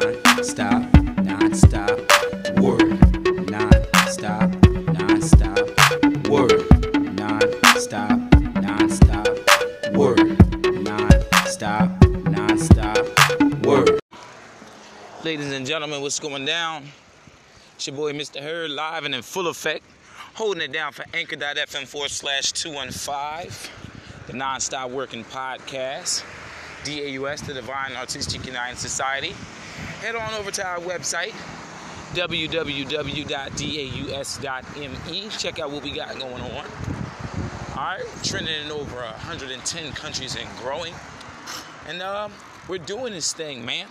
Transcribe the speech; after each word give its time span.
non-stop, 0.00 0.94
non-stop, 1.24 1.90
word, 2.58 3.50
non-stop, 3.50 4.50
non-stop, 4.94 5.58
word, 6.26 6.64
non-stop, 7.14 8.18
non-stop, 8.62 9.28
word, 9.92 10.82
non-stop, 10.82 12.02
non-stop, 12.30 13.06
word. 13.62 14.00
Ladies 15.22 15.52
and 15.52 15.66
gentlemen, 15.66 16.00
what's 16.00 16.18
going 16.18 16.46
down? 16.46 16.84
It's 17.74 17.86
your 17.86 17.94
boy 17.96 18.14
Mr. 18.14 18.40
Herd 18.40 18.70
live 18.70 19.04
and 19.04 19.14
in 19.14 19.20
full 19.20 19.48
effect, 19.48 19.84
holding 20.32 20.62
it 20.62 20.72
down 20.72 20.92
for 20.92 21.04
anchor.fm 21.12 21.86
forward 21.86 22.10
slash 22.10 22.52
215, 22.52 23.50
the 24.28 24.32
non-stop 24.32 24.88
working 24.88 25.24
podcast, 25.24 26.24
DAUS, 26.84 27.42
the 27.42 27.52
Divine 27.52 27.92
Artistic 27.96 28.46
United 28.46 28.78
Society. 28.78 29.34
Head 30.00 30.14
on 30.14 30.32
over 30.32 30.50
to 30.50 30.66
our 30.66 30.78
website, 30.78 31.32
www.daus.me. 32.14 32.48
Check 35.28 35.58
out 35.58 35.70
what 35.70 35.82
we 35.82 35.90
got 35.90 36.18
going 36.18 36.40
on. 36.40 36.64
All 37.76 37.76
right, 37.76 38.02
trending 38.22 38.64
in 38.64 38.70
over 38.70 38.96
110 38.96 39.92
countries 39.92 40.36
and 40.36 40.48
growing. 40.56 40.94
And 41.86 42.00
um, 42.00 42.32
we're 42.66 42.78
doing 42.78 43.12
this 43.12 43.34
thing, 43.34 43.62
man. 43.62 43.88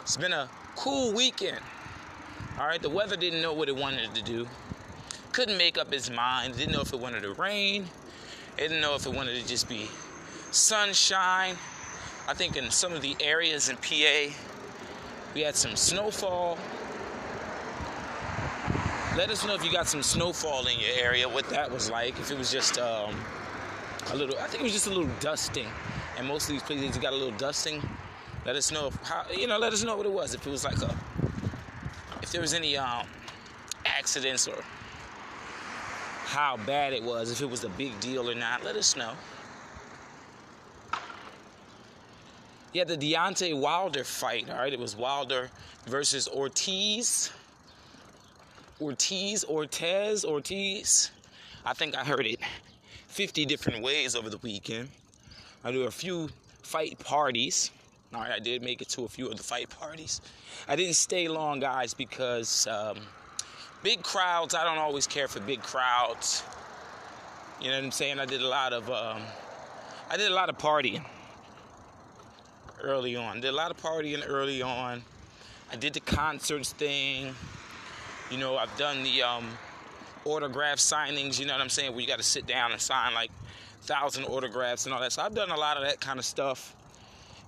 It's 0.00 0.16
been 0.16 0.32
a 0.32 0.48
cool 0.74 1.12
weekend. 1.12 1.60
All 2.58 2.66
right, 2.66 2.82
the 2.82 2.90
weather 2.90 3.16
didn't 3.16 3.40
know 3.40 3.52
what 3.52 3.68
it 3.68 3.76
wanted 3.76 4.12
to 4.16 4.22
do. 4.22 4.48
Couldn't 5.30 5.58
make 5.58 5.78
up 5.78 5.92
its 5.92 6.10
mind. 6.10 6.56
Didn't 6.56 6.72
know 6.72 6.80
if 6.80 6.92
it 6.92 6.98
wanted 6.98 7.22
to 7.22 7.34
rain. 7.34 7.86
It 8.56 8.62
didn't 8.62 8.80
know 8.80 8.96
if 8.96 9.06
it 9.06 9.12
wanted 9.12 9.40
to 9.40 9.46
just 9.46 9.68
be 9.68 9.88
sunshine. 10.50 11.54
I 12.26 12.34
think 12.34 12.56
in 12.56 12.72
some 12.72 12.94
of 12.94 13.00
the 13.00 13.16
areas 13.20 13.68
in 13.68 13.76
PA, 13.76 14.34
we 15.38 15.44
had 15.44 15.54
some 15.54 15.76
snowfall. 15.76 16.58
Let 19.16 19.30
us 19.30 19.46
know 19.46 19.54
if 19.54 19.64
you 19.64 19.70
got 19.70 19.86
some 19.86 20.02
snowfall 20.02 20.66
in 20.66 20.80
your 20.80 20.90
area, 20.98 21.28
what 21.28 21.48
that 21.50 21.70
was 21.70 21.88
like. 21.88 22.18
If 22.18 22.32
it 22.32 22.36
was 22.36 22.50
just 22.50 22.76
um, 22.76 23.14
a 24.10 24.16
little, 24.16 24.36
I 24.40 24.48
think 24.48 24.62
it 24.62 24.64
was 24.64 24.72
just 24.72 24.88
a 24.88 24.90
little 24.90 25.08
dusting. 25.20 25.68
And 26.16 26.26
most 26.26 26.48
of 26.48 26.54
these 26.54 26.62
places 26.64 26.98
got 26.98 27.12
a 27.12 27.16
little 27.16 27.38
dusting. 27.38 27.80
Let 28.44 28.56
us 28.56 28.72
know 28.72 28.88
if 28.88 28.96
how 29.02 29.26
you 29.32 29.46
know. 29.46 29.58
Let 29.58 29.72
us 29.72 29.84
know 29.84 29.96
what 29.96 30.06
it 30.06 30.12
was. 30.12 30.34
If 30.34 30.44
it 30.44 30.50
was 30.50 30.64
like 30.64 30.82
a, 30.82 30.96
if 32.20 32.32
there 32.32 32.40
was 32.40 32.52
any 32.52 32.76
um, 32.76 33.06
accidents 33.86 34.48
or 34.48 34.64
how 36.24 36.56
bad 36.66 36.92
it 36.92 37.02
was. 37.04 37.30
If 37.30 37.42
it 37.42 37.48
was 37.48 37.62
a 37.62 37.68
big 37.68 38.00
deal 38.00 38.28
or 38.28 38.34
not. 38.34 38.64
Let 38.64 38.74
us 38.74 38.96
know. 38.96 39.12
Yeah, 42.78 42.84
the 42.84 42.96
Deontay 42.96 43.58
Wilder 43.58 44.04
fight. 44.04 44.48
All 44.48 44.56
right, 44.56 44.72
it 44.72 44.78
was 44.78 44.94
Wilder 44.94 45.50
versus 45.86 46.28
Ortiz. 46.28 47.32
Ortiz, 48.80 49.44
Ortez, 49.44 50.24
Ortiz. 50.24 51.10
I 51.66 51.74
think 51.74 51.96
I 51.96 52.04
heard 52.04 52.24
it 52.24 52.38
50 53.08 53.46
different 53.46 53.82
ways 53.82 54.14
over 54.14 54.30
the 54.30 54.38
weekend. 54.38 54.90
I 55.64 55.72
do 55.72 55.86
a 55.86 55.90
few 55.90 56.28
fight 56.62 56.96
parties. 57.00 57.72
All 58.14 58.20
right, 58.20 58.30
I 58.30 58.38
did 58.38 58.62
make 58.62 58.80
it 58.80 58.88
to 58.90 59.02
a 59.02 59.08
few 59.08 59.26
of 59.26 59.36
the 59.36 59.42
fight 59.42 59.68
parties. 59.70 60.20
I 60.68 60.76
didn't 60.76 60.94
stay 60.94 61.26
long, 61.26 61.58
guys, 61.58 61.94
because 61.94 62.68
um, 62.68 62.98
big 63.82 64.04
crowds. 64.04 64.54
I 64.54 64.62
don't 64.62 64.78
always 64.78 65.08
care 65.08 65.26
for 65.26 65.40
big 65.40 65.62
crowds. 65.62 66.44
You 67.60 67.70
know 67.70 67.74
what 67.78 67.86
I'm 67.86 67.90
saying? 67.90 68.20
I 68.20 68.24
did 68.24 68.40
a 68.40 68.46
lot 68.46 68.72
of, 68.72 68.88
um, 68.88 69.22
I 70.08 70.16
did 70.16 70.30
a 70.30 70.34
lot 70.34 70.48
of 70.48 70.56
partying 70.58 71.04
early 72.82 73.16
on. 73.16 73.40
Did 73.40 73.48
a 73.48 73.56
lot 73.56 73.70
of 73.70 73.76
partying 73.76 74.22
early 74.26 74.62
on. 74.62 75.02
I 75.70 75.76
did 75.76 75.94
the 75.94 76.00
concerts 76.00 76.72
thing. 76.72 77.34
You 78.30 78.38
know, 78.38 78.56
I've 78.56 78.74
done 78.76 79.02
the 79.02 79.22
um, 79.22 79.46
autograph 80.24 80.78
signings. 80.78 81.38
You 81.38 81.46
know 81.46 81.54
what 81.54 81.62
I'm 81.62 81.68
saying? 81.68 81.92
Where 81.92 82.00
you 82.00 82.06
got 82.06 82.18
to 82.18 82.24
sit 82.24 82.46
down 82.46 82.72
and 82.72 82.80
sign 82.80 83.14
like 83.14 83.30
thousand 83.82 84.24
autographs 84.24 84.86
and 84.86 84.94
all 84.94 85.00
that. 85.00 85.12
So 85.12 85.22
I've 85.22 85.34
done 85.34 85.50
a 85.50 85.56
lot 85.56 85.76
of 85.76 85.84
that 85.84 86.00
kind 86.00 86.18
of 86.18 86.24
stuff. 86.24 86.74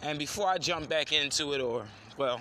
And 0.02 0.18
before 0.18 0.48
I 0.48 0.58
jump 0.58 0.88
back 0.88 1.12
into 1.12 1.52
it, 1.52 1.60
or 1.60 1.84
well, 2.16 2.40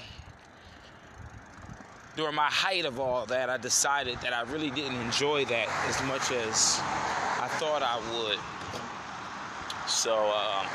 during 2.16 2.36
my 2.36 2.48
height 2.48 2.86
of 2.86 3.00
all 3.00 3.26
that, 3.26 3.50
I 3.50 3.58
decided 3.58 4.18
that 4.22 4.34
I 4.34 4.42
really 4.52 4.70
didn't 4.72 5.00
enjoy 5.02 5.46
that 5.46 5.68
as 5.88 6.02
much 6.04 6.32
as 6.32 6.80
I 7.42 7.48
thought 7.60 7.82
I 7.82 7.98
would. 8.14 8.40
So 9.90 10.32
uh, 10.34 10.66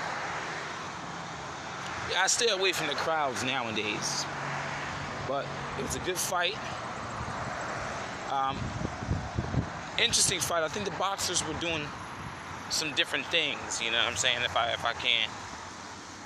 I 2.17 2.27
stay 2.27 2.49
away 2.49 2.73
from 2.73 2.87
the 2.87 2.95
crowds 2.95 3.45
nowadays. 3.45 4.25
But 5.27 5.47
it 5.79 5.83
was 5.83 5.97
a 5.97 6.01
good 6.01 6.19
fight. 6.19 6.57
Um, 8.31 8.59
interesting 9.99 10.41
fight. 10.41 10.63
I 10.63 10.69
think 10.69 10.85
the 10.85 10.97
boxers 10.99 11.47
were 11.47 11.55
doing 11.55 11.83
some 12.71 12.93
different 12.95 13.27
things. 13.27 13.81
You 13.83 13.91
know 13.91 13.99
what 13.99 14.09
I'm 14.09 14.17
saying? 14.17 14.39
If 14.43 14.57
I 14.57 14.73
if 14.73 14.85
I 14.85 14.93
can, 14.93 15.29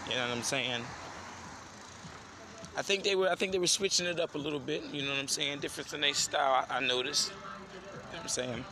you 0.09 0.17
know 0.17 0.28
what 0.28 0.37
I'm 0.37 0.43
saying. 0.43 0.83
I 2.77 2.83
think 2.83 3.05
they 3.05 3.17
were 3.17 3.28
I 3.28 3.34
think 3.34 3.53
they 3.53 3.59
were 3.59 3.67
switching 3.67 4.06
it 4.06 4.21
up 4.21 4.34
a 4.34 4.38
little 4.38 4.61
bit. 4.61 4.84
You 4.93 5.03
know 5.03 5.11
what 5.11 5.19
I'm 5.19 5.28
saying? 5.28 5.61
Difference 5.61 5.93
in 5.93 6.00
their 6.00 6.15
style. 6.15 6.67
I, 6.69 6.78
I 6.78 6.81
noticed. 6.81 7.31
You 7.31 7.34
know 7.34 8.09
what 8.11 8.22
I'm 8.22 8.28
saying. 8.28 8.65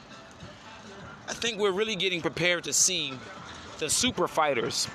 I 1.29 1.33
think 1.33 1.59
we're 1.59 1.73
really 1.73 1.97
getting 1.97 2.21
prepared 2.21 2.65
to 2.65 2.73
see 2.73 3.13
the 3.79 3.91
super 3.91 4.29
fighters. 4.29 4.89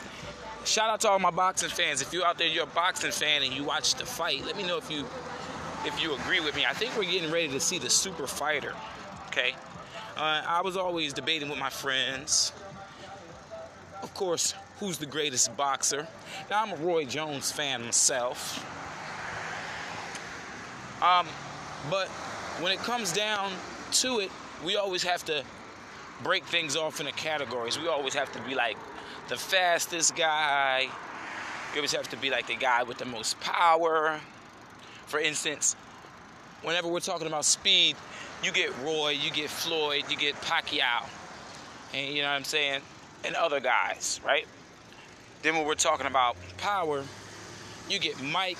Shout 0.65 0.89
out 0.89 1.01
to 1.01 1.09
all 1.09 1.19
my 1.19 1.31
boxing 1.31 1.69
fans. 1.69 2.01
If 2.01 2.13
you're 2.13 2.25
out 2.25 2.37
there, 2.37 2.47
you're 2.47 2.63
a 2.63 2.67
boxing 2.67 3.11
fan 3.11 3.43
and 3.43 3.53
you 3.53 3.63
watch 3.63 3.95
the 3.95 4.05
fight, 4.05 4.45
let 4.45 4.55
me 4.55 4.63
know 4.63 4.77
if 4.77 4.89
you 4.91 5.05
if 5.83 6.01
you 6.01 6.13
agree 6.13 6.39
with 6.39 6.55
me. 6.55 6.65
I 6.65 6.73
think 6.73 6.95
we're 6.95 7.03
getting 7.03 7.31
ready 7.31 7.47
to 7.49 7.59
see 7.59 7.79
the 7.79 7.89
super 7.89 8.27
fighter. 8.27 8.73
Okay. 9.27 9.55
Uh, 10.15 10.43
I 10.45 10.61
was 10.61 10.77
always 10.77 11.13
debating 11.13 11.49
with 11.49 11.57
my 11.57 11.69
friends. 11.69 12.53
Of 14.03 14.13
course, 14.13 14.53
who's 14.79 14.99
the 14.99 15.05
greatest 15.07 15.55
boxer? 15.57 16.07
Now 16.49 16.63
I'm 16.63 16.73
a 16.73 16.75
Roy 16.75 17.05
Jones 17.05 17.51
fan 17.51 17.83
myself. 17.83 18.63
Um, 21.01 21.25
but 21.89 22.07
when 22.59 22.71
it 22.71 22.79
comes 22.79 23.11
down 23.11 23.51
to 23.93 24.19
it, 24.19 24.29
we 24.63 24.75
always 24.75 25.01
have 25.01 25.25
to 25.25 25.43
break 26.23 26.45
things 26.45 26.75
off 26.75 26.99
into 26.99 27.11
categories. 27.13 27.79
We 27.79 27.87
always 27.87 28.13
have 28.13 28.31
to 28.33 28.41
be 28.41 28.53
like 28.53 28.77
the 29.27 29.37
fastest 29.37 30.15
guy. 30.15 30.87
We 31.73 31.79
always 31.79 31.93
have 31.93 32.09
to 32.09 32.17
be 32.17 32.29
like 32.29 32.47
the 32.47 32.55
guy 32.55 32.83
with 32.83 32.97
the 32.97 33.05
most 33.05 33.39
power. 33.39 34.19
For 35.05 35.19
instance, 35.19 35.75
whenever 36.63 36.87
we're 36.87 36.99
talking 36.99 37.27
about 37.27 37.45
speed, 37.45 37.95
you 38.43 38.51
get 38.51 38.77
Roy, 38.79 39.09
you 39.09 39.31
get 39.31 39.49
Floyd, 39.49 40.03
you 40.09 40.17
get 40.17 40.35
Pacquiao, 40.41 41.05
and 41.93 42.15
you 42.15 42.21
know 42.21 42.29
what 42.29 42.35
I'm 42.35 42.43
saying, 42.43 42.81
and 43.23 43.35
other 43.35 43.59
guys, 43.59 44.19
right? 44.25 44.45
Then 45.41 45.55
when 45.55 45.65
we're 45.65 45.75
talking 45.75 46.07
about 46.07 46.35
power, 46.57 47.03
you 47.89 47.99
get 47.99 48.21
Mike. 48.21 48.57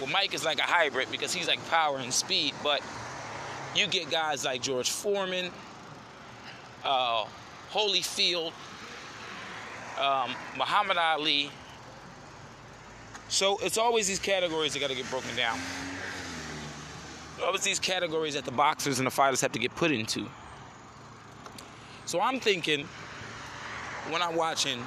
Well, 0.00 0.10
Mike 0.10 0.34
is 0.34 0.44
like 0.44 0.58
a 0.58 0.62
hybrid 0.62 1.08
because 1.10 1.32
he's 1.32 1.46
like 1.46 1.64
power 1.68 1.98
and 1.98 2.12
speed, 2.12 2.54
but 2.62 2.80
you 3.74 3.86
get 3.86 4.10
guys 4.10 4.44
like 4.44 4.62
George 4.62 4.90
Foreman, 4.90 5.50
uh, 6.84 7.24
Holyfield, 7.72 8.52
um, 10.00 10.34
Muhammad 10.56 10.96
Ali. 10.98 11.50
So 13.28 13.58
it's 13.62 13.78
always 13.78 14.06
these 14.06 14.18
categories 14.18 14.74
that 14.74 14.80
got 14.80 14.90
to 14.90 14.96
get 14.96 15.08
broken 15.10 15.34
down. 15.36 15.58
Always 17.42 17.62
these 17.62 17.78
categories 17.78 18.34
that 18.34 18.44
the 18.44 18.52
boxers 18.52 18.98
and 18.98 19.06
the 19.06 19.10
fighters 19.10 19.40
have 19.40 19.52
to 19.52 19.58
get 19.58 19.74
put 19.74 19.90
into. 19.90 20.28
So 22.04 22.20
I'm 22.20 22.40
thinking 22.40 22.86
when 24.10 24.20
I'm 24.20 24.36
watching 24.36 24.84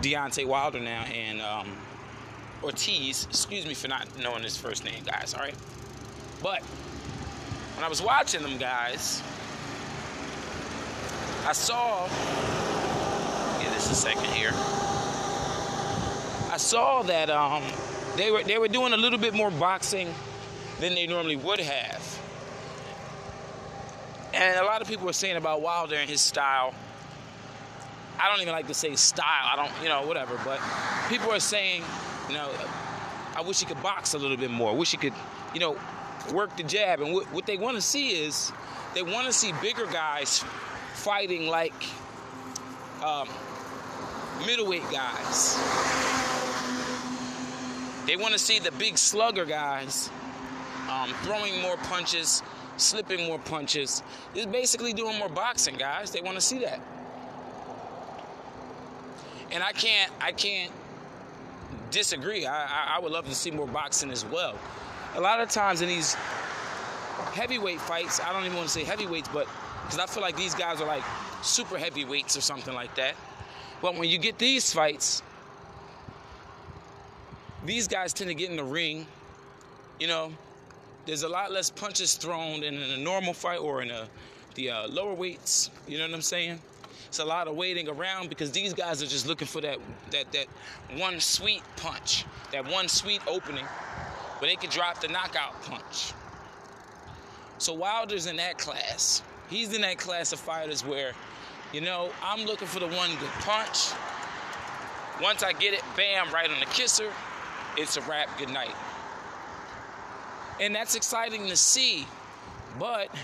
Deontay 0.00 0.46
Wilder 0.46 0.80
now 0.80 1.02
and 1.02 1.42
um, 1.42 1.76
Ortiz, 2.62 3.26
excuse 3.28 3.66
me 3.66 3.74
for 3.74 3.88
not 3.88 4.06
knowing 4.18 4.42
his 4.42 4.56
first 4.56 4.84
name, 4.84 5.04
guys, 5.04 5.34
all 5.34 5.40
right? 5.40 5.54
But 6.42 6.62
when 7.74 7.84
I 7.84 7.88
was 7.88 8.00
watching 8.00 8.42
them 8.42 8.58
guys, 8.58 9.22
I 11.44 11.52
saw, 11.52 12.06
give 13.60 13.72
this 13.74 13.90
a 13.90 13.94
second 13.94 14.26
here. 14.26 14.52
I 16.52 16.56
saw 16.56 17.02
that 17.02 17.30
um, 17.30 17.64
they 18.16 18.30
were 18.30 18.44
they 18.44 18.58
were 18.58 18.68
doing 18.68 18.92
a 18.92 18.96
little 18.96 19.18
bit 19.18 19.34
more 19.34 19.50
boxing 19.50 20.14
than 20.78 20.94
they 20.94 21.06
normally 21.06 21.36
would 21.36 21.58
have. 21.58 22.20
And 24.34 24.58
a 24.58 24.64
lot 24.64 24.82
of 24.82 24.88
people 24.88 25.06
were 25.06 25.12
saying 25.12 25.36
about 25.36 25.62
Wilder 25.62 25.96
and 25.96 26.08
his 26.08 26.20
style. 26.20 26.74
I 28.20 28.30
don't 28.30 28.40
even 28.40 28.52
like 28.52 28.68
to 28.68 28.74
say 28.74 28.94
style. 28.94 29.24
I 29.26 29.56
don't, 29.56 29.70
you 29.82 29.88
know, 29.88 30.06
whatever. 30.06 30.38
But 30.44 30.60
people 31.08 31.32
are 31.32 31.40
saying, 31.40 31.82
you 32.28 32.34
know, 32.34 32.50
I 33.34 33.42
wish 33.42 33.60
he 33.60 33.66
could 33.66 33.82
box 33.82 34.14
a 34.14 34.18
little 34.18 34.36
bit 34.36 34.50
more. 34.50 34.70
I 34.70 34.74
wish 34.74 34.92
he 34.92 34.96
could, 34.96 35.14
you 35.54 35.60
know, 35.60 35.76
work 36.32 36.56
the 36.56 36.62
jab. 36.62 37.00
And 37.00 37.12
what, 37.12 37.26
what 37.32 37.46
they 37.46 37.56
want 37.56 37.76
to 37.76 37.82
see 37.82 38.10
is 38.10 38.52
they 38.94 39.02
want 39.02 39.26
to 39.26 39.32
see 39.32 39.52
bigger 39.60 39.86
guys 39.86 40.44
fighting 40.94 41.48
like 41.48 41.74
um, 43.04 43.28
middleweight 44.46 44.88
guys. 44.90 45.58
They 48.06 48.16
want 48.16 48.32
to 48.32 48.38
see 48.38 48.58
the 48.58 48.72
big 48.72 48.98
slugger 48.98 49.44
guys 49.44 50.10
um, 50.90 51.10
throwing 51.22 51.60
more 51.62 51.76
punches, 51.76 52.42
slipping 52.76 53.26
more 53.26 53.38
punches. 53.38 54.02
It's 54.34 54.46
basically 54.46 54.92
doing 54.92 55.18
more 55.18 55.28
boxing, 55.28 55.76
guys. 55.76 56.10
They 56.10 56.20
want 56.20 56.36
to 56.36 56.40
see 56.40 56.58
that. 56.60 56.80
And 59.50 59.62
I 59.62 59.72
can't, 59.72 60.10
I 60.20 60.32
can't 60.32 60.72
disagree. 61.90 62.46
I, 62.46 62.64
I, 62.64 62.96
I 62.96 63.00
would 63.00 63.12
love 63.12 63.26
to 63.26 63.34
see 63.34 63.50
more 63.50 63.66
boxing 63.66 64.10
as 64.10 64.24
well. 64.24 64.58
A 65.14 65.20
lot 65.20 65.40
of 65.40 65.50
times 65.50 65.82
in 65.82 65.88
these 65.88 66.14
heavyweight 67.34 67.80
fights, 67.80 68.20
I 68.20 68.32
don't 68.32 68.44
even 68.44 68.56
want 68.56 68.68
to 68.68 68.72
say 68.72 68.84
heavyweights, 68.84 69.28
but 69.28 69.46
because 69.82 69.98
I 69.98 70.06
feel 70.06 70.22
like 70.22 70.36
these 70.36 70.54
guys 70.54 70.80
are 70.80 70.86
like 70.86 71.02
super 71.42 71.76
heavyweights 71.78 72.36
or 72.36 72.40
something 72.40 72.74
like 72.74 72.94
that. 72.96 73.14
But 73.80 73.96
when 73.96 74.08
you 74.08 74.18
get 74.18 74.38
these 74.38 74.72
fights, 74.72 75.22
these 77.64 77.88
guys 77.88 78.12
tend 78.12 78.28
to 78.28 78.34
get 78.34 78.50
in 78.50 78.56
the 78.56 78.64
ring. 78.64 79.06
You 79.98 80.06
know, 80.06 80.32
there's 81.06 81.22
a 81.22 81.28
lot 81.28 81.52
less 81.52 81.70
punches 81.70 82.14
thrown 82.14 82.60
than 82.60 82.74
in 82.74 82.90
a 82.90 82.96
normal 82.96 83.34
fight 83.34 83.58
or 83.58 83.82
in 83.82 83.90
a, 83.90 84.08
the 84.54 84.70
uh, 84.70 84.88
lower 84.88 85.14
weights. 85.14 85.70
You 85.86 85.98
know 85.98 86.06
what 86.06 86.14
I'm 86.14 86.22
saying? 86.22 86.60
It's 87.08 87.18
a 87.18 87.24
lot 87.24 87.46
of 87.46 87.56
waiting 87.56 87.88
around 87.88 88.30
because 88.30 88.52
these 88.52 88.72
guys 88.72 89.02
are 89.02 89.06
just 89.06 89.26
looking 89.26 89.46
for 89.46 89.60
that 89.60 89.78
that 90.12 90.32
that 90.32 90.46
one 90.96 91.20
sweet 91.20 91.62
punch, 91.76 92.24
that 92.52 92.66
one 92.70 92.88
sweet 92.88 93.20
opening, 93.26 93.66
where 94.38 94.50
they 94.50 94.56
could 94.56 94.70
drop 94.70 95.00
the 95.00 95.08
knockout 95.08 95.60
punch. 95.62 96.14
So 97.58 97.74
Wilder's 97.74 98.26
in 98.26 98.36
that 98.36 98.56
class. 98.56 99.22
He's 99.52 99.74
in 99.74 99.82
that 99.82 99.98
class 99.98 100.32
of 100.32 100.40
fighters 100.40 100.84
where, 100.84 101.12
you 101.72 101.82
know, 101.82 102.10
I'm 102.24 102.46
looking 102.46 102.66
for 102.66 102.80
the 102.80 102.88
one 102.88 103.10
good 103.10 103.28
punch. 103.40 103.90
Once 105.20 105.42
I 105.42 105.52
get 105.52 105.74
it, 105.74 105.82
bam, 105.94 106.32
right 106.32 106.50
on 106.50 106.58
the 106.58 106.66
kisser, 106.66 107.12
it's 107.76 107.98
a 107.98 108.00
wrap. 108.02 108.38
Good 108.38 108.48
night. 108.48 108.74
And 110.58 110.74
that's 110.74 110.94
exciting 110.94 111.48
to 111.48 111.56
see. 111.56 112.06
But 112.78 113.14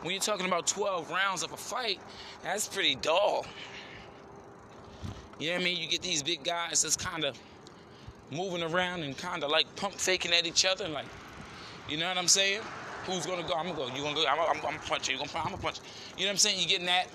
when 0.00 0.12
you're 0.12 0.22
talking 0.22 0.46
about 0.46 0.66
12 0.66 1.10
rounds 1.10 1.42
of 1.42 1.52
a 1.52 1.56
fight, 1.56 2.00
that's 2.42 2.66
pretty 2.66 2.94
dull. 2.94 3.44
You 5.38 5.48
know 5.48 5.54
what 5.56 5.60
I 5.60 5.64
mean? 5.64 5.76
You 5.76 5.88
get 5.88 6.00
these 6.00 6.22
big 6.22 6.44
guys 6.44 6.82
that's 6.82 6.96
kind 6.96 7.24
of 7.24 7.38
moving 8.30 8.62
around 8.62 9.02
and 9.02 9.16
kind 9.18 9.44
of 9.44 9.50
like 9.50 9.66
pump 9.76 9.94
faking 9.94 10.32
at 10.32 10.46
each 10.46 10.64
other, 10.64 10.86
and 10.86 10.94
like, 10.94 11.04
you 11.90 11.98
know 11.98 12.08
what 12.08 12.16
I'm 12.16 12.28
saying? 12.28 12.62
Who's 13.06 13.26
gonna 13.26 13.42
go? 13.42 13.54
I'm 13.54 13.66
gonna 13.66 13.76
go. 13.76 13.86
You 13.94 14.02
gonna 14.02 14.14
go? 14.14 14.24
I'm, 14.26 14.56
I'm, 14.56 14.66
I'm 14.66 14.78
punch 14.80 15.08
you. 15.08 15.14
You 15.14 15.18
gonna 15.18 15.30
punch? 15.30 15.44
I'm 15.44 15.50
gonna 15.52 15.62
punch. 15.62 15.80
You 16.16 16.24
know 16.24 16.28
what 16.28 16.32
I'm 16.32 16.38
saying? 16.38 16.58
You're 16.58 16.68
getting 16.68 16.86
that, 16.86 17.06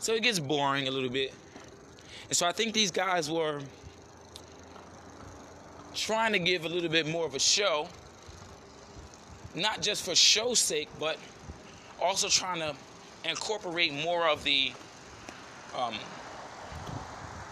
so 0.00 0.14
it 0.14 0.22
gets 0.22 0.38
boring 0.38 0.88
a 0.88 0.90
little 0.90 1.10
bit. 1.10 1.32
And 2.28 2.36
so 2.36 2.46
I 2.46 2.52
think 2.52 2.74
these 2.74 2.90
guys 2.90 3.30
were 3.30 3.60
trying 5.94 6.32
to 6.32 6.38
give 6.38 6.64
a 6.64 6.68
little 6.68 6.90
bit 6.90 7.06
more 7.06 7.26
of 7.26 7.34
a 7.34 7.38
show, 7.38 7.88
not 9.54 9.80
just 9.80 10.04
for 10.04 10.14
show's 10.14 10.58
sake, 10.58 10.88
but 10.98 11.18
also 12.02 12.28
trying 12.28 12.60
to 12.60 12.74
incorporate 13.28 13.92
more 13.92 14.28
of 14.28 14.44
the 14.44 14.72
um, 15.76 15.94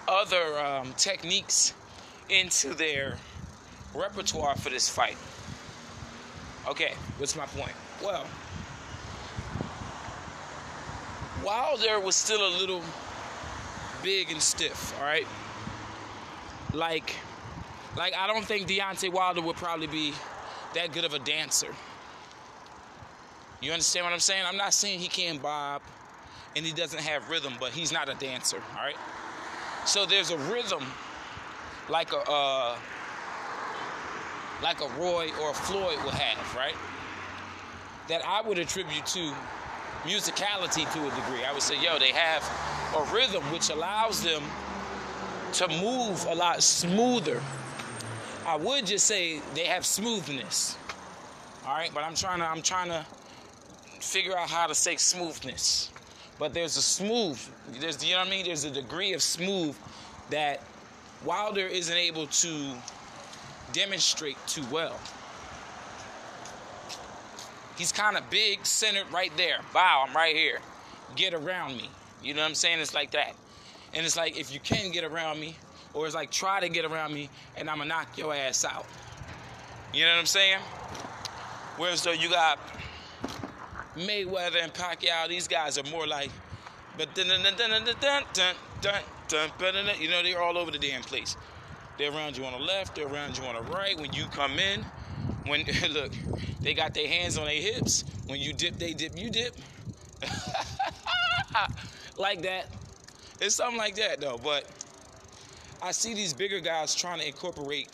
other 0.08 0.58
um, 0.58 0.92
techniques 0.96 1.74
into 2.28 2.74
their 2.74 3.16
repertoire 3.94 4.56
for 4.56 4.70
this 4.70 4.88
fight. 4.88 5.16
Okay, 6.68 6.94
what's 7.18 7.36
my 7.36 7.46
point? 7.46 7.72
Well, 8.02 8.26
Wilder 11.44 12.00
was 12.00 12.16
still 12.16 12.44
a 12.46 12.52
little 12.58 12.82
big 14.02 14.32
and 14.32 14.42
stiff, 14.42 14.92
all 14.98 15.04
right? 15.04 15.26
Like, 16.72 17.14
like 17.96 18.14
I 18.14 18.26
don't 18.26 18.44
think 18.44 18.66
Deontay 18.66 19.12
Wilder 19.12 19.40
would 19.40 19.56
probably 19.56 19.86
be 19.86 20.12
that 20.74 20.92
good 20.92 21.04
of 21.04 21.14
a 21.14 21.20
dancer. 21.20 21.72
You 23.60 23.70
understand 23.72 24.04
what 24.04 24.12
I'm 24.12 24.20
saying? 24.20 24.44
I'm 24.46 24.56
not 24.56 24.74
saying 24.74 24.98
he 24.98 25.08
can't 25.08 25.40
bob 25.40 25.82
and 26.56 26.66
he 26.66 26.72
doesn't 26.72 27.00
have 27.00 27.28
rhythm, 27.30 27.54
but 27.60 27.70
he's 27.70 27.92
not 27.92 28.08
a 28.08 28.14
dancer, 28.14 28.60
all 28.76 28.84
right? 28.84 28.96
So 29.86 30.04
there's 30.04 30.30
a 30.30 30.38
rhythm 30.38 30.84
like 31.88 32.12
a 32.12 32.18
uh, 32.28 32.76
like 34.62 34.80
a 34.80 34.88
Roy 35.00 35.30
or 35.40 35.50
a 35.50 35.54
Floyd 35.54 35.98
will 36.04 36.10
have, 36.10 36.56
right? 36.56 36.74
That 38.08 38.24
I 38.24 38.40
would 38.40 38.58
attribute 38.58 39.06
to 39.06 39.34
musicality 40.04 40.90
to 40.92 41.00
a 41.00 41.10
degree. 41.14 41.44
I 41.44 41.52
would 41.52 41.62
say, 41.62 41.82
yo, 41.82 41.98
they 41.98 42.12
have 42.12 42.42
a 42.96 43.14
rhythm 43.14 43.42
which 43.52 43.70
allows 43.70 44.22
them 44.22 44.42
to 45.54 45.68
move 45.68 46.24
a 46.26 46.34
lot 46.34 46.62
smoother. 46.62 47.42
I 48.46 48.56
would 48.56 48.86
just 48.86 49.06
say 49.06 49.40
they 49.54 49.64
have 49.64 49.84
smoothness. 49.84 50.76
All 51.66 51.74
right, 51.74 51.90
but 51.92 52.04
I'm 52.04 52.14
trying 52.14 52.38
to 52.38 52.46
I'm 52.46 52.62
trying 52.62 52.88
to 52.88 53.04
figure 54.00 54.36
out 54.36 54.48
how 54.48 54.66
to 54.66 54.74
say 54.74 54.96
smoothness. 54.96 55.90
But 56.38 56.54
there's 56.54 56.76
a 56.76 56.82
smooth, 56.82 57.40
there's 57.80 58.04
you 58.04 58.12
know 58.12 58.20
what 58.20 58.28
I 58.28 58.30
mean? 58.30 58.44
There's 58.44 58.64
a 58.64 58.70
degree 58.70 59.14
of 59.14 59.22
smooth 59.22 59.74
that 60.30 60.62
Wilder 61.24 61.66
isn't 61.66 61.96
able 61.96 62.26
to 62.26 62.74
demonstrate 63.76 64.38
too 64.46 64.64
well. 64.72 64.98
He's 67.76 67.92
kind 67.92 68.16
of 68.16 68.28
big, 68.30 68.64
centered 68.64 69.04
right 69.12 69.30
there. 69.36 69.58
Wow, 69.74 70.06
I'm 70.08 70.16
right 70.16 70.34
here. 70.34 70.60
Get 71.14 71.34
around 71.34 71.76
me. 71.76 71.90
You 72.22 72.32
know 72.32 72.40
what 72.40 72.48
I'm 72.48 72.54
saying? 72.54 72.80
It's 72.80 72.94
like 72.94 73.10
that. 73.10 73.34
And 73.92 74.06
it's 74.06 74.16
like 74.16 74.38
if 74.38 74.52
you 74.52 74.60
can 74.60 74.92
get 74.92 75.04
around 75.04 75.38
me, 75.38 75.56
or 75.92 76.06
it's 76.06 76.14
like 76.14 76.30
try 76.30 76.58
to 76.58 76.70
get 76.70 76.86
around 76.86 77.12
me, 77.12 77.28
and 77.54 77.68
I'ma 77.68 77.84
knock 77.84 78.16
your 78.16 78.34
ass 78.34 78.64
out. 78.64 78.86
You 79.92 80.04
know 80.04 80.12
what 80.12 80.20
I'm 80.20 80.26
saying? 80.26 80.58
Whereas 81.76 82.02
though 82.02 82.12
you 82.12 82.30
got 82.30 82.58
Mayweather 83.94 84.62
and 84.62 84.72
Pacquiao, 84.72 85.28
these 85.28 85.46
guys 85.46 85.76
are 85.76 85.90
more 85.90 86.06
like, 86.06 86.30
but 86.96 87.14
dun 87.14 87.28
dun 87.28 87.42
dun 87.42 87.56
dun 87.56 87.70
dun 87.70 88.24
dun 88.32 88.54
dun 88.80 89.02
dun 89.28 89.50
dun 89.58 90.00
you 90.00 90.08
know 90.08 90.22
they're 90.22 90.40
all 90.40 90.56
over 90.56 90.70
the 90.70 90.78
damn 90.78 91.02
place. 91.02 91.36
They're 91.98 92.12
around 92.12 92.36
you 92.36 92.44
on 92.44 92.52
the 92.52 92.64
left, 92.64 92.94
they're 92.94 93.06
around 93.06 93.38
you 93.38 93.44
on 93.44 93.54
the 93.54 93.62
right. 93.72 93.98
When 93.98 94.12
you 94.12 94.26
come 94.26 94.58
in, 94.58 94.84
when 95.46 95.64
look, 95.90 96.12
they 96.60 96.74
got 96.74 96.94
their 96.94 97.08
hands 97.08 97.38
on 97.38 97.46
their 97.46 97.60
hips. 97.60 98.04
When 98.26 98.40
you 98.40 98.52
dip, 98.52 98.78
they 98.78 98.92
dip, 98.92 99.16
you 99.16 99.30
dip. 99.30 99.54
like 102.18 102.42
that. 102.42 102.66
It's 103.40 103.54
something 103.54 103.78
like 103.78 103.96
that 103.96 104.20
though. 104.20 104.38
But 104.42 104.64
I 105.82 105.92
see 105.92 106.14
these 106.14 106.32
bigger 106.32 106.60
guys 106.60 106.94
trying 106.94 107.20
to 107.20 107.26
incorporate 107.26 107.88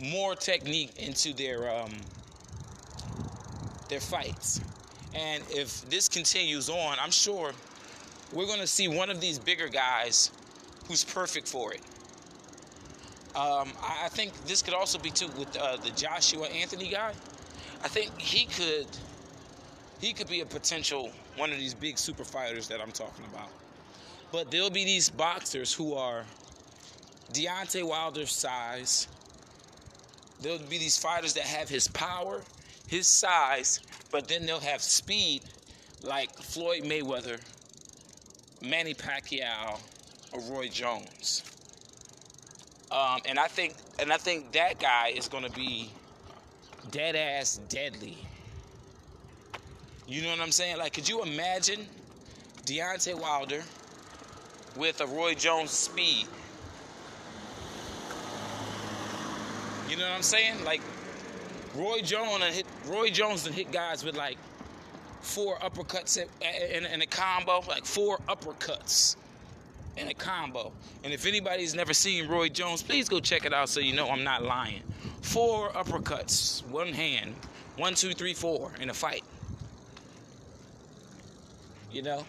more 0.00 0.34
technique 0.34 0.92
into 0.98 1.32
their 1.34 1.70
um, 1.70 1.92
their 3.88 4.00
fights. 4.00 4.60
And 5.14 5.42
if 5.50 5.88
this 5.90 6.08
continues 6.08 6.68
on, 6.68 6.96
I'm 7.00 7.10
sure 7.10 7.52
we're 8.32 8.46
going 8.46 8.60
to 8.60 8.66
see 8.66 8.88
one 8.88 9.10
of 9.10 9.20
these 9.20 9.38
bigger 9.38 9.68
guys 9.68 10.30
who's 10.86 11.04
perfect 11.04 11.48
for 11.48 11.72
it. 11.74 11.80
Um, 13.34 13.72
I 13.80 14.08
think 14.08 14.32
this 14.46 14.60
could 14.60 14.74
also 14.74 14.98
be 14.98 15.10
too 15.10 15.28
with 15.38 15.56
uh, 15.56 15.76
the 15.76 15.90
Joshua 15.90 16.48
Anthony 16.48 16.88
guy. 16.88 17.12
I 17.82 17.88
think 17.88 18.18
he 18.18 18.46
could 18.46 18.86
he 20.00 20.12
could 20.12 20.28
be 20.28 20.40
a 20.40 20.46
potential 20.46 21.10
one 21.36 21.52
of 21.52 21.58
these 21.58 21.74
big 21.74 21.98
super 21.98 22.24
fighters 22.24 22.66
that 22.68 22.80
I'm 22.80 22.90
talking 22.90 23.24
about. 23.32 23.48
But 24.32 24.50
there'll 24.50 24.70
be 24.70 24.84
these 24.84 25.08
boxers 25.08 25.72
who 25.72 25.94
are 25.94 26.24
Deontay 27.32 27.84
Wilder's 27.84 28.32
size. 28.32 29.06
There'll 30.40 30.58
be 30.58 30.78
these 30.78 30.96
fighters 30.96 31.34
that 31.34 31.44
have 31.44 31.68
his 31.68 31.86
power, 31.88 32.42
his 32.88 33.06
size, 33.06 33.80
but 34.10 34.26
then 34.26 34.46
they'll 34.46 34.58
have 34.60 34.82
speed 34.82 35.42
like 36.02 36.32
Floyd 36.32 36.82
Mayweather, 36.82 37.40
Manny 38.62 38.94
Pacquiao, 38.94 39.78
or 40.32 40.40
Roy 40.52 40.68
Jones. 40.68 41.42
Um, 42.90 43.20
and 43.24 43.38
I 43.38 43.46
think 43.46 43.74
and 43.98 44.12
I 44.12 44.16
think 44.16 44.52
that 44.52 44.80
guy 44.80 45.12
is 45.14 45.28
to 45.44 45.50
be 45.50 45.90
dead 46.90 47.14
ass 47.14 47.60
deadly. 47.68 48.18
You 50.08 50.22
know 50.22 50.30
what 50.30 50.40
I'm 50.40 50.50
saying? 50.50 50.78
Like, 50.78 50.92
could 50.92 51.08
you 51.08 51.22
imagine 51.22 51.86
Deontay 52.64 53.14
Wilder 53.14 53.62
with 54.76 55.00
a 55.00 55.06
Roy 55.06 55.34
Jones 55.34 55.70
speed? 55.70 56.26
You 59.88 59.96
know 59.96 60.04
what 60.04 60.12
I'm 60.12 60.22
saying? 60.22 60.64
Like, 60.64 60.80
Roy 61.76 62.00
Jones 62.00 62.42
and 62.42 62.54
hit 62.54 62.66
Roy 62.86 63.10
Jones 63.10 63.46
and 63.46 63.54
hit 63.54 63.70
guys 63.70 64.04
with 64.04 64.16
like 64.16 64.36
four 65.20 65.56
uppercuts 65.58 66.18
in 66.18 67.02
a 67.02 67.06
combo, 67.06 67.62
like 67.68 67.84
four 67.84 68.18
uppercuts 68.28 69.14
in 70.00 70.08
a 70.08 70.14
combo. 70.14 70.72
And 71.04 71.12
if 71.12 71.26
anybody's 71.26 71.74
never 71.74 71.92
seen 71.92 72.26
Roy 72.26 72.48
Jones, 72.48 72.82
please 72.82 73.08
go 73.08 73.20
check 73.20 73.44
it 73.44 73.52
out 73.52 73.68
so 73.68 73.80
you 73.80 73.94
know 73.94 74.08
I'm 74.08 74.24
not 74.24 74.42
lying. 74.42 74.82
Four 75.20 75.70
uppercuts, 75.70 76.66
one 76.66 76.88
hand, 76.88 77.34
one, 77.76 77.94
two, 77.94 78.12
three, 78.12 78.34
four 78.34 78.72
in 78.80 78.90
a 78.90 78.94
fight. 78.94 79.24
You 81.92 82.02
know? 82.02 82.24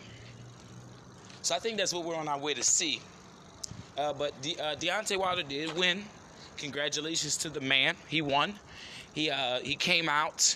So 1.41 1.55
I 1.55 1.59
think 1.59 1.77
that's 1.77 1.93
what 1.93 2.03
we're 2.03 2.15
on 2.15 2.27
our 2.27 2.39
way 2.39 2.53
to 2.53 2.63
see. 2.63 3.01
Uh, 3.97 4.13
but 4.13 4.39
De- 4.41 4.59
uh, 4.59 4.75
Deontay 4.75 5.17
Wilder 5.17 5.43
did 5.43 5.75
win 5.75 6.03
congratulations 6.57 7.37
to 7.37 7.49
the 7.49 7.61
man. 7.61 7.95
He 8.07 8.21
won. 8.21 8.53
He 9.13 9.29
uh, 9.29 9.59
he 9.59 9.75
came 9.75 10.07
out 10.07 10.55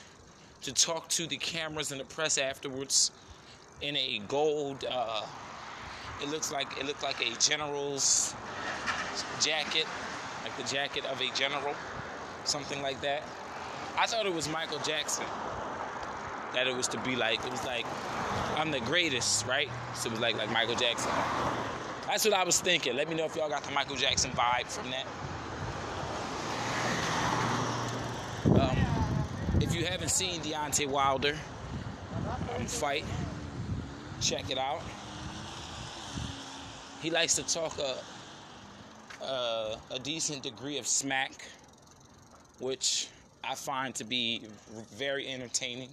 to 0.62 0.74
talk 0.74 1.10
to 1.10 1.28
the 1.28 1.38
cameras 1.38 1.92
and 1.92 2.00
the 2.00 2.06
press 2.06 2.38
afterwards 2.38 3.12
in 3.82 3.98
a 3.98 4.22
gold. 4.28 4.86
Uh, 4.90 5.26
it 6.22 6.30
looks 6.30 6.52
like 6.52 6.78
it 6.80 6.86
looked 6.86 7.04
like 7.04 7.22
a 7.22 7.36
general's 7.40 8.34
jacket, 9.42 9.86
like 10.44 10.56
the 10.58 10.64
jacket 10.64 11.06
of 11.06 11.22
a 11.22 11.30
general, 11.36 11.74
something 12.44 12.82
like 12.82 13.02
that. 13.02 13.24
I 13.98 14.06
thought 14.08 14.26
it 14.26 14.34
was 14.34 14.50
Michael 14.50 14.80
Jackson. 14.80 15.26
That 16.54 16.68
it 16.68 16.76
was 16.76 16.88
to 16.90 17.00
be 17.02 17.16
like 17.16 17.44
it 17.46 17.52
was 17.52 17.66
like 17.66 17.86
I'm 18.56 18.72
the 18.72 18.80
greatest, 18.82 19.46
right? 19.46 19.70
So 19.94 20.08
it 20.08 20.12
was 20.12 20.22
like 20.22 20.38
like 20.38 20.52
Michael 20.52 20.76
Jackson. 20.76 21.12
That's 22.08 22.24
what 22.24 22.34
I 22.34 22.44
was 22.44 22.62
thinking. 22.62 22.96
Let 22.96 23.10
me 23.10 23.16
know 23.16 23.26
if 23.26 23.36
y'all 23.36 23.50
got 23.50 23.64
the 23.64 23.72
Michael 23.72 23.96
Jackson 23.96 24.32
vibe 24.32 24.68
from 24.68 24.92
that. 24.92 25.06
Um, 28.60 28.78
if 29.60 29.76
you 29.76 29.86
haven't 29.86 30.10
seen 30.10 30.40
Deontay 30.42 30.88
Wilder 30.88 31.36
um, 32.56 32.66
fight, 32.68 33.04
check 34.22 34.50
it 34.50 34.58
out. 34.58 34.82
He 37.06 37.12
likes 37.12 37.36
to 37.36 37.44
talk 37.44 37.78
a, 37.78 39.24
a, 39.24 39.78
a 39.92 40.00
decent 40.00 40.42
degree 40.42 40.80
of 40.80 40.88
smack, 40.88 41.34
which 42.58 43.10
I 43.44 43.54
find 43.54 43.94
to 43.94 44.04
be 44.04 44.42
very 44.92 45.28
entertaining. 45.28 45.90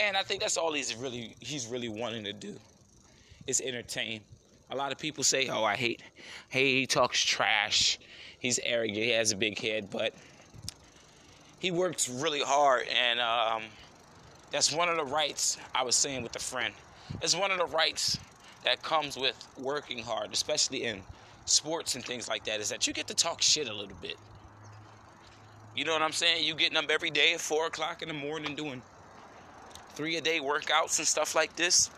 And 0.00 0.16
I 0.16 0.22
think 0.22 0.40
that's 0.40 0.56
all 0.56 0.72
he's 0.72 0.96
really 0.96 1.36
he's 1.40 1.66
really 1.66 1.90
wanting 1.90 2.24
to 2.24 2.32
do 2.32 2.58
is 3.46 3.60
entertain. 3.60 4.22
A 4.70 4.74
lot 4.74 4.90
of 4.90 4.98
people 4.98 5.22
say, 5.22 5.48
"Oh, 5.48 5.64
I 5.64 5.76
hate, 5.76 6.02
hey, 6.48 6.76
he 6.80 6.86
talks 6.86 7.22
trash. 7.22 7.98
He's 8.38 8.58
arrogant. 8.62 8.96
He 8.96 9.10
has 9.10 9.32
a 9.32 9.36
big 9.36 9.58
head, 9.58 9.90
but 9.90 10.14
he 11.58 11.70
works 11.70 12.08
really 12.08 12.40
hard, 12.40 12.86
and 12.88 13.20
um, 13.20 13.64
that's 14.50 14.72
one 14.72 14.88
of 14.88 14.96
the 14.96 15.04
rights 15.04 15.58
I 15.74 15.82
was 15.82 15.94
saying 15.94 16.22
with 16.22 16.34
a 16.36 16.40
friend. 16.40 16.72
It's 17.20 17.36
one 17.36 17.50
of 17.50 17.58
the 17.58 17.66
rights 17.66 18.18
that 18.64 18.82
comes 18.82 19.16
with 19.16 19.36
working 19.58 19.98
hard, 19.98 20.32
especially 20.32 20.84
in 20.84 21.02
sports 21.44 21.94
and 21.94 22.04
things 22.04 22.28
like 22.28 22.44
that, 22.44 22.60
is 22.60 22.68
that 22.68 22.86
you 22.86 22.92
get 22.92 23.06
to 23.08 23.14
talk 23.14 23.42
shit 23.42 23.68
a 23.68 23.74
little 23.74 23.96
bit. 24.00 24.16
You 25.74 25.84
know 25.84 25.92
what 25.92 26.02
I'm 26.02 26.12
saying? 26.12 26.44
You 26.44 26.54
getting 26.54 26.76
up 26.76 26.90
every 26.90 27.10
day 27.10 27.32
at 27.32 27.40
four 27.40 27.66
o'clock 27.66 28.02
in 28.02 28.08
the 28.08 28.14
morning 28.14 28.54
doing 28.54 28.82
three 29.94 30.16
a 30.16 30.20
day 30.20 30.38
workouts 30.38 30.98
and 30.98 31.06
stuff 31.06 31.34
like 31.34 31.54
this. 31.56 31.90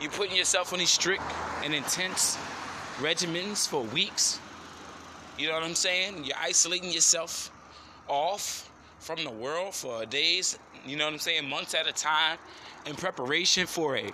You 0.00 0.08
putting 0.10 0.36
yourself 0.36 0.72
on 0.72 0.78
these 0.78 0.90
strict 0.90 1.22
and 1.64 1.74
intense 1.74 2.38
regimens 2.98 3.68
for 3.68 3.82
weeks. 3.82 4.38
You 5.38 5.48
know 5.48 5.54
what 5.54 5.64
I'm 5.64 5.74
saying? 5.74 6.24
You're 6.24 6.36
isolating 6.38 6.90
yourself 6.90 7.50
off 8.08 8.70
from 8.98 9.24
the 9.24 9.30
world 9.30 9.74
for 9.74 10.04
days, 10.06 10.58
you 10.86 10.96
know 10.96 11.04
what 11.04 11.14
I'm 11.14 11.18
saying, 11.18 11.48
months 11.48 11.74
at 11.74 11.86
a 11.86 11.92
time 11.92 12.38
in 12.86 12.94
preparation 12.94 13.66
for 13.66 13.96
a 13.96 14.10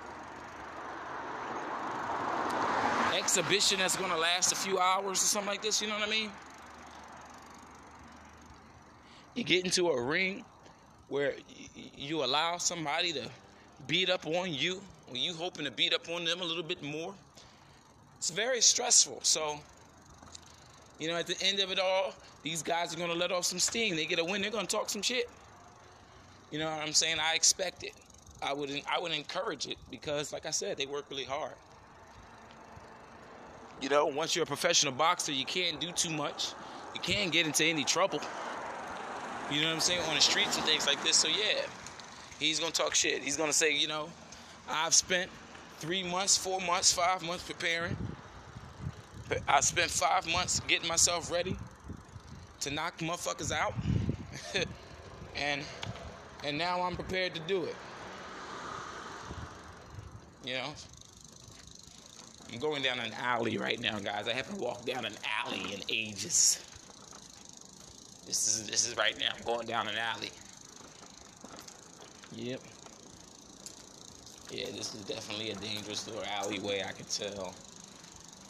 exhibition 3.15 3.79
that's 3.79 3.97
going 3.97 4.11
to 4.11 4.19
last 4.19 4.53
a 4.53 4.57
few 4.57 4.79
hours 4.79 5.23
or 5.23 5.27
something 5.27 5.51
like 5.51 5.63
this, 5.63 5.81
you 5.81 5.89
know 5.89 5.95
what 5.95 6.09
I 6.09 6.11
mean? 6.11 6.31
You 9.35 9.45
get 9.45 9.65
into 9.65 9.89
a 9.89 10.03
ring 10.03 10.45
where 11.09 11.35
you 11.97 12.25
allow 12.25 12.57
somebody 12.57 13.13
to 13.13 13.29
beat 13.87 14.11
up 14.11 14.27
on 14.27 14.53
you 14.53 14.81
when 15.09 15.21
you 15.21 15.35
hoping 15.35 15.65
to 15.65 15.71
beat 15.71 15.95
up 15.95 16.09
on 16.09 16.25
them 16.25 16.41
a 16.41 16.45
little 16.45 16.63
bit 16.63 16.83
more. 16.83 17.15
It's 18.19 18.31
very 18.31 18.61
stressful. 18.61 19.21
So, 19.23 19.59
you 20.99 21.09
know, 21.09 21.17
at 21.17 21.27
the 21.27 21.37
end 21.43 21.61
of 21.61 21.71
it 21.71 21.79
all, 21.79 22.15
these 22.43 22.63
guys 22.63 22.93
are 22.95 22.97
going 22.97 23.11
to 23.11 23.17
let 23.17 23.31
off 23.31 23.45
some 23.45 23.59
steam. 23.59 23.97
They 23.97 24.05
get 24.05 24.19
a 24.19 24.25
win, 24.25 24.43
they're 24.43 24.51
going 24.51 24.67
to 24.67 24.77
talk 24.77 24.91
some 24.91 25.03
shit. 25.03 25.29
You 26.53 26.59
know 26.59 26.67
what 26.71 26.83
I'm 26.83 26.93
saying? 26.93 27.17
I 27.19 27.35
expect 27.35 27.83
it. 27.83 27.95
I 28.43 28.53
would 28.53 28.71
I 28.91 29.01
would 29.01 29.13
encourage 29.13 29.67
it 29.67 29.79
because, 29.91 30.33
like 30.33 30.45
I 30.45 30.51
said, 30.51 30.77
they 30.77 30.87
work 30.87 31.07
really 31.11 31.25
hard. 31.25 31.55
You 33.81 33.89
know, 33.89 34.07
once 34.07 34.37
you're 34.37 34.45
a 34.45 34.47
professional 34.47 34.93
boxer, 34.93 35.33
you 35.33 35.47
can't 35.47 35.81
do 35.81 35.91
too 35.93 36.11
much. 36.11 36.53
You 36.95 37.01
can't 37.01 37.33
get 37.33 37.47
into 37.47 37.65
any 37.65 37.85
trouble. 37.85 38.21
You 39.51 39.63
know 39.63 39.69
what 39.69 39.75
I'm 39.75 39.81
saying? 39.81 40.03
On 40.09 40.15
the 40.15 40.21
streets 40.21 40.57
and 40.57 40.67
things 40.67 40.87
like 40.87 41.03
this. 41.03 41.17
So 41.17 41.29
yeah, 41.29 41.63
he's 42.39 42.61
gonna 42.61 42.71
talk 42.71 42.95
shit. 42.95 43.23
He's 43.23 43.37
gonna 43.37 43.53
say, 43.53 43.75
you 43.75 43.89
know, 43.89 44.09
I've 44.69 44.95
spent 44.95 45.31
three 45.79 46.03
months, 46.03 46.37
four 46.37 46.61
months, 46.61 46.93
five 46.93 47.23
months 47.23 47.45
preparing. 47.45 47.97
I 49.49 49.61
spent 49.61 49.91
five 49.91 50.31
months 50.31 50.61
getting 50.61 50.87
myself 50.87 51.33
ready 51.33 51.57
to 52.61 52.71
knock 52.71 52.99
motherfuckers 52.99 53.51
out. 53.51 53.73
and 55.37 55.63
and 56.45 56.59
now 56.59 56.83
I'm 56.83 56.97
prepared 56.97 57.35
to 57.35 57.41
do 57.41 57.65
it. 57.65 57.77
You 60.45 60.55
know? 60.55 60.75
I'm 62.53 62.59
going 62.59 62.83
down 62.83 62.99
an 62.99 63.13
alley 63.19 63.57
right 63.57 63.81
now, 63.81 63.99
guys. 63.99 64.29
I 64.29 64.33
haven't 64.33 64.59
walked 64.59 64.87
down 64.87 65.05
an 65.05 65.15
alley 65.45 65.73
in 65.73 65.81
ages. 65.89 66.59
This 68.27 68.49
is 68.49 68.67
this 68.67 68.89
is 68.89 68.97
right 68.97 69.19
now. 69.19 69.31
I'm 69.37 69.45
going 69.45 69.67
down 69.67 69.89
an 69.89 69.97
alley. 69.97 70.31
Yep. 72.35 72.61
Yeah, 74.51 74.67
this 74.67 74.95
is 74.95 75.03
definitely 75.05 75.51
a 75.51 75.55
dangerous 75.57 76.07
little 76.07 76.25
alleyway. 76.25 76.83
I 76.87 76.93
can 76.93 77.07
tell. 77.07 77.55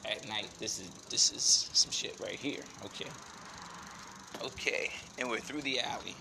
At 0.05 0.29
night, 0.29 0.49
this 0.59 0.81
is 0.81 0.89
this 1.11 1.33
is 1.33 1.71
some 1.73 1.93
shit 1.93 2.19
right 2.21 2.39
here. 2.39 2.63
Okay. 2.85 3.09
Okay, 4.45 4.91
and 5.19 5.31
we're 5.31 5.39
through 5.39 5.63
the 5.63 5.79
alley. 5.79 6.17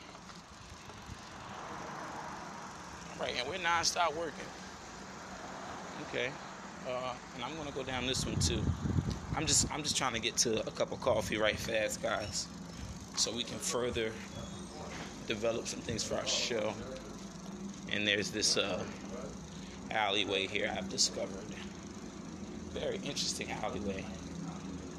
Right, 3.21 3.35
and 3.37 3.47
we're 3.47 3.59
non-stop 3.59 4.15
working. 4.15 4.33
Okay, 6.09 6.31
uh, 6.89 7.13
and 7.35 7.43
I'm 7.43 7.55
gonna 7.55 7.69
go 7.69 7.83
down 7.83 8.07
this 8.07 8.25
one 8.25 8.35
too. 8.37 8.63
I'm 9.35 9.45
just 9.45 9.71
I'm 9.71 9.83
just 9.83 9.95
trying 9.95 10.13
to 10.13 10.19
get 10.19 10.37
to 10.37 10.65
a 10.65 10.71
cup 10.71 10.91
of 10.91 11.01
coffee 11.01 11.37
right 11.37 11.55
fast, 11.55 12.01
guys, 12.01 12.47
so 13.15 13.31
we 13.31 13.43
can 13.43 13.59
further 13.59 14.11
develop 15.27 15.67
some 15.67 15.81
things 15.81 16.03
for 16.03 16.15
our 16.15 16.25
show. 16.25 16.73
And 17.91 18.07
there's 18.07 18.31
this 18.31 18.57
uh, 18.57 18.83
alleyway 19.91 20.47
here 20.47 20.73
I've 20.75 20.89
discovered. 20.89 21.45
Very 22.71 22.95
interesting 22.97 23.51
alleyway. 23.51 24.03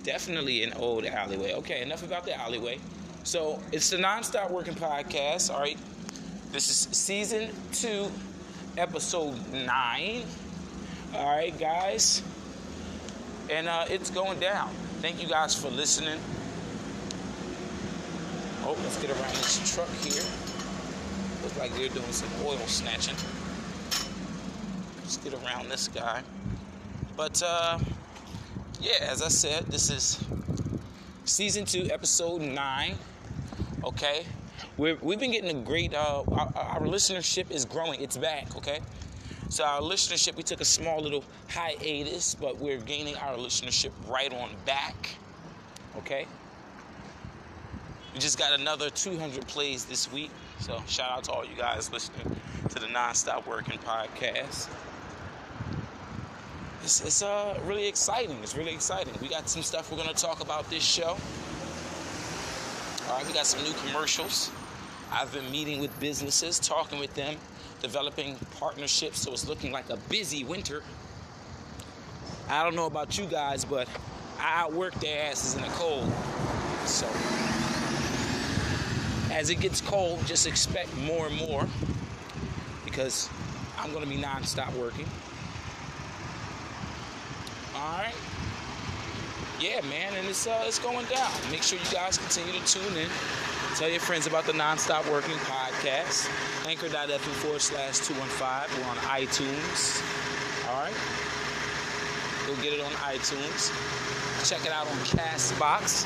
Definitely 0.04 0.62
an 0.62 0.74
old 0.74 1.06
alleyway. 1.06 1.54
Okay, 1.54 1.82
enough 1.82 2.04
about 2.04 2.24
the 2.24 2.38
alleyway. 2.38 2.78
So 3.24 3.60
it's 3.72 3.90
the 3.90 3.96
Nonstop 3.96 4.52
Working 4.52 4.74
Podcast. 4.74 5.52
All 5.52 5.60
right, 5.60 5.78
this 6.52 6.68
is 6.68 6.96
season 6.96 7.48
two, 7.72 8.10
episode 8.76 9.34
nine. 9.52 10.24
All 11.14 11.34
right, 11.34 11.58
guys, 11.58 12.22
and 13.48 13.68
uh, 13.68 13.86
it's 13.88 14.10
going 14.10 14.38
down. 14.38 14.68
Thank 15.00 15.22
you 15.22 15.28
guys 15.28 15.54
for 15.54 15.68
listening. 15.68 16.20
Oh, 18.64 18.76
let's 18.82 19.00
get 19.00 19.10
around 19.10 19.34
this 19.34 19.74
truck 19.74 19.88
here. 20.04 20.22
Looks 21.42 21.58
like 21.58 21.74
they're 21.74 21.88
doing 21.88 22.12
some 22.12 22.28
oil 22.44 22.58
snatching. 22.66 23.16
Let's 24.98 25.16
get 25.16 25.32
around 25.34 25.70
this 25.70 25.88
guy. 25.88 26.22
But 27.16 27.42
uh, 27.42 27.78
yeah, 28.78 28.98
as 29.00 29.22
I 29.22 29.28
said, 29.28 29.66
this 29.68 29.90
is 29.90 30.22
season 31.24 31.64
two, 31.64 31.88
episode 31.90 32.42
nine. 32.42 32.96
Okay, 33.84 34.26
we 34.78 34.90
have 34.90 35.00
been 35.00 35.32
getting 35.32 35.50
a 35.50 35.62
great. 35.62 35.94
Uh, 35.94 36.24
our, 36.32 36.52
our, 36.56 36.80
listenership 36.80 37.50
is 37.50 37.64
growing. 37.64 38.00
It's 38.00 38.16
back. 38.16 38.56
Okay, 38.56 38.80
so 39.48 39.64
our 39.64 39.80
listenership, 39.80 40.36
we 40.36 40.42
took 40.42 40.60
a 40.60 40.64
small 40.64 41.00
little 41.00 41.24
hiatus, 41.48 42.34
but 42.34 42.58
we're 42.58 42.78
gaining 42.78 43.16
our 43.16 43.36
listenership 43.36 43.92
right 44.08 44.32
on 44.32 44.50
back. 44.64 45.14
Okay. 45.98 46.26
We 48.14 48.20
just 48.20 48.38
got 48.38 48.58
another 48.58 48.90
200 48.90 49.46
plays 49.46 49.86
this 49.86 50.12
week. 50.12 50.30
So 50.60 50.82
shout 50.86 51.10
out 51.10 51.24
to 51.24 51.32
all 51.32 51.44
you 51.46 51.56
guys 51.56 51.90
listening 51.90 52.36
to 52.68 52.78
the 52.78 52.86
Nonstop 52.86 53.46
Working 53.46 53.78
podcast 53.78 54.68
it's, 56.82 57.00
it's 57.00 57.22
uh, 57.22 57.58
really 57.64 57.86
exciting. 57.86 58.36
It's 58.42 58.56
really 58.56 58.74
exciting. 58.74 59.14
We 59.20 59.28
got 59.28 59.48
some 59.48 59.62
stuff 59.62 59.90
we're 59.90 59.98
going 59.98 60.14
to 60.14 60.20
talk 60.20 60.40
about 60.40 60.68
this 60.68 60.82
show. 60.82 61.16
All 63.08 63.16
right, 63.16 63.26
we 63.26 63.32
got 63.32 63.46
some 63.46 63.62
new 63.62 63.72
commercials. 63.86 64.50
I've 65.12 65.32
been 65.32 65.50
meeting 65.50 65.80
with 65.80 65.98
businesses, 66.00 66.58
talking 66.58 66.98
with 66.98 67.14
them, 67.14 67.36
developing 67.82 68.36
partnerships, 68.58 69.20
so 69.20 69.32
it's 69.32 69.46
looking 69.46 69.70
like 69.70 69.90
a 69.90 69.98
busy 70.08 70.42
winter. 70.42 70.82
I 72.48 72.62
don't 72.62 72.74
know 72.74 72.86
about 72.86 73.18
you 73.18 73.26
guys, 73.26 73.64
but 73.64 73.88
I 74.38 74.62
outwork 74.62 74.94
their 74.94 75.30
asses 75.30 75.54
in 75.54 75.62
the 75.62 75.68
cold. 75.68 76.10
So, 76.86 77.06
as 79.30 79.50
it 79.50 79.60
gets 79.60 79.82
cold, 79.82 80.24
just 80.26 80.46
expect 80.46 80.96
more 80.96 81.26
and 81.26 81.36
more 81.36 81.66
because 82.84 83.28
I'm 83.78 83.92
going 83.92 84.04
to 84.04 84.10
be 84.10 84.16
non-stop 84.16 84.72
working. 84.74 85.06
All 87.76 87.98
right. 87.98 88.14
yeah, 89.60 89.80
man, 89.82 90.14
and 90.14 90.26
it's 90.26 90.46
uh, 90.46 90.64
it's 90.66 90.78
going 90.78 91.06
down. 91.06 91.30
Make 91.50 91.62
sure 91.62 91.78
you 91.78 91.92
guys 91.92 92.18
continue 92.18 92.58
to 92.58 92.66
tune 92.66 92.96
in. 92.96 93.08
Tell 93.76 93.88
your 93.88 94.00
friends 94.00 94.26
about 94.26 94.44
the 94.44 94.52
Nonstop 94.52 95.10
Working 95.10 95.36
Podcast. 95.36 96.28
Anchor.fm 96.68 97.18
forward 97.18 97.60
slash 97.60 98.00
215. 98.00 98.78
We're 98.78 98.90
on 98.90 98.96
iTunes. 98.98 100.02
All 100.68 100.82
right. 100.82 100.94
Go 102.46 102.54
get 102.62 102.74
it 102.74 102.80
on 102.80 102.92
iTunes. 102.92 103.72
Check 104.48 104.66
it 104.66 104.72
out 104.72 104.86
on 104.86 104.96
Castbox, 104.98 106.04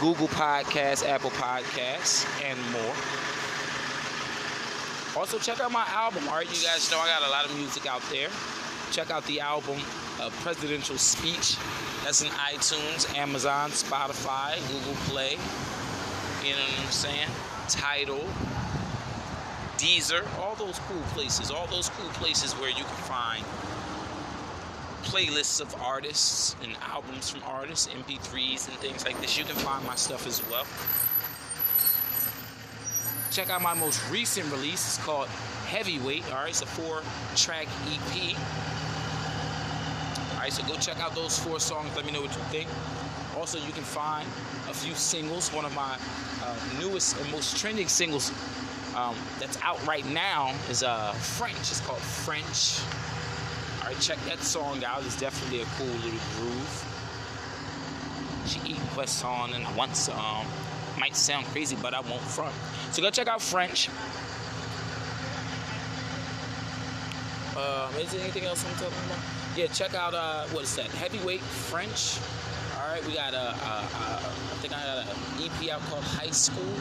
Google 0.00 0.28
Podcasts, 0.28 1.06
Apple 1.06 1.30
Podcasts, 1.30 2.26
and 2.44 2.58
more. 2.72 2.94
Also, 5.18 5.38
check 5.38 5.60
out 5.60 5.72
my 5.72 5.86
album. 5.88 6.28
All 6.28 6.34
right, 6.34 6.46
you 6.46 6.62
guys 6.66 6.90
know 6.90 6.98
I 6.98 7.06
got 7.06 7.26
a 7.26 7.30
lot 7.30 7.46
of 7.46 7.56
music 7.56 7.86
out 7.86 8.02
there. 8.10 8.28
Check 8.90 9.10
out 9.10 9.24
the 9.26 9.40
album, 9.40 9.80
uh, 10.20 10.28
Presidential 10.42 10.98
Speech. 10.98 11.56
That's 12.04 12.20
in 12.22 12.28
iTunes, 12.28 13.16
Amazon, 13.16 13.70
Spotify, 13.70 14.56
Google 14.68 14.94
Play. 15.06 15.38
You 16.44 16.52
know 16.54 16.60
what 16.60 16.80
I'm 16.80 16.90
saying? 16.92 17.28
Tidal, 17.68 18.24
Deezer, 19.76 20.26
all 20.38 20.54
those 20.54 20.78
cool 20.88 21.02
places. 21.14 21.50
All 21.50 21.66
those 21.66 21.88
cool 21.90 22.08
places 22.10 22.52
where 22.54 22.70
you 22.70 22.84
can 22.84 23.02
find 23.06 23.44
playlists 25.02 25.60
of 25.60 25.74
artists 25.80 26.54
and 26.62 26.76
albums 26.82 27.30
from 27.30 27.42
artists, 27.44 27.88
MP3s 27.88 28.68
and 28.68 28.76
things 28.78 29.04
like 29.04 29.20
this. 29.20 29.38
You 29.38 29.44
can 29.44 29.56
find 29.56 29.84
my 29.86 29.94
stuff 29.94 30.26
as 30.26 30.42
well. 30.50 30.66
Check 33.30 33.50
out 33.50 33.62
my 33.62 33.74
most 33.74 34.00
recent 34.10 34.50
release. 34.50 34.96
It's 34.96 35.04
called 35.04 35.28
Heavyweight. 35.66 36.24
All 36.30 36.42
right, 36.42 36.48
it's 36.48 36.62
a 36.62 36.66
four-track 36.66 37.66
EP. 37.86 38.36
All 40.32 40.40
right, 40.40 40.52
so 40.52 40.62
go 40.64 40.76
check 40.76 40.98
out 40.98 41.14
those 41.14 41.38
four 41.38 41.60
songs. 41.60 41.94
Let 41.94 42.04
me 42.04 42.12
know 42.12 42.22
what 42.22 42.34
you 42.34 42.42
think. 42.44 42.68
Also, 43.38 43.58
you 43.58 43.72
can 43.72 43.84
find 43.84 44.26
a 44.68 44.74
few 44.74 44.94
singles. 44.94 45.52
One 45.52 45.64
of 45.64 45.72
my 45.74 45.96
uh, 46.42 46.56
newest 46.80 47.16
and 47.20 47.30
most 47.30 47.56
trending 47.56 47.86
singles 47.86 48.32
um, 48.96 49.14
that's 49.38 49.56
out 49.62 49.84
right 49.86 50.04
now 50.06 50.52
is 50.68 50.82
uh, 50.82 51.12
French. 51.12 51.56
It's 51.56 51.80
called 51.80 52.00
French. 52.00 52.80
All 53.80 53.92
right, 53.92 54.02
check 54.02 54.18
that 54.26 54.40
song 54.40 54.82
out. 54.82 55.04
It's 55.04 55.18
definitely 55.20 55.60
a 55.60 55.66
cool 55.76 55.86
little 55.86 56.20
groove. 56.36 56.84
She 58.46 58.60
eat 58.72 58.80
croissant 58.90 59.54
and 59.54 59.64
I 59.64 59.72
want 59.76 59.94
some. 59.94 60.46
Might 60.98 61.14
sound 61.14 61.46
crazy, 61.46 61.76
but 61.80 61.94
I 61.94 62.00
won't 62.00 62.22
front. 62.22 62.54
So 62.90 63.02
go 63.02 63.10
check 63.10 63.28
out 63.28 63.40
French. 63.40 63.88
Uh, 67.56 67.88
is 68.00 68.10
there 68.10 68.20
anything 68.20 68.46
else 68.46 68.64
I'm 68.66 68.72
talking 68.72 68.98
about? 69.06 69.18
Yeah, 69.56 69.66
check 69.68 69.94
out 69.94 70.14
uh, 70.14 70.46
what 70.46 70.64
is 70.64 70.74
that? 70.74 70.86
Heavyweight 70.86 71.40
French. 71.40 72.18
All 72.88 72.94
right, 72.94 73.06
we 73.06 73.12
got 73.12 73.34
a, 73.34 73.54
I 73.54 74.56
think 74.62 74.74
I 74.74 74.82
got 74.82 75.04
an 75.04 75.44
EP 75.44 75.70
out 75.70 75.82
called 75.90 76.02
High 76.02 76.30
School 76.30 76.72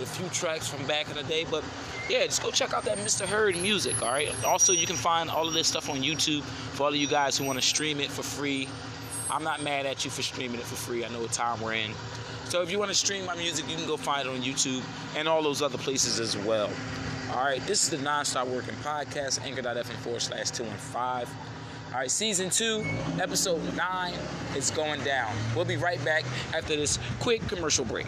a 0.00 0.06
few 0.06 0.28
tracks 0.28 0.68
from 0.68 0.86
back 0.86 1.08
in 1.10 1.16
the 1.16 1.24
day. 1.24 1.44
But 1.50 1.64
yeah, 2.08 2.24
just 2.24 2.40
go 2.40 2.52
check 2.52 2.72
out 2.72 2.84
that 2.84 2.98
Mr. 2.98 3.26
Hurd 3.26 3.56
music. 3.56 4.00
All 4.00 4.12
right. 4.12 4.32
Also, 4.44 4.72
you 4.72 4.86
can 4.86 4.94
find 4.94 5.28
all 5.28 5.48
of 5.48 5.54
this 5.54 5.66
stuff 5.66 5.90
on 5.90 6.02
YouTube 6.02 6.42
for 6.42 6.84
all 6.84 6.90
of 6.90 6.94
you 6.94 7.08
guys 7.08 7.36
who 7.36 7.44
want 7.44 7.58
to 7.58 7.66
stream 7.66 7.98
it 7.98 8.12
for 8.12 8.22
free. 8.22 8.68
I'm 9.28 9.42
not 9.42 9.60
mad 9.60 9.86
at 9.86 10.04
you 10.04 10.10
for 10.12 10.22
streaming 10.22 10.60
it 10.60 10.66
for 10.66 10.76
free. 10.76 11.04
I 11.04 11.08
know 11.08 11.22
what 11.22 11.32
time 11.32 11.60
we're 11.60 11.74
in. 11.74 11.90
So 12.44 12.62
if 12.62 12.70
you 12.70 12.78
want 12.78 12.92
to 12.92 12.96
stream 12.96 13.26
my 13.26 13.34
music, 13.34 13.68
you 13.68 13.74
can 13.74 13.88
go 13.88 13.96
find 13.96 14.24
it 14.24 14.30
on 14.30 14.42
YouTube 14.42 14.84
and 15.16 15.26
all 15.26 15.42
those 15.42 15.62
other 15.62 15.78
places 15.78 16.20
as 16.20 16.36
well. 16.36 16.70
All 17.32 17.42
right, 17.42 17.60
this 17.66 17.82
is 17.82 17.90
the 17.90 17.96
Nonstop 17.96 18.46
Working 18.46 18.76
Podcast, 18.84 19.44
anchor.fm 19.44 19.96
forward 19.96 20.22
slash 20.22 20.52
215. 20.52 21.57
All 21.98 22.02
right, 22.02 22.10
season 22.12 22.48
two, 22.48 22.86
episode 23.20 23.60
nine 23.74 24.14
is 24.56 24.70
going 24.70 25.02
down. 25.02 25.34
We'll 25.56 25.64
be 25.64 25.76
right 25.76 25.98
back 26.04 26.22
after 26.54 26.76
this 26.76 26.96
quick 27.18 27.40
commercial 27.48 27.84
break. 27.84 28.06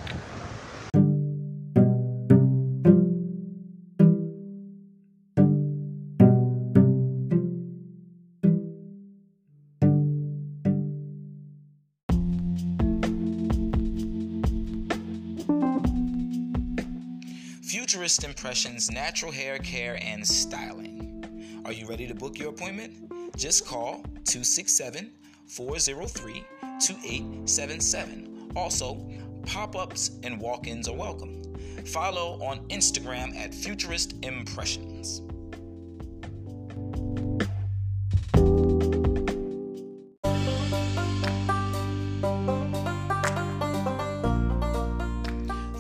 Futurist 17.65 18.23
Impressions 18.23 18.89
Natural 18.89 19.33
Hair 19.33 19.59
Care 19.59 19.99
and 20.01 20.25
Styling. 20.25 21.61
Are 21.65 21.73
you 21.73 21.89
ready 21.89 22.07
to 22.07 22.15
book 22.15 22.39
your 22.39 22.51
appointment? 22.51 23.10
Just 23.37 23.67
call 23.67 24.03
267 24.25 25.13
403 25.47 26.45
2877. 26.81 28.53
Also, 28.57 29.07
pop 29.47 29.77
ups 29.77 30.13
and 30.23 30.41
walk 30.41 30.67
ins 30.67 30.89
are 30.89 30.97
welcome. 30.97 31.43
Follow 31.87 32.43
on 32.43 32.67
Instagram 32.69 33.35
at 33.37 33.55
Futurist 33.55 34.15
Impressions. 34.23 35.23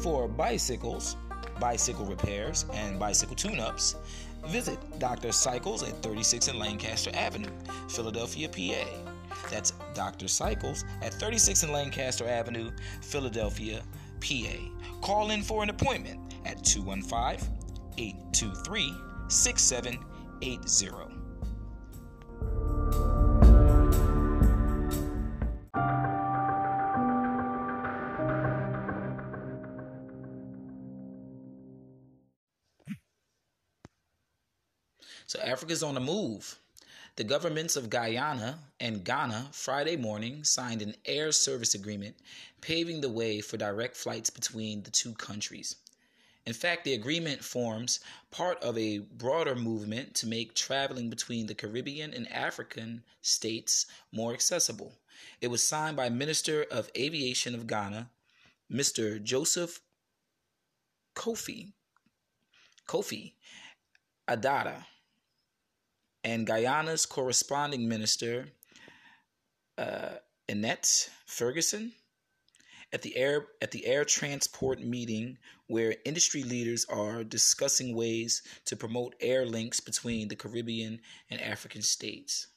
For 0.02 0.28
bicycles, 0.28 1.16
bicycle 1.60 2.06
repairs, 2.06 2.64
and 2.72 2.98
bicycle 2.98 3.36
tune 3.36 3.60
ups, 3.60 3.96
visit 4.46 4.78
Dr. 4.98 5.32
Cycles 5.32 5.82
at 5.82 6.02
36 6.02 6.48
in 6.48 6.58
Lancaster 6.58 7.10
Avenue, 7.14 7.50
Philadelphia, 7.88 8.48
PA. 8.48 8.86
That's 9.50 9.72
Dr. 9.94 10.28
Cycles 10.28 10.84
at 11.02 11.14
36 11.14 11.62
in 11.64 11.72
Lancaster 11.72 12.28
Avenue, 12.28 12.70
Philadelphia, 13.02 13.82
PA. 14.20 14.56
Call 15.00 15.30
in 15.30 15.42
for 15.42 15.62
an 15.62 15.70
appointment 15.70 16.34
at 16.44 16.62
215 16.64 17.48
823 17.98 18.94
6780. 19.28 21.19
So 35.60 35.64
Africa's 35.64 35.82
on 35.82 35.92
the 35.92 36.00
move. 36.00 36.58
The 37.16 37.24
governments 37.24 37.76
of 37.76 37.90
Guyana 37.90 38.60
and 38.80 39.04
Ghana 39.04 39.50
Friday 39.52 39.94
morning 39.94 40.42
signed 40.42 40.80
an 40.80 40.94
air 41.04 41.32
service 41.32 41.74
agreement 41.74 42.16
paving 42.62 43.02
the 43.02 43.10
way 43.10 43.42
for 43.42 43.58
direct 43.58 43.94
flights 43.94 44.30
between 44.30 44.84
the 44.84 44.90
two 44.90 45.12
countries. 45.12 45.76
In 46.46 46.54
fact, 46.54 46.84
the 46.84 46.94
agreement 46.94 47.44
forms 47.44 48.00
part 48.30 48.58
of 48.62 48.78
a 48.78 49.00
broader 49.00 49.54
movement 49.54 50.14
to 50.14 50.26
make 50.26 50.54
traveling 50.54 51.10
between 51.10 51.46
the 51.46 51.54
Caribbean 51.54 52.14
and 52.14 52.32
African 52.32 53.02
states 53.20 53.84
more 54.12 54.32
accessible. 54.32 54.94
It 55.42 55.48
was 55.48 55.62
signed 55.62 55.94
by 55.94 56.08
Minister 56.08 56.62
of 56.70 56.90
Aviation 56.96 57.54
of 57.54 57.66
Ghana, 57.66 58.08
Mr. 58.72 59.22
Joseph 59.22 59.82
Kofi 61.14 61.74
Kofi 62.88 63.34
Adada 64.26 64.86
and 66.24 66.46
Guyana's 66.46 67.06
corresponding 67.06 67.88
minister, 67.88 68.48
uh, 69.78 70.16
Annette 70.48 71.10
Ferguson, 71.26 71.92
at 72.92 73.02
the 73.02 73.16
air 73.16 73.46
at 73.62 73.70
the 73.70 73.86
air 73.86 74.04
transport 74.04 74.80
meeting 74.80 75.38
where 75.68 75.94
industry 76.04 76.42
leaders 76.42 76.84
are 76.86 77.22
discussing 77.22 77.94
ways 77.94 78.42
to 78.64 78.76
promote 78.76 79.14
air 79.20 79.46
links 79.46 79.78
between 79.78 80.28
the 80.28 80.36
Caribbean 80.36 81.00
and 81.30 81.40
African 81.40 81.82
states. 81.82 82.48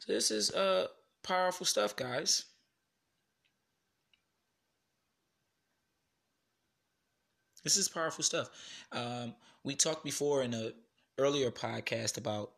So 0.00 0.12
this 0.12 0.30
is 0.30 0.50
uh 0.52 0.86
powerful 1.22 1.66
stuff, 1.66 1.96
guys. 1.96 2.44
This 7.64 7.78
is 7.78 7.88
powerful 7.88 8.22
stuff. 8.22 8.50
Um, 8.92 9.34
we 9.64 9.74
talked 9.74 10.04
before 10.04 10.42
in 10.42 10.52
a 10.52 10.72
earlier 11.18 11.50
podcast 11.50 12.18
about 12.18 12.52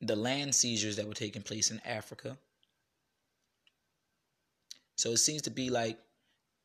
the 0.00 0.16
land 0.16 0.54
seizures 0.54 0.96
that 0.96 1.06
were 1.06 1.14
taking 1.14 1.42
place 1.42 1.70
in 1.70 1.80
Africa. 1.84 2.36
So 4.96 5.10
it 5.10 5.18
seems 5.18 5.42
to 5.42 5.50
be 5.50 5.70
like 5.70 5.98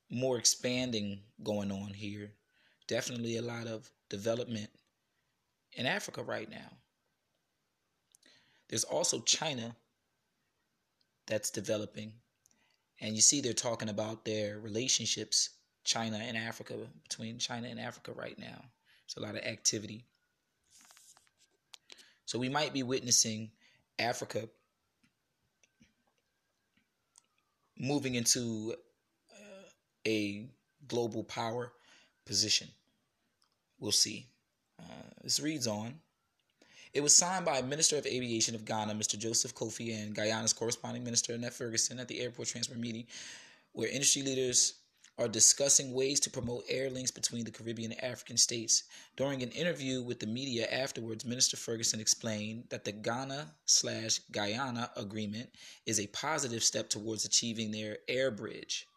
more 0.10 0.38
expanding 0.38 1.20
going 1.44 1.72
on 1.72 1.94
here. 1.94 2.32
Definitely 2.88 3.38
a 3.38 3.42
lot 3.42 3.68
of 3.68 3.90
development 4.10 4.70
in 5.74 5.86
Africa 5.86 6.24
right 6.24 6.50
now. 6.50 6.78
There's 8.70 8.84
also 8.84 9.20
China 9.22 9.76
that's 11.28 11.50
developing. 11.50 12.14
And 13.02 13.16
you 13.16 13.22
see, 13.22 13.42
they're 13.42 13.54
talking 13.54 13.90
about 13.90 14.26
their 14.26 14.60
relationships, 14.60 15.50
China 15.84 16.18
and 16.18 16.38
Africa, 16.38 16.76
between 17.04 17.40
China 17.40 17.68
and 17.68 17.80
Africa 17.80 18.14
right 18.14 18.38
now. 18.38 18.64
It's 19.14 19.22
a 19.22 19.26
lot 19.28 19.36
of 19.36 19.44
activity. 19.44 20.06
So 22.26 22.40
we 22.40 22.50
might 22.50 22.74
be 22.74 22.82
witnessing 22.82 23.52
Africa 24.00 24.50
moving 27.78 28.16
into 28.16 28.74
uh, 29.32 29.68
a 30.08 30.48
global 30.88 31.24
power 31.24 31.72
position. 32.26 32.68
We'll 33.80 33.92
see. 33.92 34.26
Uh, 34.80 35.04
this 35.22 35.40
reads 35.40 35.68
on. 35.68 35.94
It 36.92 37.04
was 37.04 37.16
signed 37.16 37.46
by 37.46 37.62
Minister 37.62 37.98
of 37.98 38.08
Aviation 38.08 38.56
of 38.56 38.66
Ghana, 38.66 38.96
Mr. 38.96 39.16
Joseph 39.16 39.54
Kofi, 39.54 39.96
and 39.96 40.16
Guyana's 40.16 40.54
corresponding 40.54 41.04
minister, 41.04 41.34
Annette 41.34 41.54
Ferguson, 41.54 42.00
at 42.00 42.08
the 42.08 42.20
airport 42.20 42.48
transfer 42.48 42.76
meeting, 42.76 43.06
where 43.74 43.90
industry 43.90 44.24
leaders 44.24 44.74
are 45.18 45.28
discussing 45.28 45.94
ways 45.94 46.20
to 46.20 46.30
promote 46.30 46.66
air 46.68 46.90
links 46.90 47.12
between 47.12 47.46
the 47.46 47.52
Caribbean 47.52 47.92
and 47.92 48.04
African 48.04 48.38
states. 48.38 48.84
During 49.16 49.44
an 49.44 49.52
interview 49.52 50.02
with 50.02 50.20
the 50.20 50.26
media 50.26 50.68
afterwards, 50.72 51.24
Minister 51.24 51.56
Ferguson 51.56 52.00
explained 52.00 52.66
that 52.70 52.84
the 52.84 52.92
Ghana 52.92 53.54
slash 53.66 54.20
Guyana 54.32 54.90
agreement 54.96 55.50
is 55.86 56.00
a 56.00 56.08
positive 56.08 56.64
step 56.64 56.90
towards 56.90 57.26
achieving 57.26 57.72
their 57.72 58.00
air 58.08 58.32
bridge. 58.32 58.88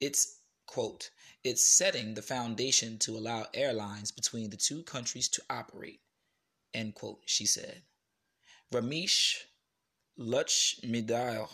It's 0.00 0.40
quote, 0.66 1.10
it's 1.42 1.66
setting 1.66 2.14
the 2.14 2.22
foundation 2.22 2.98
to 2.98 3.16
allow 3.16 3.46
airlines 3.54 4.12
between 4.12 4.50
the 4.50 4.56
two 4.56 4.82
countries 4.82 5.28
to 5.30 5.42
operate. 5.48 6.00
End 6.74 6.94
quote, 6.94 7.22
she 7.24 7.46
said. 7.46 7.82
Ramesh 8.72 9.36
Lachmidal, 10.18 11.48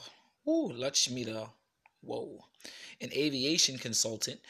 ooh, 0.48 0.72
Lachmidal, 0.72 1.50
whoa, 2.04 2.44
an 3.00 3.10
aviation 3.12 3.78
consultant, 3.78 4.40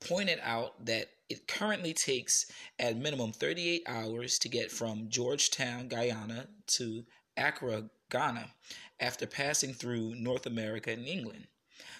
pointed 0.00 0.38
out 0.42 0.84
that 0.84 1.08
it 1.28 1.46
currently 1.46 1.94
takes 1.94 2.46
at 2.78 2.96
minimum 2.96 3.32
38 3.32 3.84
hours 3.86 4.38
to 4.40 4.48
get 4.48 4.70
from 4.70 5.08
Georgetown, 5.08 5.88
Guyana 5.88 6.48
to 6.68 7.04
Accra, 7.36 7.88
Ghana, 8.10 8.50
after 9.00 9.26
passing 9.26 9.72
through 9.72 10.14
North 10.16 10.46
America 10.46 10.90
and 10.90 11.06
England. 11.06 11.46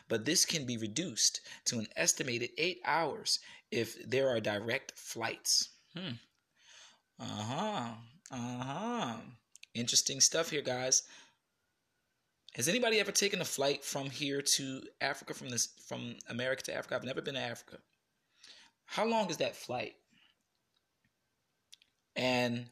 But 0.09 0.25
this 0.25 0.45
can 0.45 0.67
be 0.67 0.77
reduced 0.77 1.41
to 1.67 1.79
an 1.79 1.87
estimated 1.97 2.51
eight 2.59 2.81
hours 2.85 3.39
if 3.71 4.03
there 4.09 4.29
are 4.29 4.41
direct 4.41 4.93
flights. 4.99 5.71
Hmm. 5.97 6.17
Uh 7.19 7.25
huh. 7.25 7.89
Uh 8.31 8.63
huh. 8.63 9.17
Interesting 9.75 10.21
stuff 10.21 10.51
here, 10.51 10.61
guys. 10.63 11.05
Has 12.55 12.69
anybody 12.69 13.01
ever 13.01 13.13
taken 13.13 13.41
a 13.41 13.47
flight 13.47 13.83
from 13.83 14.11
here 14.11 14.43
to 14.43 14.83
Africa 15.01 15.33
from 15.33 15.49
this 15.49 15.69
from 15.87 16.17
America 16.29 16.63
to 16.65 16.75
Africa? 16.75 16.97
I've 16.97 17.05
never 17.05 17.23
been 17.23 17.35
to 17.35 17.41
Africa. 17.41 17.79
How 18.85 19.07
long 19.07 19.31
is 19.31 19.39
that 19.39 19.57
flight? 19.57 19.95
And 22.15 22.67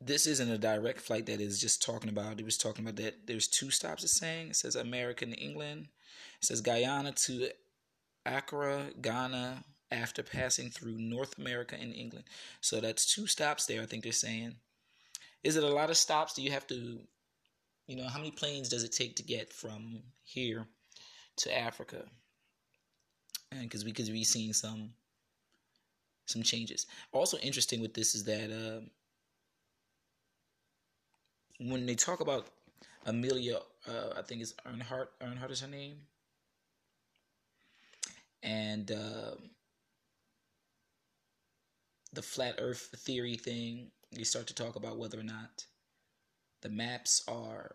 this 0.00 0.26
isn't 0.26 0.50
a 0.50 0.56
direct 0.56 1.00
flight 1.00 1.26
that 1.26 1.40
is 1.40 1.60
just 1.60 1.82
talking 1.82 2.08
about. 2.08 2.40
It 2.40 2.44
was 2.44 2.56
talking 2.56 2.84
about 2.84 2.96
that 2.96 3.26
there's 3.26 3.46
two 3.46 3.70
stops. 3.70 4.04
It's 4.04 4.18
saying 4.18 4.48
it 4.48 4.56
says 4.56 4.74
America 4.74 5.26
and 5.26 5.38
England. 5.38 5.88
It 6.40 6.46
says 6.46 6.62
Guyana 6.62 7.12
to 7.12 7.50
Accra, 8.24 8.90
Ghana, 9.00 9.64
after 9.90 10.22
passing 10.22 10.70
through 10.70 10.98
North 10.98 11.38
America 11.38 11.76
and 11.78 11.94
England. 11.94 12.24
So 12.60 12.80
that's 12.80 13.12
two 13.12 13.26
stops 13.26 13.66
there, 13.66 13.82
I 13.82 13.86
think 13.86 14.02
they're 14.02 14.12
saying. 14.12 14.56
Is 15.44 15.56
it 15.56 15.64
a 15.64 15.68
lot 15.68 15.90
of 15.90 15.96
stops? 15.96 16.34
Do 16.34 16.42
you 16.42 16.50
have 16.50 16.66
to, 16.68 17.00
you 17.86 17.96
know, 17.96 18.08
how 18.08 18.18
many 18.18 18.30
planes 18.30 18.68
does 18.68 18.82
it 18.82 18.92
take 18.92 19.16
to 19.16 19.22
get 19.22 19.52
from 19.52 20.00
here 20.24 20.66
to 21.36 21.56
Africa? 21.56 22.04
And 23.52 23.62
because 23.62 23.84
we 23.84 23.92
could 23.92 24.06
be 24.06 24.24
seeing 24.24 24.52
some 24.52 24.90
some 26.26 26.42
changes. 26.42 26.86
Also 27.12 27.38
interesting 27.38 27.80
with 27.80 27.94
this 27.94 28.14
is 28.14 28.24
that 28.24 28.50
uh, 28.50 28.80
when 31.60 31.86
they 31.86 31.94
talk 31.94 32.20
about 32.20 32.48
Amelia, 33.04 33.58
uh, 33.88 34.14
I 34.18 34.22
think 34.22 34.42
it's 34.42 34.54
Earnhardt. 34.66 35.06
Earnhardt 35.22 35.52
is 35.52 35.60
her 35.60 35.68
name, 35.68 35.98
and 38.42 38.90
uh, 38.90 39.36
the 42.12 42.22
flat 42.22 42.56
Earth 42.58 42.92
theory 42.98 43.36
thing. 43.36 43.92
You 44.10 44.24
start 44.24 44.48
to 44.48 44.54
talk 44.54 44.74
about 44.74 44.98
whether 44.98 45.20
or 45.20 45.24
not 45.24 45.64
the 46.62 46.68
maps 46.68 47.22
are. 47.28 47.74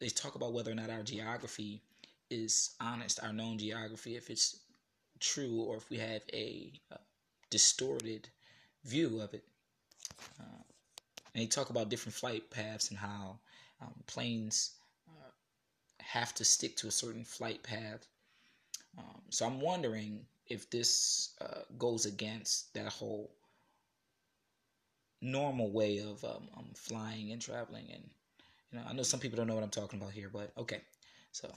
They 0.00 0.08
talk 0.08 0.36
about 0.36 0.52
whether 0.52 0.70
or 0.70 0.76
not 0.76 0.90
our 0.90 1.02
geography 1.02 1.82
is 2.30 2.76
honest, 2.80 3.22
our 3.22 3.32
known 3.32 3.58
geography, 3.58 4.16
if 4.16 4.30
it's 4.30 4.60
true, 5.18 5.62
or 5.62 5.76
if 5.76 5.90
we 5.90 5.98
have 5.98 6.22
a 6.32 6.72
uh, 6.92 6.96
distorted 7.50 8.28
view 8.84 9.20
of 9.20 9.34
it. 9.34 9.44
Uh, 10.40 10.62
and 11.34 11.42
they 11.42 11.46
talk 11.46 11.70
about 11.70 11.88
different 11.88 12.14
flight 12.14 12.50
paths 12.50 12.90
and 12.90 12.98
how 12.98 13.38
um, 13.80 13.94
planes 14.06 14.72
uh, 15.08 15.30
have 16.00 16.34
to 16.34 16.44
stick 16.44 16.76
to 16.76 16.88
a 16.88 16.92
certain 16.92 17.24
flight 17.24 17.62
path. 17.62 18.06
Um, 18.96 19.22
so 19.30 19.46
I'm 19.46 19.60
wondering 19.60 20.20
if 20.46 20.70
this 20.70 21.34
uh, 21.40 21.62
goes 21.76 22.06
against 22.06 22.72
that 22.74 22.92
whole 22.92 23.30
normal 25.20 25.70
way 25.70 25.98
of 25.98 26.22
um, 26.24 26.48
um, 26.56 26.66
flying 26.74 27.32
and 27.32 27.40
traveling. 27.40 27.86
And 27.92 28.02
you 28.72 28.78
know, 28.78 28.84
I 28.88 28.92
know 28.92 29.02
some 29.02 29.20
people 29.20 29.36
don't 29.36 29.46
know 29.46 29.54
what 29.54 29.64
I'm 29.64 29.70
talking 29.70 30.00
about 30.00 30.12
here, 30.12 30.30
but 30.32 30.52
okay. 30.56 30.80
So 31.32 31.50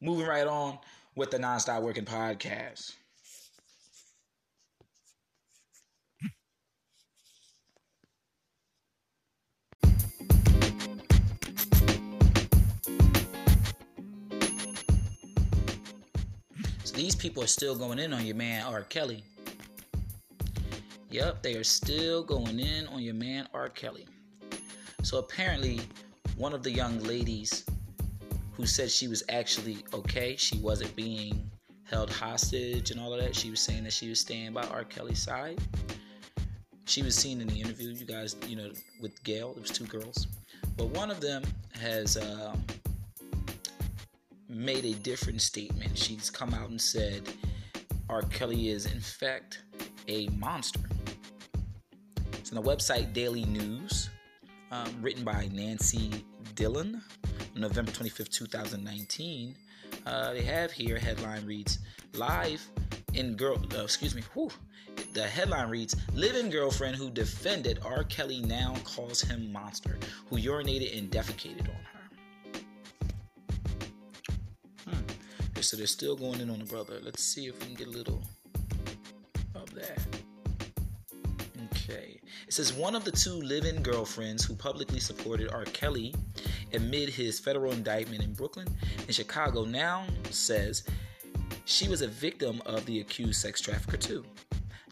moving 0.00 0.26
right 0.26 0.46
on 0.46 0.78
with 1.16 1.30
the 1.30 1.38
nonstop 1.38 1.82
working 1.82 2.04
podcast. 2.04 2.92
So 16.84 16.94
these 16.94 17.16
people 17.16 17.42
are 17.42 17.46
still 17.46 17.74
going 17.74 17.98
in 17.98 18.12
on 18.12 18.26
your 18.26 18.36
man 18.36 18.66
R. 18.66 18.82
Kelly. 18.82 19.24
Yep, 21.14 21.42
they 21.44 21.54
are 21.54 21.62
still 21.62 22.24
going 22.24 22.58
in 22.58 22.88
on 22.88 23.00
your 23.00 23.14
man 23.14 23.46
R. 23.54 23.68
Kelly. 23.68 24.04
So 25.04 25.18
apparently, 25.18 25.80
one 26.36 26.52
of 26.52 26.64
the 26.64 26.72
young 26.72 26.98
ladies 27.04 27.64
who 28.54 28.66
said 28.66 28.90
she 28.90 29.06
was 29.06 29.22
actually 29.28 29.84
okay, 29.94 30.34
she 30.34 30.58
wasn't 30.58 30.96
being 30.96 31.48
held 31.84 32.10
hostage 32.10 32.90
and 32.90 32.98
all 32.98 33.14
of 33.14 33.20
that. 33.20 33.36
She 33.36 33.48
was 33.48 33.60
saying 33.60 33.84
that 33.84 33.92
she 33.92 34.08
was 34.08 34.18
staying 34.18 34.54
by 34.54 34.64
R. 34.64 34.82
Kelly's 34.82 35.22
side. 35.22 35.60
She 36.86 37.04
was 37.04 37.14
seen 37.14 37.40
in 37.40 37.46
the 37.46 37.60
interview, 37.60 37.90
you 37.90 38.06
guys, 38.06 38.34
you 38.48 38.56
know, 38.56 38.72
with 39.00 39.22
Gayle. 39.22 39.54
It 39.56 39.62
was 39.62 39.70
two 39.70 39.86
girls, 39.86 40.26
but 40.76 40.88
one 40.88 41.12
of 41.12 41.20
them 41.20 41.44
has 41.80 42.16
um, 42.16 42.60
made 44.48 44.84
a 44.84 44.94
different 44.94 45.42
statement. 45.42 45.96
She's 45.96 46.28
come 46.28 46.52
out 46.52 46.70
and 46.70 46.80
said 46.80 47.22
R. 48.08 48.22
Kelly 48.22 48.70
is, 48.70 48.86
in 48.86 48.98
fact, 48.98 49.62
a 50.08 50.26
monster. 50.30 50.80
The 52.54 52.62
website 52.62 53.12
Daily 53.12 53.44
News, 53.46 54.10
um, 54.70 54.86
written 55.02 55.24
by 55.24 55.48
Nancy 55.52 56.12
Dillon, 56.54 57.02
November 57.56 57.90
25th, 57.90 58.28
2019. 58.28 59.56
Uh, 60.06 60.32
they 60.32 60.42
have 60.42 60.70
here 60.70 60.96
headline 60.96 61.44
reads 61.46 61.80
Live 62.12 62.64
in 63.12 63.34
Girl, 63.34 63.60
uh, 63.74 63.82
excuse 63.82 64.14
me, 64.14 64.22
whew, 64.34 64.50
the 65.14 65.26
headline 65.26 65.68
reads 65.68 65.96
Live-in 66.14 66.48
girlfriend 66.48 66.94
who 66.94 67.10
defended 67.10 67.80
R. 67.84 68.04
Kelly 68.04 68.40
now 68.40 68.76
calls 68.84 69.20
him 69.20 69.50
monster, 69.52 69.98
who 70.30 70.36
urinated 70.36 70.96
and 70.96 71.10
defecated 71.10 71.68
on 71.68 71.74
her. 74.86 74.94
so 75.60 75.76
they're 75.76 75.86
still 75.86 76.14
going 76.14 76.40
in 76.40 76.50
on 76.50 76.60
the 76.60 76.64
brother. 76.66 77.00
Let's 77.02 77.24
see 77.24 77.46
if 77.46 77.58
we 77.58 77.66
can 77.66 77.74
get 77.74 77.88
a 77.88 77.90
little 77.90 78.22
It 81.88 82.52
says 82.52 82.72
one 82.72 82.94
of 82.94 83.04
the 83.04 83.10
two 83.10 83.34
live 83.34 83.64
in 83.64 83.82
girlfriends 83.82 84.44
who 84.44 84.54
publicly 84.54 85.00
supported 85.00 85.50
R. 85.50 85.64
Kelly 85.66 86.14
amid 86.72 87.08
his 87.08 87.38
federal 87.38 87.72
indictment 87.72 88.22
in 88.22 88.32
Brooklyn 88.32 88.68
and 88.98 89.14
Chicago 89.14 89.64
now 89.64 90.06
says 90.30 90.84
she 91.64 91.88
was 91.88 92.02
a 92.02 92.08
victim 92.08 92.60
of 92.66 92.84
the 92.86 93.00
accused 93.00 93.40
sex 93.40 93.60
trafficker, 93.60 93.96
too. 93.96 94.24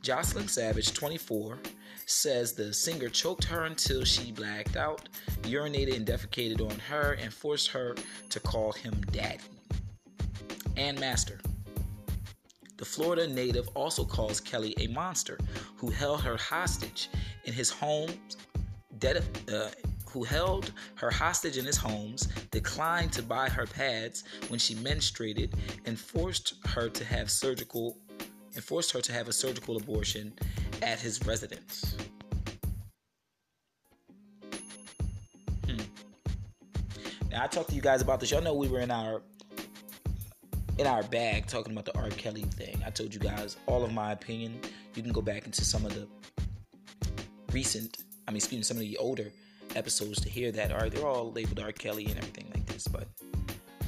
Joycelyn 0.03 0.49
Savage, 0.49 0.93
24, 0.95 1.59
says 2.07 2.55
the 2.55 2.73
singer 2.73 3.09
choked 3.09 3.45
her 3.45 3.65
until 3.65 4.05
she 4.05 4.33
blacked 4.33 4.77
out, 4.77 5.09
urinated 5.43 5.97
and 5.97 6.07
defecated 6.07 6.61
on 6.61 6.79
her, 6.79 7.13
and 7.21 7.33
forced 7.33 7.69
her 7.69 7.95
to 8.29 8.41
call 8.41 8.73
him 8.73 8.95
daddy 9.13 9.39
and 10.77 10.99
master. 10.99 11.41
The 12.83 12.87
Florida 12.87 13.29
native 13.29 13.69
also 13.77 14.05
calls 14.05 14.41
Kelly 14.41 14.75
a 14.81 14.89
monster 14.89 15.39
who 15.77 15.89
held 15.89 16.21
her 16.23 16.37
hostage 16.37 17.11
in 17.45 17.53
his 17.53 17.71
home, 17.71 18.11
uh, 19.07 19.69
who 20.11 20.25
held 20.25 20.73
her 20.97 21.09
hostage 21.09 21.59
in 21.59 21.65
his 21.65 21.77
homes, 21.77 22.27
declined 22.51 23.13
to 23.13 23.23
buy 23.23 23.49
her 23.49 23.67
pads 23.67 24.25
when 24.49 24.59
she 24.59 24.75
menstruated, 24.75 25.53
and 25.85 25.97
forced 25.97 26.55
her 26.67 26.89
to 26.89 27.05
have 27.05 27.31
surgical 27.31 27.97
and 28.57 28.65
forced 28.65 28.91
her 28.91 29.01
to 29.01 29.13
have 29.13 29.29
a 29.29 29.33
surgical 29.33 29.77
abortion 29.77 30.33
at 30.83 30.99
his 30.99 31.25
residence. 31.25 31.95
Now 37.31 37.45
I 37.45 37.47
talked 37.47 37.69
to 37.69 37.77
you 37.77 37.81
guys 37.81 38.03
about 38.03 38.19
this. 38.19 38.33
Y'all 38.33 38.43
know 38.43 38.55
we 38.55 38.67
were 38.67 38.81
in 38.81 38.91
our 38.91 39.23
in 40.83 40.89
our 40.89 41.05
bag 41.05 41.47
talking 41.47 41.73
about 41.73 41.85
the 41.85 41.97
R. 41.97 42.09
Kelly 42.11 42.43
thing. 42.43 42.83
I 42.85 42.91
told 42.91 43.15
you 43.15 43.21
guys 43.21 43.57
all 43.67 43.85
of 43.85 43.93
my 43.93 44.11
opinion. 44.11 44.61
You 44.97 45.03
can 45.05 45.13
go 45.13 45.23
back 45.23 45.47
into 45.47 45.65
some 45.65 45.87
of 45.87 45.95
the 45.95 46.09
recent, 47.53 47.99
I 48.27 48.33
mean, 48.33 48.39
excuse 48.39 48.59
me, 48.59 48.63
some 48.65 48.79
of 48.79 48.81
the 48.81 48.97
older 48.97 49.31
episodes 49.77 50.21
to 50.23 50.29
hear 50.29 50.51
that. 50.51 50.73
Right, 50.73 50.91
they're 50.91 51.07
all 51.07 51.31
labeled 51.31 51.61
R. 51.61 51.71
Kelly 51.71 52.07
and 52.07 52.17
everything 52.17 52.51
like 52.53 52.67
this. 52.67 52.89
But 52.89 53.07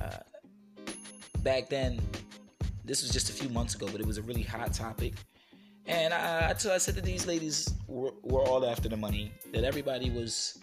uh, 0.00 0.22
back 1.40 1.68
then, 1.68 2.00
this 2.84 3.02
was 3.02 3.10
just 3.10 3.28
a 3.28 3.32
few 3.32 3.48
months 3.48 3.74
ago, 3.74 3.88
but 3.90 4.00
it 4.00 4.06
was 4.06 4.18
a 4.18 4.22
really 4.22 4.42
hot 4.42 4.72
topic. 4.72 5.14
And 5.86 6.14
I—I 6.14 6.78
said 6.78 6.94
that 6.94 7.04
these 7.04 7.26
ladies 7.26 7.74
were, 7.88 8.12
were 8.22 8.42
all 8.42 8.64
after 8.64 8.88
the 8.88 8.96
money, 8.96 9.32
that 9.52 9.64
everybody 9.64 10.10
was 10.10 10.60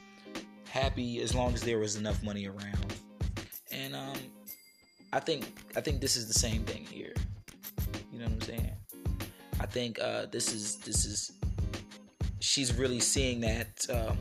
happy 0.69 1.19
as 1.19 1.35
long 1.35 1.53
as 1.53 1.61
there 1.61 1.79
was 1.79 1.97
enough 1.97 2.23
money 2.23 2.47
around. 2.47 3.00
I 5.13 5.19
think 5.19 5.45
I 5.75 5.81
think 5.81 6.01
this 6.01 6.15
is 6.15 6.27
the 6.27 6.39
same 6.39 6.63
thing 6.63 6.85
here. 6.85 7.13
You 8.11 8.19
know 8.19 8.25
what 8.25 8.33
I'm 8.33 8.41
saying? 8.41 8.71
I 9.59 9.65
think 9.65 9.99
uh, 9.99 10.25
this 10.31 10.53
is 10.53 10.77
this 10.77 11.05
is 11.05 11.33
she's 12.39 12.73
really 12.73 12.99
seeing 12.99 13.41
that 13.41 13.85
um, 13.89 14.17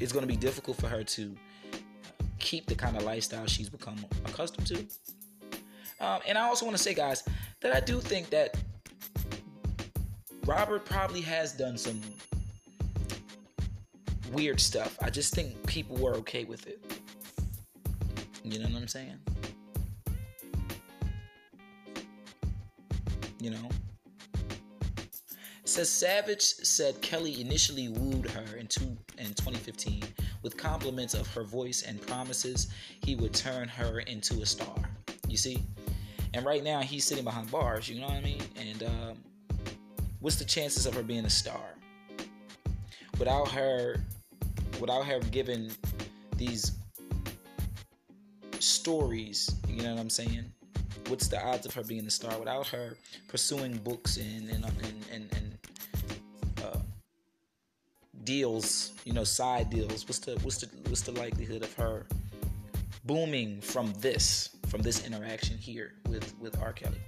it's 0.00 0.12
going 0.12 0.22
to 0.22 0.32
be 0.32 0.36
difficult 0.36 0.78
for 0.78 0.88
her 0.88 1.04
to 1.04 1.36
keep 2.38 2.66
the 2.66 2.74
kind 2.74 2.96
of 2.96 3.04
lifestyle 3.04 3.46
she's 3.46 3.68
become 3.68 4.04
accustomed 4.24 4.66
to. 4.66 4.86
Um, 6.00 6.20
and 6.26 6.38
I 6.38 6.42
also 6.42 6.64
want 6.64 6.76
to 6.76 6.82
say, 6.82 6.94
guys, 6.94 7.22
that 7.60 7.76
I 7.76 7.80
do 7.80 8.00
think 8.00 8.30
that 8.30 8.56
Robert 10.46 10.86
probably 10.86 11.20
has 11.20 11.52
done 11.52 11.76
some 11.76 12.00
weird 14.32 14.58
stuff. 14.58 14.96
I 15.02 15.10
just 15.10 15.34
think 15.34 15.64
people 15.66 15.96
were 15.96 16.14
okay 16.14 16.44
with 16.44 16.66
it. 16.66 16.82
You 18.50 18.58
know 18.58 18.66
what 18.66 18.82
I'm 18.82 18.88
saying? 18.88 19.18
You 23.40 23.50
know? 23.50 23.68
Says 25.62 25.88
Savage 25.88 26.42
said 26.42 27.00
Kelly 27.00 27.40
initially 27.40 27.90
wooed 27.90 28.28
her 28.28 28.56
in, 28.56 28.66
two, 28.66 28.96
in 29.18 29.26
2015 29.34 30.02
with 30.42 30.56
compliments 30.56 31.14
of 31.14 31.32
her 31.32 31.44
voice 31.44 31.82
and 31.82 32.02
promises 32.02 32.72
he 33.04 33.14
would 33.14 33.32
turn 33.32 33.68
her 33.68 34.00
into 34.00 34.42
a 34.42 34.46
star. 34.46 34.90
You 35.28 35.36
see? 35.36 35.62
And 36.34 36.44
right 36.44 36.64
now 36.64 36.80
he's 36.80 37.04
sitting 37.04 37.22
behind 37.22 37.52
bars, 37.52 37.88
you 37.88 38.00
know 38.00 38.08
what 38.08 38.16
I 38.16 38.20
mean? 38.20 38.42
And 38.56 38.82
um, 38.82 39.18
what's 40.18 40.36
the 40.36 40.44
chances 40.44 40.86
of 40.86 40.94
her 40.94 41.04
being 41.04 41.24
a 41.24 41.30
star? 41.30 41.76
Without 43.16 43.48
her 43.52 44.00
without 44.80 45.04
her 45.04 45.20
giving 45.30 45.70
these 46.36 46.79
stories, 48.60 49.54
you 49.68 49.82
know 49.82 49.94
what 49.94 50.00
I'm 50.00 50.10
saying? 50.10 50.52
What's 51.08 51.28
the 51.28 51.42
odds 51.44 51.66
of 51.66 51.74
her 51.74 51.82
being 51.82 52.06
a 52.06 52.10
star 52.10 52.38
without 52.38 52.66
her 52.68 52.96
pursuing 53.28 53.78
books 53.78 54.16
and 54.16 54.48
and 54.50 54.64
and, 54.64 55.04
and, 55.12 55.28
and 55.32 55.58
uh, 56.64 56.78
deals, 58.24 58.92
you 59.04 59.12
know, 59.12 59.24
side 59.24 59.70
deals? 59.70 60.06
What's 60.06 60.20
the 60.20 60.38
what's 60.42 60.58
the 60.58 60.68
what's 60.88 61.02
the 61.02 61.12
likelihood 61.12 61.62
of 61.62 61.72
her 61.74 62.06
booming 63.04 63.60
from 63.60 63.92
this 63.98 64.50
from 64.68 64.82
this 64.82 65.06
interaction 65.06 65.58
here 65.58 65.94
with 66.08 66.34
with 66.38 66.60
R. 66.60 66.72
Kelly? 66.72 67.00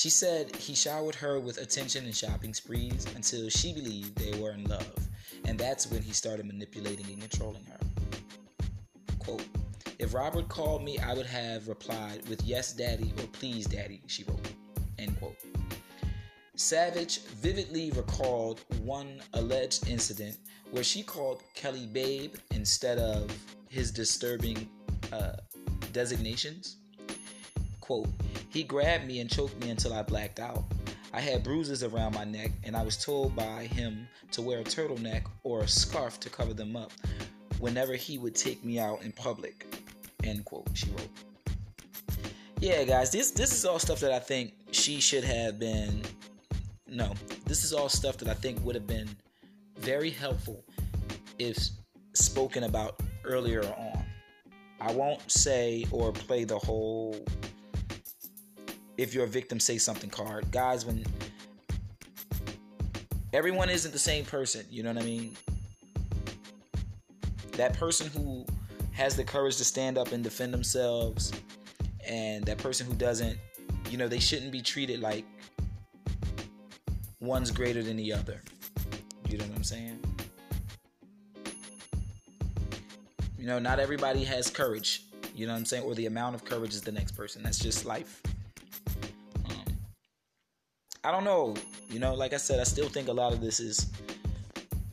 She 0.00 0.08
said 0.08 0.56
he 0.56 0.74
showered 0.74 1.14
her 1.16 1.38
with 1.38 1.58
attention 1.58 2.06
and 2.06 2.16
shopping 2.16 2.54
sprees 2.54 3.06
until 3.14 3.50
she 3.50 3.74
believed 3.74 4.16
they 4.16 4.38
were 4.40 4.52
in 4.52 4.64
love, 4.64 4.99
and 5.46 5.58
that's 5.58 5.90
when 5.90 6.02
he 6.02 6.12
started 6.12 6.46
manipulating 6.46 7.06
and 7.06 7.20
controlling 7.20 7.64
her. 7.64 7.78
Quote, 9.18 9.44
if 9.98 10.14
Robert 10.14 10.48
called 10.48 10.82
me, 10.82 10.98
I 10.98 11.12
would 11.12 11.26
have 11.26 11.68
replied 11.68 12.26
with 12.28 12.42
yes, 12.42 12.72
daddy, 12.72 13.12
or 13.18 13.24
please, 13.32 13.66
daddy, 13.66 14.00
she 14.06 14.24
wrote. 14.24 14.40
End 14.98 15.18
quote. 15.18 15.36
Savage 16.56 17.20
vividly 17.42 17.90
recalled 17.92 18.60
one 18.82 19.20
alleged 19.34 19.88
incident 19.88 20.36
where 20.70 20.84
she 20.84 21.02
called 21.02 21.42
Kelly 21.54 21.86
babe 21.86 22.34
instead 22.50 22.98
of 22.98 23.30
his 23.68 23.90
disturbing 23.90 24.68
uh, 25.12 25.32
designations. 25.92 26.76
Quote, 27.80 28.08
he 28.50 28.62
grabbed 28.62 29.06
me 29.06 29.20
and 29.20 29.30
choked 29.30 29.58
me 29.62 29.70
until 29.70 29.92
I 29.92 30.02
blacked 30.02 30.40
out. 30.40 30.64
I 31.12 31.20
had 31.20 31.42
bruises 31.42 31.82
around 31.82 32.14
my 32.14 32.24
neck, 32.24 32.52
and 32.62 32.76
I 32.76 32.82
was 32.82 32.96
told 32.96 33.34
by 33.34 33.64
him 33.64 34.06
to 34.32 34.42
wear 34.42 34.60
a 34.60 34.64
turtleneck 34.64 35.22
or 35.42 35.62
a 35.62 35.68
scarf 35.68 36.20
to 36.20 36.30
cover 36.30 36.54
them 36.54 36.76
up 36.76 36.92
whenever 37.58 37.94
he 37.94 38.16
would 38.18 38.34
take 38.34 38.64
me 38.64 38.78
out 38.78 39.02
in 39.02 39.12
public. 39.12 39.66
End 40.22 40.44
quote, 40.44 40.68
she 40.74 40.88
wrote. 40.90 41.08
Yeah, 42.60 42.84
guys, 42.84 43.10
this 43.10 43.30
this 43.30 43.52
is 43.52 43.64
all 43.64 43.78
stuff 43.78 44.00
that 44.00 44.12
I 44.12 44.18
think 44.18 44.52
she 44.70 45.00
should 45.00 45.24
have 45.24 45.58
been. 45.58 46.02
No, 46.86 47.14
this 47.46 47.64
is 47.64 47.72
all 47.72 47.88
stuff 47.88 48.16
that 48.18 48.28
I 48.28 48.34
think 48.34 48.62
would 48.64 48.74
have 48.74 48.86
been 48.86 49.08
very 49.78 50.10
helpful 50.10 50.62
if 51.38 51.56
spoken 52.12 52.64
about 52.64 53.00
earlier 53.24 53.62
on. 53.62 54.04
I 54.80 54.92
won't 54.92 55.30
say 55.30 55.84
or 55.90 56.12
play 56.12 56.44
the 56.44 56.58
whole 56.58 57.16
if 59.00 59.14
you're 59.14 59.24
a 59.24 59.28
victim, 59.28 59.58
say 59.58 59.78
something 59.78 60.10
card. 60.10 60.50
Guys, 60.50 60.84
when 60.84 61.06
everyone 63.32 63.70
isn't 63.70 63.92
the 63.92 63.98
same 63.98 64.26
person, 64.26 64.66
you 64.70 64.82
know 64.82 64.92
what 64.92 65.02
I 65.02 65.06
mean? 65.06 65.34
That 67.52 67.72
person 67.72 68.08
who 68.08 68.44
has 68.92 69.16
the 69.16 69.24
courage 69.24 69.56
to 69.56 69.64
stand 69.64 69.96
up 69.96 70.12
and 70.12 70.22
defend 70.22 70.52
themselves, 70.52 71.32
and 72.06 72.44
that 72.44 72.58
person 72.58 72.86
who 72.86 72.92
doesn't, 72.92 73.38
you 73.88 73.96
know, 73.96 74.06
they 74.06 74.18
shouldn't 74.18 74.52
be 74.52 74.60
treated 74.60 75.00
like 75.00 75.24
one's 77.20 77.50
greater 77.50 77.82
than 77.82 77.96
the 77.96 78.12
other. 78.12 78.42
You 79.30 79.38
know 79.38 79.46
what 79.46 79.56
I'm 79.56 79.64
saying? 79.64 79.98
You 83.38 83.46
know, 83.46 83.58
not 83.58 83.78
everybody 83.80 84.24
has 84.24 84.50
courage. 84.50 85.04
You 85.34 85.46
know 85.46 85.54
what 85.54 85.60
I'm 85.60 85.64
saying? 85.64 85.84
Or 85.84 85.94
the 85.94 86.04
amount 86.04 86.34
of 86.34 86.44
courage 86.44 86.74
is 86.74 86.82
the 86.82 86.92
next 86.92 87.12
person. 87.12 87.42
That's 87.42 87.58
just 87.58 87.86
life. 87.86 88.20
I 91.02 91.10
don't 91.10 91.24
know. 91.24 91.54
You 91.88 91.98
know, 91.98 92.14
like 92.14 92.32
I 92.32 92.36
said, 92.36 92.60
I 92.60 92.64
still 92.64 92.88
think 92.88 93.08
a 93.08 93.12
lot 93.12 93.32
of 93.32 93.40
this 93.40 93.60
is 93.60 93.90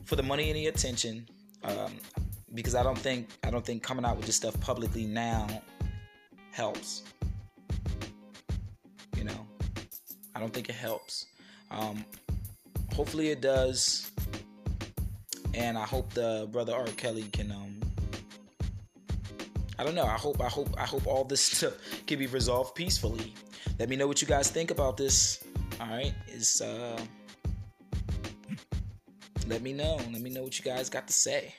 for 0.04 0.16
the 0.16 0.22
money 0.22 0.50
and 0.50 0.56
the 0.56 0.66
attention. 0.66 1.28
Um, 1.64 1.92
because 2.54 2.74
I 2.74 2.82
don't 2.82 2.98
think 2.98 3.28
I 3.44 3.50
don't 3.50 3.64
think 3.64 3.82
coming 3.82 4.04
out 4.04 4.16
with 4.16 4.26
this 4.26 4.36
stuff 4.36 4.58
publicly 4.60 5.04
now 5.04 5.46
helps. 6.50 7.02
You 9.16 9.24
know, 9.24 9.46
I 10.34 10.40
don't 10.40 10.52
think 10.52 10.68
it 10.68 10.74
helps. 10.74 11.26
Um, 11.70 12.04
hopefully 12.94 13.28
it 13.28 13.40
does, 13.40 14.10
and 15.54 15.76
I 15.76 15.84
hope 15.84 16.12
the 16.14 16.48
brother 16.50 16.74
R. 16.74 16.86
Kelly 16.96 17.24
can. 17.32 17.52
Um, 17.52 17.80
I 19.78 19.84
don't 19.84 19.94
know. 19.94 20.06
I 20.06 20.16
hope 20.16 20.40
I 20.40 20.48
hope 20.48 20.68
I 20.78 20.86
hope 20.86 21.06
all 21.06 21.24
this 21.24 21.40
stuff 21.56 21.74
can 22.06 22.18
be 22.18 22.26
resolved 22.26 22.74
peacefully. 22.74 23.34
Let 23.78 23.88
me 23.88 23.96
know 23.96 24.06
what 24.06 24.22
you 24.22 24.26
guys 24.26 24.50
think 24.50 24.70
about 24.70 24.96
this. 24.96 25.44
All 25.80 25.86
right, 25.86 26.12
is 26.26 26.60
uh, 26.60 27.00
let 29.46 29.62
me 29.62 29.72
know. 29.72 29.96
Let 30.12 30.20
me 30.20 30.28
know 30.28 30.42
what 30.42 30.58
you 30.58 30.64
guys 30.64 30.90
got 30.90 31.06
to 31.06 31.12
say. 31.12 31.54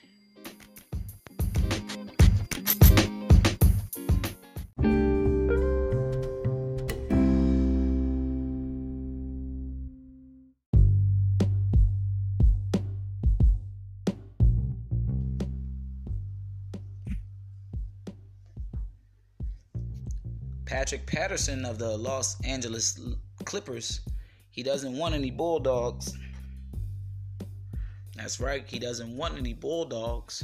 Patrick 20.65 21.07
Patterson 21.07 21.65
of 21.65 21.79
the 21.79 21.97
Los 21.97 22.39
Angeles 22.41 22.99
Clippers 23.45 24.01
he 24.59 24.63
doesn't 24.63 24.97
want 24.97 25.15
any 25.15 25.31
Bulldogs. 25.31 26.17
That's 28.17 28.41
right, 28.41 28.65
he 28.67 28.77
doesn't 28.77 29.15
want 29.15 29.37
any 29.37 29.53
Bulldogs. 29.53 30.43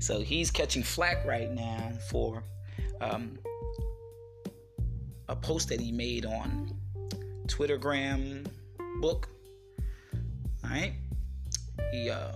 So 0.00 0.20
he's 0.20 0.50
catching 0.50 0.82
flack 0.82 1.24
right 1.24 1.50
now 1.50 1.92
for 2.10 2.44
um, 3.00 3.38
a 5.30 5.34
post 5.34 5.70
that 5.70 5.80
he 5.80 5.92
made 5.92 6.26
on 6.26 6.76
Twittergram 7.46 8.46
book. 9.00 9.30
All 10.62 10.68
right, 10.68 10.92
he 11.90 12.10
uh, 12.10 12.32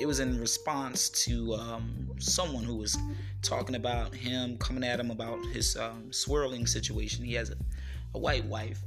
it 0.00 0.06
was 0.06 0.18
in 0.18 0.40
response 0.40 1.08
to 1.24 1.54
um, 1.54 2.10
someone 2.18 2.64
who 2.64 2.74
was 2.74 2.98
talking 3.42 3.76
about 3.76 4.12
him 4.12 4.58
coming 4.58 4.82
at 4.82 4.98
him 4.98 5.12
about 5.12 5.38
his 5.52 5.76
um, 5.76 6.12
swirling 6.12 6.66
situation. 6.66 7.24
He 7.24 7.34
has 7.34 7.50
a, 7.50 7.56
a 8.16 8.18
white 8.18 8.44
wife, 8.46 8.80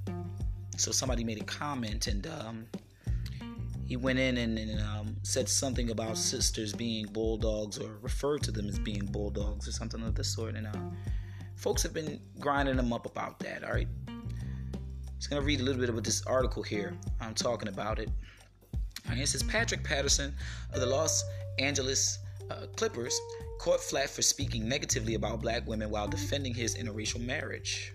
so 0.80 0.92
somebody 0.92 1.24
made 1.24 1.42
a 1.42 1.46
comment 1.46 2.08
and 2.08 2.28
um, 2.28 2.66
he 3.86 3.98
went 3.98 4.20
in 4.20 4.38
and, 4.38 4.58
and 4.58 4.80
um, 4.82 5.16
said 5.24 5.50
something 5.50 5.90
about 5.90 6.18
sisters 6.18 6.74
being 6.74 7.06
bulldogs 7.08 7.78
or 7.78 7.98
referred 8.02 8.44
to 8.44 8.52
them 8.52 8.68
as 8.70 8.78
being 8.80 9.06
bulldogs 9.06 9.68
or 9.68 9.72
something 9.72 10.02
of 10.04 10.16
this 10.16 10.34
sort. 10.34 10.56
And 10.56 10.68
uh, 10.68 10.74
folks 11.56 11.82
have 11.84 11.94
been 11.94 12.20
grinding 12.40 12.78
them 12.78 12.94
up 12.94 13.06
about 13.06 13.40
that. 13.40 13.64
All 13.64 13.72
right. 13.72 13.88
Just 15.18 15.30
gonna 15.30 15.42
read 15.42 15.60
a 15.60 15.64
little 15.64 15.82
bit 15.82 15.90
of 15.90 16.04
this 16.04 16.24
article 16.28 16.64
here. 16.64 16.96
I'm 17.20 17.34
talking 17.34 17.68
about 17.68 18.00
it. 18.00 18.10
Right, 19.08 19.18
it 19.18 19.28
says 19.28 19.44
Patrick 19.44 19.84
Patterson 19.84 20.34
of 20.72 20.80
the 20.80 20.86
Los 20.86 21.24
Angeles 21.58 22.20
uh, 22.52 22.68
Clippers 22.76 23.20
caught 23.60 23.82
flat 23.82 24.10
for 24.10 24.22
speaking 24.22 24.70
negatively 24.70 25.16
about 25.16 25.42
black 25.42 25.68
women 25.68 25.90
while 25.90 26.08
defending 26.08 26.54
his 26.54 26.76
interracial 26.78 27.20
marriage. 27.20 27.94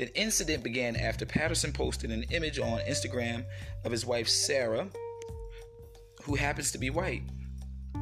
The 0.00 0.18
incident 0.18 0.64
began 0.64 0.96
after 0.96 1.26
Patterson 1.26 1.74
posted 1.74 2.10
an 2.10 2.22
image 2.30 2.58
on 2.58 2.80
Instagram 2.88 3.44
of 3.84 3.92
his 3.92 4.06
wife 4.06 4.28
Sarah, 4.28 4.88
who 6.22 6.36
happens 6.36 6.72
to 6.72 6.78
be 6.78 6.88
white. 6.88 7.20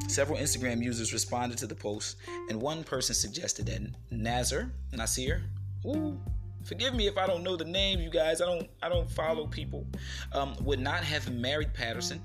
Several 0.07 0.39
Instagram 0.39 0.81
users 0.81 1.11
responded 1.11 1.57
to 1.57 1.67
the 1.67 1.75
post, 1.75 2.15
and 2.47 2.61
one 2.61 2.85
person 2.85 3.13
suggested 3.13 3.65
that 3.65 3.81
Nazar, 4.11 4.71
Nasir, 4.93 5.43
ooh, 5.85 6.17
forgive 6.63 6.95
me 6.95 7.07
if 7.07 7.17
I 7.17 7.27
don't 7.27 7.43
know 7.43 7.57
the 7.57 7.65
name, 7.65 7.99
you 7.99 8.09
guys. 8.09 8.39
I 8.39 8.45
don't 8.45 8.69
I 8.81 8.87
don't 8.87 9.11
follow 9.11 9.45
people. 9.47 9.85
Um, 10.31 10.55
would 10.61 10.79
not 10.79 11.03
have 11.03 11.29
married 11.29 11.73
Patterson 11.73 12.21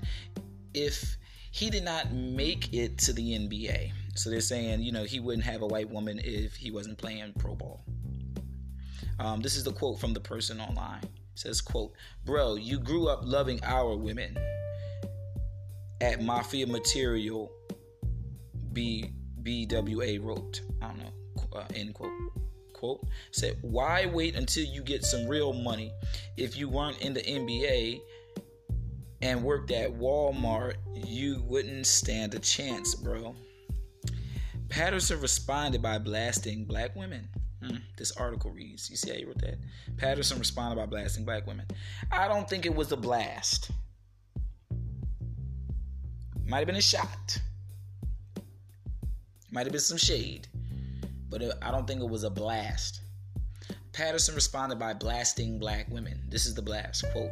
if 0.73 1.17
he 1.51 1.69
did 1.69 1.83
not 1.83 2.13
make 2.13 2.73
it 2.73 2.97
to 2.99 3.11
the 3.11 3.33
NBA. 3.33 3.91
So 4.15 4.29
they're 4.29 4.39
saying, 4.39 4.83
you 4.83 4.93
know, 4.93 5.03
he 5.03 5.19
wouldn't 5.19 5.43
have 5.43 5.63
a 5.63 5.67
white 5.67 5.89
woman 5.89 6.21
if 6.23 6.55
he 6.55 6.71
wasn't 6.71 6.97
playing 6.97 7.33
pro 7.37 7.55
ball. 7.55 7.83
Um, 9.19 9.41
this 9.41 9.55
is 9.55 9.63
the 9.63 9.71
quote 9.71 9.99
from 9.99 10.13
the 10.13 10.19
person 10.19 10.59
online. 10.59 11.03
It 11.03 11.09
says, 11.35 11.61
quote, 11.61 11.93
Bro, 12.25 12.55
you 12.55 12.79
grew 12.79 13.07
up 13.07 13.21
loving 13.23 13.59
our 13.63 13.95
women. 13.95 14.37
At 16.01 16.21
Mafia 16.21 16.67
Material, 16.67 17.51
B 18.73 19.11
BWA 19.41 20.21
wrote. 20.23 20.61
I 20.81 20.87
don't 20.87 20.97
know. 20.97 21.13
Uh, 21.53 21.63
end 21.73 21.93
quote. 21.93 22.11
Quote 22.73 23.07
said, 23.31 23.57
Why 23.61 24.05
wait 24.07 24.35
until 24.35 24.65
you 24.65 24.83
get 24.83 25.05
some 25.05 25.27
real 25.27 25.53
money 25.53 25.93
if 26.35 26.57
you 26.57 26.67
weren't 26.67 26.99
in 26.99 27.13
the 27.13 27.21
NBA 27.21 28.01
and 29.21 29.43
worked 29.43 29.71
at 29.71 29.91
Walmart? 29.91 30.75
You 30.93 31.43
wouldn't 31.43 31.85
stand 31.85 32.33
a 32.33 32.39
chance, 32.39 32.95
bro. 32.95 33.35
Patterson 34.67 35.21
responded 35.21 35.81
by 35.81 35.99
blasting 35.99 36.65
black 36.65 36.95
women. 36.95 37.29
Hmm, 37.65 37.77
this 37.97 38.11
article 38.11 38.51
reads. 38.51 38.89
You 38.89 38.97
see 38.97 39.09
how 39.09 39.17
he 39.17 39.25
wrote 39.25 39.39
that? 39.39 39.57
Patterson 39.97 40.37
responded 40.37 40.75
by 40.75 40.85
blasting 40.85 41.25
black 41.25 41.47
women. 41.47 41.65
I 42.11 42.27
don't 42.27 42.47
think 42.47 42.65
it 42.65 42.75
was 42.75 42.91
a 42.91 42.97
blast. 42.97 43.71
Might 46.45 46.59
have 46.59 46.67
been 46.67 46.75
a 46.75 46.81
shot. 46.81 47.39
Might 49.51 49.65
have 49.65 49.71
been 49.71 49.81
some 49.81 49.97
shade. 49.97 50.47
But 51.29 51.41
I 51.63 51.71
don't 51.71 51.87
think 51.87 52.01
it 52.01 52.09
was 52.09 52.23
a 52.23 52.29
blast. 52.29 53.01
Patterson 53.93 54.35
responded 54.35 54.77
by 54.77 54.93
blasting 54.93 55.57
black 55.57 55.89
women. 55.89 56.21
This 56.29 56.45
is 56.45 56.53
the 56.53 56.61
blast. 56.61 57.05
Quote 57.11 57.31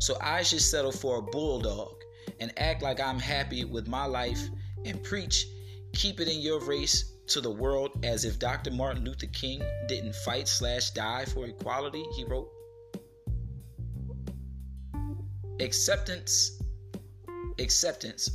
So 0.00 0.18
I 0.20 0.42
should 0.42 0.60
settle 0.60 0.92
for 0.92 1.18
a 1.18 1.22
bulldog 1.22 1.94
and 2.40 2.52
act 2.58 2.82
like 2.82 3.00
I'm 3.00 3.18
happy 3.18 3.64
with 3.64 3.88
my 3.88 4.04
life 4.04 4.40
and 4.84 5.02
preach, 5.02 5.46
keep 5.94 6.20
it 6.20 6.28
in 6.28 6.40
your 6.40 6.60
race 6.60 7.15
to 7.28 7.40
the 7.40 7.50
world 7.50 8.04
as 8.04 8.24
if 8.24 8.38
Dr. 8.38 8.70
Martin 8.70 9.04
Luther 9.04 9.26
King 9.26 9.62
didn't 9.88 10.14
fight 10.14 10.48
slash 10.48 10.90
die 10.90 11.24
for 11.24 11.46
equality, 11.46 12.04
he 12.14 12.24
wrote. 12.24 12.50
Acceptance, 15.60 16.62
acceptance, 17.58 18.30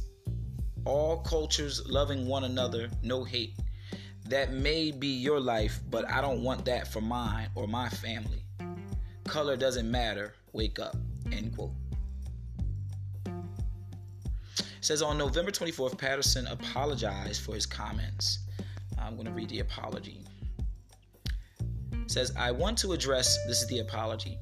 all 0.86 1.18
cultures 1.18 1.86
loving 1.88 2.28
one 2.28 2.44
another, 2.44 2.90
no 3.04 3.24
hate. 3.24 3.56
That 4.28 4.52
may 4.52 4.92
be 4.92 5.08
your 5.08 5.40
life, 5.40 5.80
but 5.90 6.10
I 6.10 6.22
don't 6.22 6.42
want 6.42 6.66
that 6.66 6.88
for 6.88 7.02
mine 7.02 7.50
or 7.56 7.68
my 7.68 7.90
family. 7.90 8.44
Color 9.26 9.58
doesn't 9.58 9.90
matter, 9.90 10.34
wake 10.54 10.80
up. 10.80 10.96
End 11.32 11.56
quote. 11.56 11.72
says 14.82 15.04
on 15.04 15.18
November 15.18 15.52
24th, 15.52 15.98
Patterson 15.98 16.48
apologized 16.48 17.44
for 17.44 17.54
his 17.54 17.68
comments. 17.68 18.40
I'm 19.12 19.18
going 19.18 19.28
to 19.28 19.34
read 19.34 19.50
the 19.50 19.60
apology. 19.60 20.22
It 21.92 22.10
says, 22.10 22.32
I 22.38 22.50
want 22.50 22.78
to 22.78 22.94
address, 22.94 23.38
this 23.46 23.62
is 23.62 23.68
the 23.68 23.80
apology. 23.80 24.40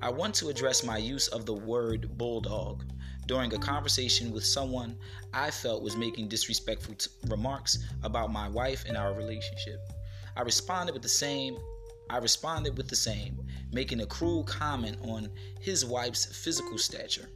I 0.00 0.08
want 0.08 0.34
to 0.36 0.48
address 0.48 0.82
my 0.82 0.96
use 0.96 1.28
of 1.28 1.44
the 1.44 1.52
word 1.52 2.16
bulldog 2.16 2.84
during 3.26 3.52
a 3.52 3.58
conversation 3.58 4.32
with 4.32 4.46
someone 4.46 4.96
I 5.34 5.50
felt 5.50 5.82
was 5.82 5.94
making 5.94 6.28
disrespectful 6.28 6.94
t- 6.94 7.10
remarks 7.26 7.80
about 8.02 8.32
my 8.32 8.48
wife 8.48 8.86
and 8.88 8.96
our 8.96 9.12
relationship. 9.12 9.78
I 10.34 10.40
responded 10.40 10.94
with 10.94 11.02
the 11.02 11.08
same 11.10 11.58
I 12.08 12.16
responded 12.16 12.78
with 12.78 12.88
the 12.88 12.96
same, 12.96 13.38
making 13.70 14.00
a 14.00 14.06
cruel 14.06 14.42
comment 14.44 14.96
on 15.02 15.28
his 15.60 15.84
wife's 15.84 16.24
physical 16.24 16.78
stature. 16.78 17.28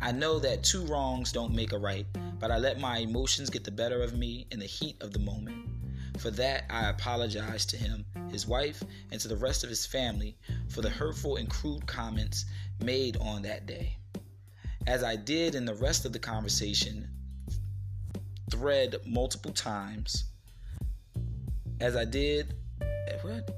I 0.00 0.12
know 0.12 0.38
that 0.38 0.64
two 0.64 0.86
wrongs 0.86 1.32
don't 1.32 1.54
make 1.54 1.72
a 1.72 1.78
right, 1.78 2.06
but 2.38 2.50
I 2.50 2.56
let 2.56 2.80
my 2.80 2.98
emotions 2.98 3.50
get 3.50 3.64
the 3.64 3.70
better 3.70 4.02
of 4.02 4.16
me 4.16 4.46
in 4.50 4.58
the 4.58 4.64
heat 4.64 4.96
of 5.02 5.12
the 5.12 5.18
moment. 5.18 5.69
For 6.20 6.30
that, 6.32 6.64
I 6.68 6.90
apologize 6.90 7.64
to 7.64 7.78
him, 7.78 8.04
his 8.30 8.46
wife, 8.46 8.82
and 9.10 9.18
to 9.22 9.26
the 9.26 9.38
rest 9.38 9.64
of 9.64 9.70
his 9.70 9.86
family 9.86 10.36
for 10.68 10.82
the 10.82 10.90
hurtful 10.90 11.36
and 11.36 11.48
crude 11.48 11.86
comments 11.86 12.44
made 12.84 13.16
on 13.16 13.40
that 13.42 13.64
day. 13.64 13.96
As 14.86 15.02
I 15.02 15.16
did 15.16 15.54
in 15.54 15.64
the 15.64 15.74
rest 15.74 16.04
of 16.04 16.12
the 16.12 16.18
conversation 16.18 17.08
thread 18.50 18.96
multiple 19.06 19.52
times, 19.52 20.24
as 21.80 21.96
I 21.96 22.04
did, 22.04 22.54
eh, 22.82 23.16
what? 23.22 23.50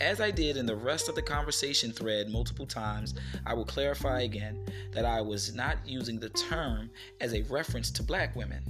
As 0.00 0.20
I 0.20 0.30
did 0.30 0.56
in 0.56 0.66
the 0.66 0.76
rest 0.76 1.08
of 1.08 1.16
the 1.16 1.22
conversation 1.22 1.90
thread 1.90 2.30
multiple 2.30 2.66
times, 2.66 3.14
I 3.44 3.54
will 3.54 3.64
clarify 3.64 4.20
again 4.20 4.64
that 4.92 5.04
I 5.04 5.22
was 5.22 5.56
not 5.56 5.78
using 5.84 6.20
the 6.20 6.28
term 6.28 6.88
as 7.20 7.34
a 7.34 7.42
reference 7.42 7.90
to 7.92 8.04
black 8.04 8.36
women. 8.36 8.62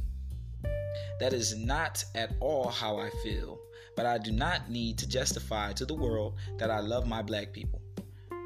That 1.20 1.32
is 1.32 1.56
not 1.56 2.04
at 2.14 2.32
all 2.40 2.68
how 2.68 2.98
I 2.98 3.10
feel, 3.22 3.58
but 3.96 4.06
I 4.06 4.18
do 4.18 4.30
not 4.32 4.70
need 4.70 4.98
to 4.98 5.08
justify 5.08 5.72
to 5.72 5.84
the 5.84 5.94
world 5.94 6.34
that 6.58 6.70
I 6.70 6.80
love 6.80 7.06
my 7.06 7.22
black 7.22 7.52
people. 7.52 7.80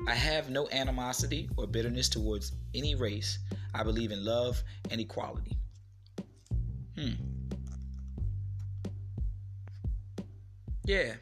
I 0.08 0.14
have 0.14 0.50
no 0.50 0.68
animosity 0.70 1.50
or 1.56 1.66
bitterness 1.66 2.08
towards 2.08 2.52
any 2.74 2.94
race. 2.94 3.38
I 3.74 3.82
believe 3.82 4.12
in 4.12 4.24
love 4.24 4.62
and 4.90 5.00
equality. 5.00 5.56
Hmm. 6.96 7.12
Yeah. 10.84 11.14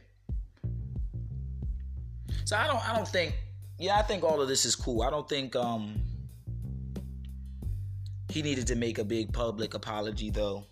So 2.45 2.57
I 2.57 2.67
don't 2.67 2.89
I 2.89 2.95
don't 2.95 3.09
think 3.09 3.35
yeah, 3.79 3.99
I 3.99 4.03
think 4.03 4.25
all 4.25 4.41
of 4.41 4.49
this 4.49 4.65
is 4.65 4.75
cool. 4.75 5.03
I 5.03 5.11
don't 5.11 5.29
think 5.29 5.55
um 5.55 6.01
he 8.31 8.43
needed 8.43 8.67
to 8.69 8.77
make 8.77 8.99
a 8.99 9.05
big 9.05 9.33
public 9.33 9.75
apology 9.75 10.31
though. 10.31 10.65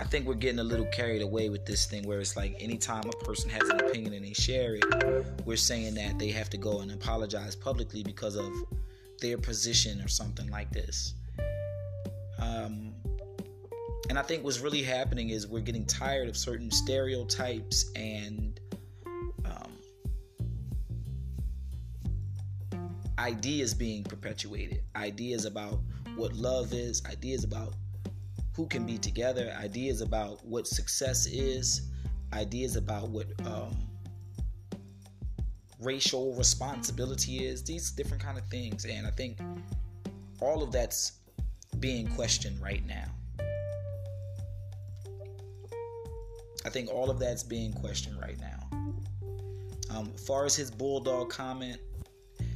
I 0.00 0.04
think 0.04 0.26
we're 0.26 0.34
getting 0.34 0.58
a 0.58 0.64
little 0.64 0.86
carried 0.86 1.22
away 1.22 1.48
with 1.48 1.64
this 1.66 1.86
thing 1.86 2.06
where 2.06 2.20
it's 2.20 2.36
like 2.36 2.56
anytime 2.60 3.04
a 3.06 3.24
person 3.24 3.50
has 3.50 3.68
an 3.68 3.80
opinion 3.80 4.12
and 4.14 4.24
they 4.24 4.32
share 4.32 4.74
it, 4.74 4.84
we're 5.44 5.56
saying 5.56 5.94
that 5.94 6.18
they 6.18 6.30
have 6.30 6.50
to 6.50 6.56
go 6.56 6.80
and 6.80 6.90
apologize 6.92 7.56
publicly 7.56 8.02
because 8.02 8.36
of 8.36 8.52
their 9.20 9.38
position 9.38 10.00
or 10.02 10.08
something 10.08 10.48
like 10.50 10.70
this. 10.72 11.14
Um, 12.38 12.92
and 14.10 14.18
I 14.18 14.22
think 14.22 14.44
what's 14.44 14.60
really 14.60 14.82
happening 14.82 15.30
is 15.30 15.46
we're 15.46 15.60
getting 15.60 15.86
tired 15.86 16.28
of 16.28 16.36
certain 16.36 16.70
stereotypes 16.70 17.90
and 17.96 18.60
um, 19.46 19.72
ideas 23.18 23.72
being 23.72 24.04
perpetuated. 24.04 24.82
Ideas 24.94 25.46
about 25.46 25.78
what 26.16 26.34
love 26.34 26.72
is, 26.74 27.02
ideas 27.06 27.44
about 27.44 27.74
who 28.56 28.66
can 28.66 28.86
be 28.86 28.98
together, 28.98 29.54
ideas 29.60 30.00
about 30.00 30.44
what 30.44 30.66
success 30.66 31.26
is, 31.26 31.90
ideas 32.32 32.76
about 32.76 33.08
what 33.08 33.26
um, 33.44 33.76
racial 35.80 36.34
responsibility 36.34 37.44
is, 37.44 37.64
these 37.64 37.90
different 37.90 38.22
kind 38.22 38.38
of 38.38 38.46
things. 38.46 38.84
And 38.84 39.06
I 39.06 39.10
think 39.10 39.38
all 40.40 40.62
of 40.62 40.70
that's 40.70 41.12
being 41.80 42.06
questioned 42.08 42.60
right 42.60 42.84
now. 42.86 43.06
I 46.64 46.70
think 46.70 46.88
all 46.90 47.10
of 47.10 47.18
that's 47.18 47.42
being 47.42 47.72
questioned 47.72 48.20
right 48.20 48.38
now. 48.40 48.68
Um, 49.90 50.10
as 50.14 50.26
far 50.26 50.46
as 50.46 50.56
his 50.56 50.70
bulldog 50.70 51.28
comment, 51.28 51.78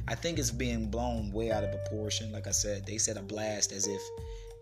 I 0.07 0.15
think 0.15 0.39
it's 0.39 0.49
being 0.49 0.89
blown 0.89 1.31
way 1.31 1.51
out 1.51 1.63
of 1.63 1.71
proportion. 1.71 2.31
Like 2.31 2.47
I 2.47 2.51
said, 2.51 2.85
they 2.85 2.97
said 2.97 3.17
a 3.17 3.21
blast 3.21 3.71
as 3.71 3.85
if 3.85 4.01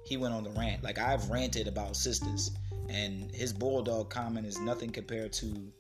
he 0.07 0.15
went 0.15 0.33
on 0.33 0.43
the 0.43 0.49
rant. 0.51 0.83
Like 0.83 0.99
I've 0.99 1.29
ranted 1.29 1.67
about 1.67 1.95
sisters, 1.95 2.51
and 2.89 3.29
his 3.35 3.51
bulldog 3.51 4.09
comment 4.09 4.45
is 4.45 4.59
nothing 4.59 4.89
compared 4.89 5.33
to 5.33 5.71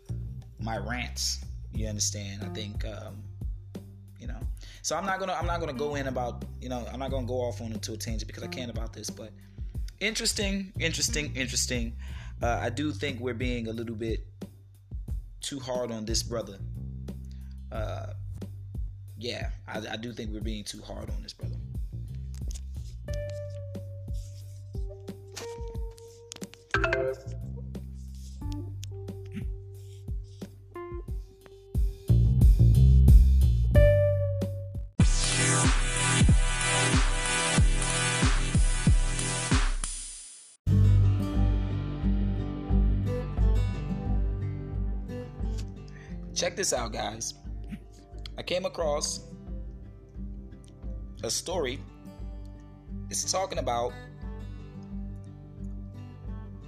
my 0.59 0.77
rants. 0.77 1.45
You 1.73 1.87
understand? 1.87 2.43
I 2.43 2.49
think, 2.49 2.83
um, 2.85 3.23
you 4.19 4.27
know, 4.27 4.39
So 4.81 4.97
I'm 4.97 5.05
not 5.05 5.19
gonna 5.19 5.33
I'm 5.33 5.45
not 5.45 5.59
gonna 5.59 5.73
go 5.73 5.95
in 5.95 6.07
about 6.07 6.43
you 6.61 6.67
know 6.67 6.85
I'm 6.91 6.99
not 6.99 7.11
gonna 7.11 7.27
go 7.27 7.35
off 7.41 7.61
on 7.61 7.71
into 7.71 7.93
a 7.93 7.97
tangent 7.97 8.27
because 8.27 8.43
I 8.43 8.47
can't 8.47 8.69
about 8.69 8.91
this, 8.91 9.09
but 9.09 9.31
interesting, 9.99 10.73
interesting, 10.79 11.33
interesting. 11.35 11.95
Uh, 12.41 12.59
I 12.61 12.69
do 12.69 12.91
think 12.91 13.19
we're 13.19 13.33
being 13.33 13.67
a 13.67 13.71
little 13.73 13.95
bit 13.95 14.25
too 15.41 15.59
hard 15.59 15.91
on 15.91 16.05
this 16.05 16.21
brother. 16.21 16.57
Uh, 17.71 18.07
yeah, 19.17 19.49
I, 19.67 19.81
I 19.93 19.97
do 19.97 20.11
think 20.11 20.31
we're 20.31 20.41
being 20.41 20.63
too 20.63 20.81
hard 20.81 21.09
on 21.09 21.23
this 21.23 21.33
brother. 21.33 21.55
This 46.57 46.73
out, 46.73 46.91
guys. 46.91 47.35
I 48.35 48.41
came 48.41 48.65
across 48.65 49.27
a 51.23 51.29
story. 51.29 51.79
It's 53.11 53.31
talking 53.31 53.59
about 53.59 53.93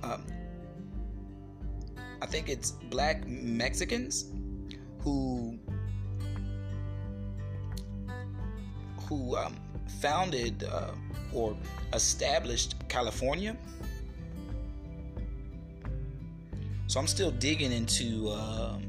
um, 0.04 0.24
I 2.22 2.26
think 2.28 2.50
it's 2.50 2.72
black 2.92 3.28
Mexicans 3.28 4.32
who 5.00 5.58
who 9.08 9.36
um, 9.36 9.56
founded 10.00 10.66
uh, 10.66 10.92
or 11.34 11.58
established 11.94 12.76
California. 12.90 13.58
So 16.86 17.00
I'm 17.00 17.08
still 17.08 17.32
digging 17.32 17.72
into 17.72 18.30
um, 18.30 18.89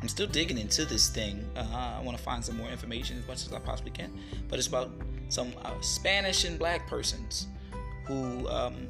I'm 0.00 0.08
still 0.08 0.26
digging 0.26 0.58
into 0.58 0.84
this 0.84 1.08
thing. 1.08 1.44
Uh, 1.54 1.96
I 1.98 2.02
want 2.02 2.16
to 2.16 2.22
find 2.22 2.44
some 2.44 2.56
more 2.56 2.68
information 2.68 3.18
as 3.18 3.26
much 3.26 3.46
as 3.46 3.52
I 3.52 3.58
possibly 3.58 3.90
can. 3.90 4.10
But 4.48 4.58
it's 4.58 4.68
about 4.68 4.90
some 5.28 5.52
uh, 5.62 5.78
Spanish 5.80 6.44
and 6.44 6.58
black 6.58 6.86
persons 6.86 7.46
who 8.06 8.48
um, 8.48 8.88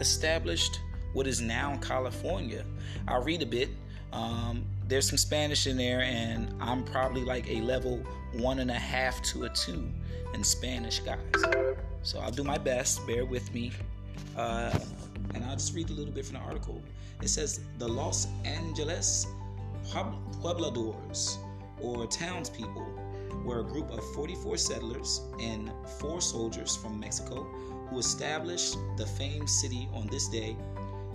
established 0.00 0.80
what 1.12 1.26
is 1.26 1.40
now 1.40 1.78
California. 1.82 2.64
I'll 3.06 3.22
read 3.22 3.42
a 3.42 3.46
bit. 3.46 3.68
Um, 4.12 4.64
there's 4.88 5.08
some 5.08 5.18
Spanish 5.18 5.68
in 5.68 5.76
there, 5.76 6.02
and 6.02 6.52
I'm 6.60 6.84
probably 6.84 7.22
like 7.22 7.48
a 7.48 7.60
level 7.60 8.02
one 8.32 8.58
and 8.58 8.70
a 8.70 8.78
half 8.78 9.22
to 9.22 9.44
a 9.44 9.48
two 9.50 9.88
in 10.34 10.42
Spanish, 10.42 11.00
guys. 11.00 11.18
So 12.02 12.18
I'll 12.18 12.30
do 12.30 12.44
my 12.44 12.58
best. 12.58 13.06
Bear 13.06 13.24
with 13.24 13.52
me. 13.54 13.72
Uh, 14.36 14.76
and 15.34 15.44
I'll 15.44 15.54
just 15.54 15.74
read 15.74 15.90
a 15.90 15.92
little 15.92 16.12
bit 16.12 16.24
from 16.24 16.34
the 16.34 16.40
article. 16.40 16.82
It 17.22 17.28
says 17.28 17.60
the 17.78 17.86
Los 17.86 18.26
Angeles 18.44 19.26
Puebladores, 19.88 21.38
or 21.80 22.06
townspeople, 22.06 22.86
were 23.44 23.60
a 23.60 23.64
group 23.64 23.90
of 23.90 24.04
44 24.14 24.56
settlers 24.56 25.22
and 25.40 25.72
four 25.98 26.20
soldiers 26.20 26.76
from 26.76 27.00
Mexico 27.00 27.44
who 27.88 27.98
established 27.98 28.76
the 28.96 29.06
famed 29.06 29.48
city 29.48 29.88
on 29.92 30.06
this 30.08 30.28
day 30.28 30.50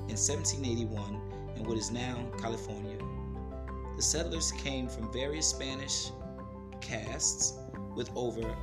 in 0.07 0.17
1781 0.17 1.21
in 1.55 1.63
what 1.63 1.77
is 1.77 1.91
now 1.91 2.17
California. 2.39 2.97
The 3.95 4.01
settlers 4.01 4.51
came 4.51 4.87
from 4.87 5.11
various 5.11 5.47
Spanish 5.47 6.11
castes, 6.81 7.53
with 7.95 8.09
over 8.15 8.55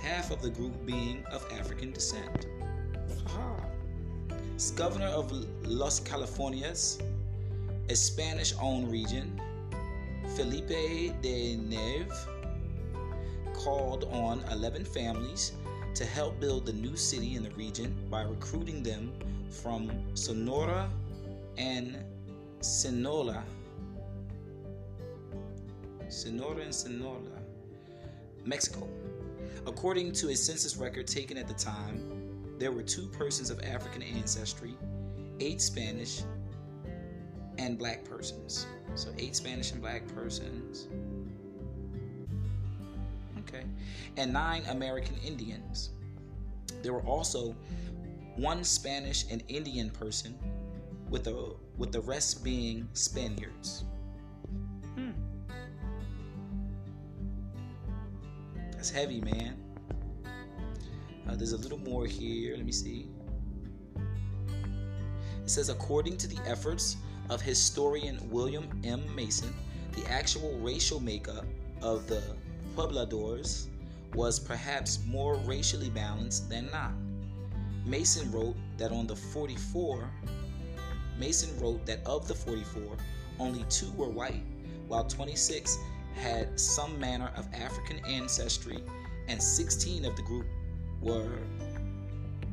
half 0.00 0.30
of 0.30 0.40
the 0.40 0.50
group 0.50 0.86
being 0.86 1.24
of 1.30 1.46
African 1.52 1.92
descent. 1.92 2.46
As 4.56 4.70
governor 4.70 5.06
of 5.06 5.30
Los 5.62 6.00
Californias, 6.00 6.98
a 7.90 7.96
Spanish 7.96 8.54
owned 8.60 8.88
region, 8.88 9.40
Felipe 10.36 11.12
de 11.22 11.56
Neve 11.56 12.14
called 13.52 14.04
on 14.12 14.44
11 14.52 14.84
families 14.84 15.52
to 15.96 16.04
help 16.04 16.38
build 16.38 16.64
the 16.64 16.72
new 16.72 16.94
city 16.96 17.34
in 17.34 17.42
the 17.42 17.50
region 17.50 17.92
by 18.08 18.22
recruiting 18.22 18.80
them 18.84 19.12
from 19.50 19.90
Sonora 20.14 20.88
and 21.58 21.98
Sinaloa. 22.60 23.42
Sonora 26.08 26.62
and 26.62 26.74
Sinaloa, 26.74 27.18
Mexico. 28.44 28.88
According 29.66 30.12
to 30.12 30.28
a 30.28 30.36
census 30.36 30.76
record 30.76 31.08
taken 31.08 31.36
at 31.36 31.48
the 31.48 31.54
time, 31.54 32.54
there 32.56 32.70
were 32.70 32.84
two 32.84 33.08
persons 33.08 33.50
of 33.50 33.60
African 33.64 34.02
ancestry, 34.02 34.76
eight 35.40 35.60
Spanish, 35.60 36.22
and 37.60 37.78
black 37.78 38.04
persons. 38.04 38.66
So, 38.94 39.10
eight 39.18 39.36
Spanish 39.36 39.72
and 39.72 39.80
black 39.80 40.06
persons. 40.14 40.88
Okay. 43.40 43.64
And 44.16 44.32
nine 44.32 44.64
American 44.68 45.16
Indians. 45.24 45.90
There 46.82 46.92
were 46.92 47.02
also 47.02 47.54
one 48.36 48.64
Spanish 48.64 49.26
and 49.30 49.42
Indian 49.48 49.90
person, 49.90 50.38
with 51.10 51.24
the 51.24 51.54
with 51.76 51.92
the 51.92 52.00
rest 52.00 52.42
being 52.42 52.88
Spaniards. 52.94 53.84
Hmm. 54.94 55.10
That's 58.72 58.90
heavy, 58.90 59.20
man. 59.20 59.56
Uh, 61.28 61.36
there's 61.36 61.52
a 61.52 61.58
little 61.58 61.78
more 61.78 62.06
here. 62.06 62.56
Let 62.56 62.64
me 62.64 62.72
see. 62.72 63.08
It 65.42 65.50
says, 65.50 65.68
according 65.68 66.16
to 66.18 66.26
the 66.26 66.38
efforts 66.46 66.96
of 67.30 67.40
historian 67.40 68.18
William 68.28 68.68
M. 68.84 69.02
Mason, 69.14 69.54
the 69.92 70.04
actual 70.10 70.58
racial 70.58 71.00
makeup 71.00 71.44
of 71.80 72.06
the 72.08 72.22
Puebladores 72.76 73.68
was 74.14 74.40
perhaps 74.40 74.98
more 75.06 75.36
racially 75.36 75.90
balanced 75.90 76.50
than 76.50 76.68
not. 76.72 76.92
Mason 77.86 78.30
wrote 78.32 78.56
that 78.76 78.90
on 78.90 79.06
the 79.06 79.14
44, 79.14 80.10
Mason 81.18 81.48
wrote 81.60 81.86
that 81.86 82.04
of 82.04 82.26
the 82.26 82.34
44, 82.34 82.96
only 83.38 83.64
two 83.70 83.90
were 83.92 84.08
white, 84.08 84.42
while 84.88 85.04
26 85.04 85.78
had 86.16 86.58
some 86.58 86.98
manner 86.98 87.30
of 87.36 87.46
African 87.54 88.04
ancestry, 88.04 88.82
and 89.28 89.40
16 89.40 90.04
of 90.04 90.16
the 90.16 90.22
group 90.22 90.46
were 91.00 91.38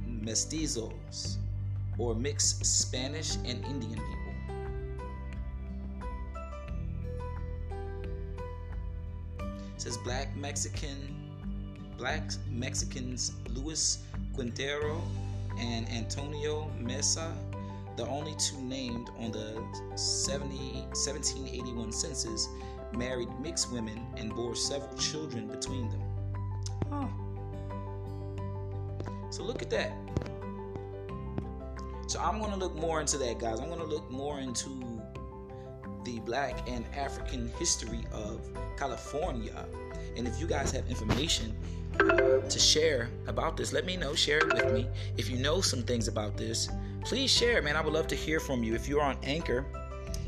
mestizos, 0.07 1.37
or 1.97 2.13
mixed 2.13 2.63
Spanish 2.63 3.37
and 3.37 3.65
Indian 3.65 3.95
people. 3.95 4.16
Black 10.07 10.33
Mexican, 10.37 11.13
black 11.97 12.31
Mexicans 12.49 13.33
Luis 13.49 14.05
Quintero 14.33 15.03
and 15.59 15.85
Antonio 15.89 16.71
Mesa, 16.79 17.35
the 17.97 18.07
only 18.07 18.33
two 18.39 18.57
named 18.61 19.09
on 19.19 19.33
the 19.33 19.61
70, 19.97 20.55
1781 20.93 21.91
census, 21.91 22.47
married 22.93 23.27
mixed 23.41 23.69
women 23.69 23.99
and 24.15 24.33
bore 24.33 24.55
several 24.55 24.95
children 24.95 25.45
between 25.45 25.89
them. 25.89 26.01
Huh. 26.89 27.07
So 29.29 29.43
look 29.43 29.61
at 29.61 29.69
that. 29.71 29.91
So 32.07 32.21
I'm 32.21 32.39
going 32.39 32.51
to 32.51 32.57
look 32.57 32.77
more 32.77 33.01
into 33.01 33.17
that, 33.17 33.39
guys. 33.39 33.59
I'm 33.59 33.67
going 33.67 33.81
to 33.81 33.85
look 33.85 34.09
more 34.09 34.39
into 34.39 34.96
the 36.07 36.19
black 36.19 36.67
and 36.69 36.85
African 36.95 37.51
history 37.59 37.99
of 38.13 38.39
California. 38.77 39.65
And 40.15 40.25
if 40.25 40.39
you 40.39 40.47
guys 40.47 40.71
have 40.71 40.87
information 40.87 41.53
uh, 41.99 42.39
to 42.39 42.59
share 42.59 43.09
about 43.27 43.57
this, 43.57 43.73
let 43.73 43.85
me 43.85 43.97
know. 43.97 44.15
Share 44.15 44.37
it 44.37 44.53
with 44.53 44.73
me. 44.73 44.87
If 45.17 45.29
you 45.29 45.37
know 45.37 45.59
some 45.59 45.83
things 45.83 46.07
about 46.07 46.37
this, 46.37 46.69
please 47.03 47.29
share, 47.29 47.61
man. 47.61 47.75
I 47.75 47.81
would 47.81 47.91
love 47.91 48.07
to 48.07 48.15
hear 48.15 48.39
from 48.39 48.63
you. 48.63 48.73
If 48.73 48.87
you're 48.87 49.01
on 49.01 49.17
Anchor, 49.21 49.65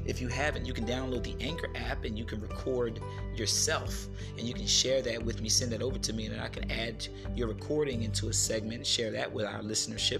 if 0.05 0.19
you 0.19 0.27
haven't, 0.27 0.65
you 0.65 0.73
can 0.73 0.85
download 0.85 1.23
the 1.23 1.35
Anchor 1.39 1.69
app 1.75 2.03
and 2.03 2.17
you 2.19 2.25
can 2.25 2.41
record 2.41 2.99
yourself 3.33 4.07
and 4.37 4.45
you 4.45 4.53
can 4.53 4.67
share 4.67 5.01
that 5.03 5.23
with 5.23 5.41
me. 5.41 5.47
Send 5.47 5.71
that 5.71 5.81
over 5.81 5.97
to 5.97 6.11
me, 6.11 6.25
and 6.25 6.41
I 6.41 6.49
can 6.49 6.69
add 6.69 7.07
your 7.35 7.47
recording 7.47 8.03
into 8.03 8.27
a 8.27 8.33
segment 8.33 8.85
share 8.85 9.11
that 9.11 9.31
with 9.31 9.45
our 9.45 9.61
listenership. 9.61 10.19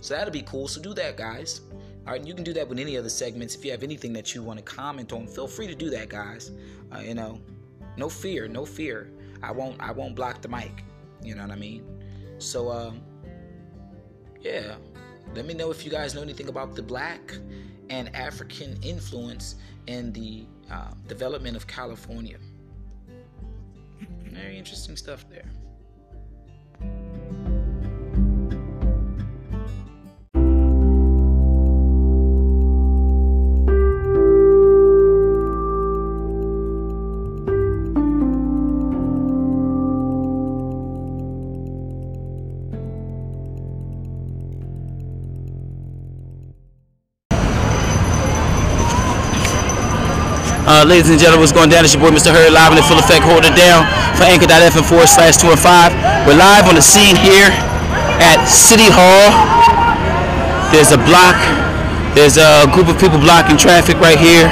So 0.00 0.14
that'll 0.14 0.32
be 0.32 0.42
cool. 0.42 0.66
So 0.66 0.82
do 0.82 0.92
that, 0.94 1.16
guys. 1.16 1.60
All 2.06 2.12
right, 2.12 2.26
you 2.26 2.34
can 2.34 2.42
do 2.42 2.52
that 2.54 2.68
with 2.68 2.80
any 2.80 2.96
other 2.96 3.08
segments. 3.08 3.54
If 3.54 3.64
you 3.64 3.70
have 3.70 3.84
anything 3.84 4.12
that 4.14 4.34
you 4.34 4.42
want 4.42 4.58
to 4.58 4.64
comment 4.64 5.12
on, 5.12 5.26
feel 5.26 5.46
free 5.46 5.68
to 5.68 5.74
do 5.74 5.88
that, 5.90 6.08
guys. 6.08 6.50
Uh, 6.92 6.98
you 6.98 7.14
know, 7.14 7.40
no 7.96 8.08
fear, 8.08 8.48
no 8.48 8.64
fear. 8.64 9.10
I 9.42 9.52
won't, 9.52 9.80
I 9.80 9.92
won't 9.92 10.16
block 10.16 10.42
the 10.42 10.48
mic. 10.48 10.84
You 11.22 11.36
know 11.36 11.42
what 11.42 11.52
I 11.52 11.56
mean? 11.56 11.84
So, 12.38 12.70
um, 12.70 13.00
yeah. 14.40 14.76
Let 15.34 15.46
me 15.46 15.54
know 15.54 15.70
if 15.70 15.84
you 15.84 15.90
guys 15.90 16.14
know 16.14 16.22
anything 16.22 16.48
about 16.48 16.74
the 16.74 16.82
black 16.82 17.36
and 17.88 18.14
African 18.16 18.76
influence 18.82 19.54
in 19.86 20.12
the 20.12 20.44
uh, 20.70 20.90
development 21.06 21.56
of 21.56 21.66
California. 21.66 22.38
Very 24.24 24.58
interesting 24.58 24.96
stuff 24.96 25.24
there. 25.30 25.44
Uh, 50.82 50.84
ladies 50.90 51.14
and 51.14 51.14
gentlemen, 51.14 51.38
what's 51.38 51.54
going 51.54 51.70
down? 51.70 51.86
It's 51.86 51.94
your 51.94 52.02
boy 52.02 52.10
Mr. 52.10 52.34
Hurd 52.34 52.50
live 52.50 52.74
in 52.74 52.78
the 52.82 52.82
full 52.82 52.98
effect. 52.98 53.22
Hold 53.22 53.46
it 53.46 53.54
down 53.54 53.86
for 54.18 54.26
anchor.fm 54.26 54.82
forward 54.82 55.06
slash 55.06 55.38
2 55.38 55.54
and 55.54 55.62
5. 55.62 56.26
We're 56.26 56.34
live 56.34 56.66
on 56.66 56.74
the 56.74 56.82
scene 56.82 57.14
here 57.14 57.54
at 58.18 58.42
City 58.50 58.90
Hall. 58.90 59.30
There's 60.74 60.90
a 60.90 60.98
block, 61.06 61.38
there's 62.18 62.34
a 62.34 62.66
group 62.74 62.90
of 62.90 62.98
people 62.98 63.22
blocking 63.22 63.54
traffic 63.54 63.94
right 64.02 64.18
here. 64.18 64.50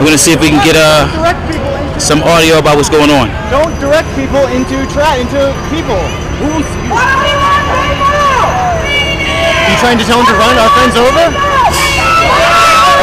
We're 0.00 0.08
going 0.08 0.16
to 0.16 0.24
see 0.24 0.32
if 0.32 0.40
we 0.40 0.48
can 0.48 0.64
get 0.64 0.80
uh, 0.80 1.12
direct 1.12 1.44
people 1.44 1.68
into 1.68 2.00
some 2.00 2.24
audio 2.24 2.56
about 2.56 2.80
what's 2.80 2.88
going 2.88 3.12
on. 3.12 3.28
don't 3.52 3.76
direct 3.76 4.08
people 4.16 4.48
into 4.48 4.80
tra- 4.88 5.20
into 5.20 5.52
people. 5.68 6.00
Who's 6.40 6.64
you 9.68 9.76
trying 9.84 10.00
to 10.00 10.06
tell 10.08 10.24
them 10.24 10.28
to 10.32 10.36
run 10.40 10.56
our 10.56 10.72
friends 10.72 10.96
over? 10.96 11.24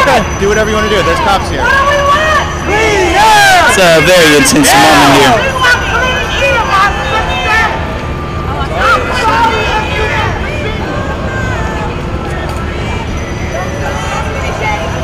Okay, 0.10 0.26
do 0.42 0.50
whatever 0.50 0.74
you 0.74 0.78
want 0.82 0.90
to 0.90 0.94
do. 0.98 0.98
There's 1.06 1.22
cops 1.22 1.54
here. 1.54 1.62
It's 3.76 3.82
a 3.82 4.06
very 4.06 4.38
intense 4.38 4.70
moment 4.70 5.18
here. 5.18 5.34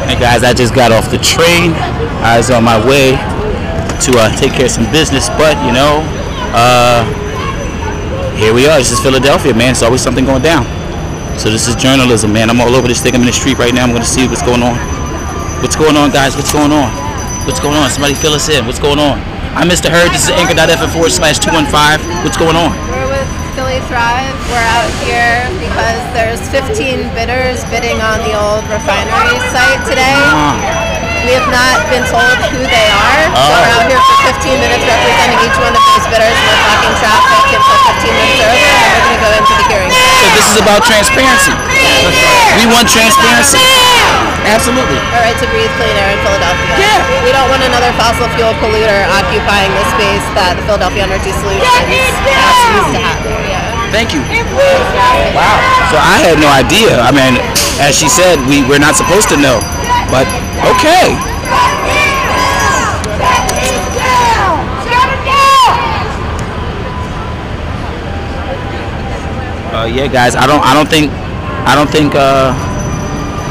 Hey 0.05 0.19
guys, 0.21 0.43
I 0.43 0.53
just 0.53 0.75
got 0.75 0.91
off 0.91 1.09
the 1.09 1.17
train. 1.17 1.73
I 2.21 2.37
was 2.37 2.51
on 2.51 2.63
my 2.63 2.77
way 2.85 3.13
to 4.05 4.11
uh, 4.19 4.29
take 4.37 4.53
care 4.53 4.65
of 4.65 4.71
some 4.71 4.85
business, 4.91 5.29
but 5.29 5.57
you 5.65 5.73
know, 5.73 6.05
uh, 6.53 7.01
here 8.37 8.53
we 8.53 8.67
are. 8.67 8.77
This 8.77 8.91
is 8.91 8.99
Philadelphia, 8.99 9.55
man. 9.55 9.71
It's 9.71 9.81
always 9.81 10.03
something 10.03 10.25
going 10.25 10.43
down. 10.43 10.65
So 11.39 11.49
this 11.49 11.67
is 11.67 11.73
journalism, 11.73 12.31
man. 12.31 12.51
I'm 12.51 12.61
all 12.61 12.75
over 12.75 12.87
this 12.87 13.01
thing. 13.01 13.15
I'm 13.15 13.21
in 13.21 13.25
the 13.25 13.33
street 13.33 13.57
right 13.57 13.73
now. 13.73 13.81
I'm 13.81 13.89
going 13.89 14.03
to 14.03 14.07
see 14.07 14.27
what's 14.27 14.43
going 14.43 14.61
on. 14.61 14.77
What's 15.63 15.75
going 15.75 15.97
on, 15.97 16.11
guys? 16.11 16.35
What's 16.35 16.53
going 16.53 16.71
on? 16.71 17.08
What's 17.49 17.65
going 17.65 17.81
on? 17.81 17.89
Somebody 17.89 18.13
fill 18.13 18.37
us 18.37 18.45
in. 18.45 18.61
What's 18.69 18.77
going 18.77 19.01
on? 19.01 19.17
I'm 19.57 19.65
Mr. 19.65 19.89
Hurd. 19.89 20.13
This 20.13 20.29
is 20.29 20.29
anchor.fm 20.29 20.93
forward 20.93 21.09
slash 21.09 21.41
215. 21.41 21.65
What's 22.21 22.37
going 22.37 22.53
on? 22.53 22.69
We're 22.93 23.09
with 23.09 23.25
Philly 23.57 23.81
Thrive. 23.89 24.37
We're 24.53 24.69
out 24.77 24.93
here 25.01 25.49
because 25.57 25.97
there's 26.13 26.37
15 26.53 27.09
bidders 27.17 27.65
bidding 27.73 27.97
on 28.05 28.21
the 28.21 28.37
old 28.37 28.61
refinery 28.69 29.41
site 29.49 29.81
today. 29.89 30.13
Uh-huh. 30.13 30.78
We 31.27 31.35
have 31.35 31.49
not 31.51 31.83
been 31.91 32.05
told 32.07 32.37
who 32.49 32.63
they 32.63 32.87
are, 32.89 33.21
so 33.27 33.51
we're 33.51 33.71
out 33.75 33.85
here 33.91 33.99
for 33.99 34.17
15 34.39 34.55
minutes 34.55 34.83
representing 34.87 35.39
each 35.43 35.57
one 35.59 35.73
of 35.75 35.83
those 35.83 36.05
bidders. 36.07 36.31
We're 36.31 36.61
blocking 36.63 36.95
traffic 36.97 37.43
until 37.53 37.77
15 37.99 38.17
minutes 38.17 38.39
are 38.39 38.49
over, 38.49 38.65
and 38.65 38.79
then 38.79 38.89
we're 38.89 39.03
going 39.03 39.17
to 39.19 39.23
go 39.23 39.31
into 39.35 39.53
the 39.59 39.65
hearing. 39.67 39.91
So 39.91 40.27
this 40.33 40.47
is 40.47 40.57
about 40.63 40.81
transparency. 40.87 41.53
We 42.55 42.63
want 42.71 42.87
transparency. 42.87 43.59
Absolutely. 44.47 44.97
Our 45.13 45.21
right 45.27 45.37
to 45.37 45.47
breathe 45.51 45.69
clean 45.75 45.95
air 45.99 46.09
in 46.15 46.19
Philadelphia. 46.23 46.73
Yeah. 46.79 47.03
We 47.21 47.35
don't 47.35 47.51
want 47.51 47.61
another 47.67 47.91
fossil 47.99 48.25
fuel 48.39 48.55
polluter 48.63 49.03
occupying 49.11 49.69
the 49.75 49.85
space 49.99 50.25
that 50.33 50.55
the 50.55 50.63
Philadelphia 50.65 51.03
Energy 51.05 51.35
Solutions 51.35 51.67
used 51.91 52.19
to 52.25 52.99
have 53.03 53.19
there. 53.27 53.37
Yeah. 53.45 53.91
Thank 53.91 54.15
you. 54.15 54.23
Wow. 55.35 55.57
So 55.91 55.97
I 55.99 56.21
had 56.23 56.39
no 56.39 56.49
idea. 56.49 57.01
I 57.01 57.11
mean, 57.11 57.37
as 57.83 57.97
she 57.97 58.07
said, 58.07 58.39
we, 58.47 58.63
we're 58.65 58.81
not 58.81 58.95
supposed 58.95 59.29
to 59.29 59.37
know. 59.37 59.59
But 60.09 60.25
okay. 60.67 61.15
Uh, 69.79 69.85
yeah, 69.85 70.07
guys. 70.11 70.35
I 70.35 70.43
don't. 70.43 70.59
I 70.59 70.73
don't 70.73 70.89
think. 70.89 71.07
I 71.63 71.71
don't 71.71 71.89
think. 71.89 72.11
Uh, 72.11 72.51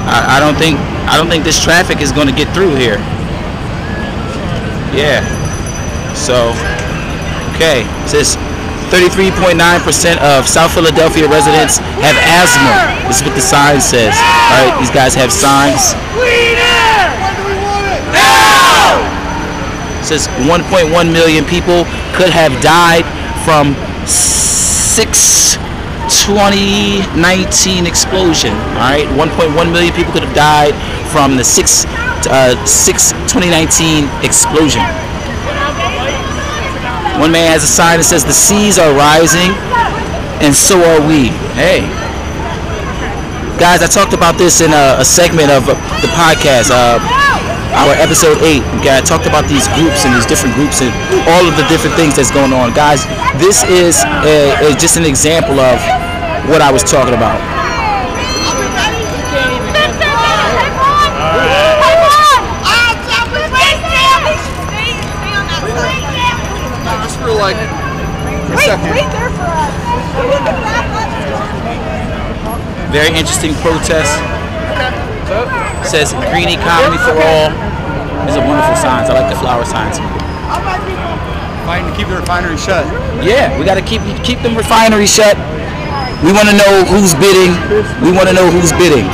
I, 0.04 0.36
I 0.36 0.40
don't 0.40 0.60
think. 0.60 0.76
I 1.08 1.16
don't 1.16 1.30
think 1.32 1.44
this 1.44 1.56
traffic 1.56 2.02
is 2.04 2.12
going 2.12 2.28
to 2.28 2.34
get 2.34 2.52
through 2.52 2.76
here. 2.76 3.00
Yeah. 4.92 5.24
So. 6.12 6.52
Okay. 7.56 7.88
It 8.04 8.08
says 8.12 8.36
33.9% 8.92 9.56
of 10.20 10.46
South 10.46 10.72
Philadelphia 10.72 11.28
residents 11.28 11.78
have 12.04 12.16
asthma. 12.28 13.08
This 13.08 13.20
is 13.20 13.24
what 13.24 13.34
the 13.34 13.40
sign 13.40 13.80
says. 13.80 14.12
All 14.12 14.60
right. 14.60 14.76
These 14.78 14.92
guys 14.92 15.14
have 15.14 15.32
signs. 15.32 15.96
It 19.97 19.97
says 20.08 20.26
1.1 20.48 20.88
million 21.12 21.44
people 21.44 21.84
could 22.16 22.32
have 22.32 22.56
died 22.64 23.04
from 23.44 23.76
6 24.08 25.60
2019 26.24 27.86
explosion. 27.86 28.52
All 28.80 28.88
right, 28.88 29.06
1.1 29.12 29.52
million 29.70 29.92
people 29.92 30.12
could 30.12 30.24
have 30.24 30.34
died 30.34 30.72
from 31.12 31.36
the 31.36 31.44
6 31.44 31.84
uh, 32.32 32.56
6 32.64 33.12
2019 33.28 34.08
explosion. 34.24 34.82
One 37.20 37.32
man 37.32 37.52
has 37.52 37.64
a 37.64 37.70
sign 37.70 37.98
that 37.98 38.06
says 38.08 38.24
the 38.24 38.32
seas 38.32 38.78
are 38.78 38.94
rising 38.96 39.52
and 40.40 40.54
so 40.54 40.78
are 40.78 41.02
we. 41.04 41.28
Hey. 41.58 41.82
Guys, 43.58 43.82
I 43.82 43.88
talked 43.90 44.14
about 44.14 44.38
this 44.38 44.60
in 44.62 44.70
a, 44.70 45.02
a 45.02 45.04
segment 45.04 45.50
of 45.50 45.66
the 45.66 45.74
podcast. 46.14 46.70
Uh, 46.70 47.02
our 47.78 47.94
episode 48.02 48.38
8 48.42 48.58
okay, 48.82 48.98
I 48.98 49.00
talked 49.00 49.26
about 49.26 49.46
these 49.46 49.70
groups 49.78 50.02
and 50.04 50.10
these 50.14 50.26
different 50.26 50.54
groups 50.58 50.82
and 50.82 50.90
all 51.30 51.44
of 51.46 51.54
the 51.54 51.66
different 51.70 51.94
things 51.94 52.16
that's 52.16 52.30
going 52.34 52.52
on. 52.52 52.74
Guys 52.74 53.06
this 53.38 53.62
is 53.64 54.02
a, 54.26 54.58
a- 54.66 54.76
just 54.76 54.96
an 54.96 55.06
example 55.06 55.58
of 55.60 55.78
what 56.50 56.60
I 56.60 56.70
was 56.72 56.82
talking 56.82 57.14
about. 57.14 57.38
Just 67.04 67.18
for 67.20 67.32
very 72.90 73.08
interesting 73.14 73.54
protest. 73.60 74.10
Says 75.84 76.12
green 76.32 76.48
economy 76.48 76.96
for 76.98 77.12
all 77.20 77.67
these 78.28 78.36
are 78.36 78.44
wonderful 78.44 78.76
signs. 78.76 79.08
I 79.08 79.16
like 79.16 79.32
the 79.32 79.40
flower 79.40 79.64
signs. 79.64 79.96
Fighting 81.64 81.88
to 81.88 81.96
keep 81.96 82.08
the 82.08 82.16
refinery 82.20 82.56
shut. 82.56 82.84
yeah 83.24 83.56
we 83.58 83.64
got 83.64 83.74
to 83.74 83.84
keep 83.84 84.04
keep 84.22 84.40
them 84.44 84.56
refinery 84.56 85.08
shut. 85.08 85.36
We 86.20 86.32
want 86.36 86.48
to 86.52 86.56
know 86.56 86.84
who's 86.92 87.16
bidding. 87.16 87.56
We 88.04 88.12
want 88.12 88.28
to 88.28 88.34
know 88.34 88.50
who's 88.50 88.72
bidding 88.72 89.08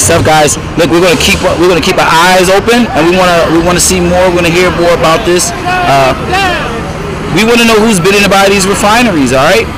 Stuff, 0.00 0.24
guys. 0.24 0.56
Look, 0.80 0.90
we're 0.90 1.04
gonna 1.04 1.20
keep 1.20 1.38
we're 1.60 1.68
gonna 1.70 1.84
keep 1.84 2.00
our 2.00 2.08
eyes 2.08 2.48
open, 2.50 2.88
and 2.96 3.06
we 3.06 3.14
wanna 3.14 3.46
we 3.52 3.60
wanna 3.62 3.78
see 3.78 4.00
more. 4.00 4.26
We're 4.32 4.42
gonna 4.42 4.50
hear 4.50 4.72
more 4.74 4.90
about 4.96 5.22
this. 5.28 5.52
Uh, 5.52 6.16
we 7.36 7.46
want 7.46 7.62
to 7.62 7.66
know 7.68 7.78
who's 7.78 8.02
bidding 8.02 8.26
to 8.26 8.32
buy 8.32 8.50
these 8.50 8.66
refineries. 8.66 9.30
All 9.30 9.46
right. 9.46 9.68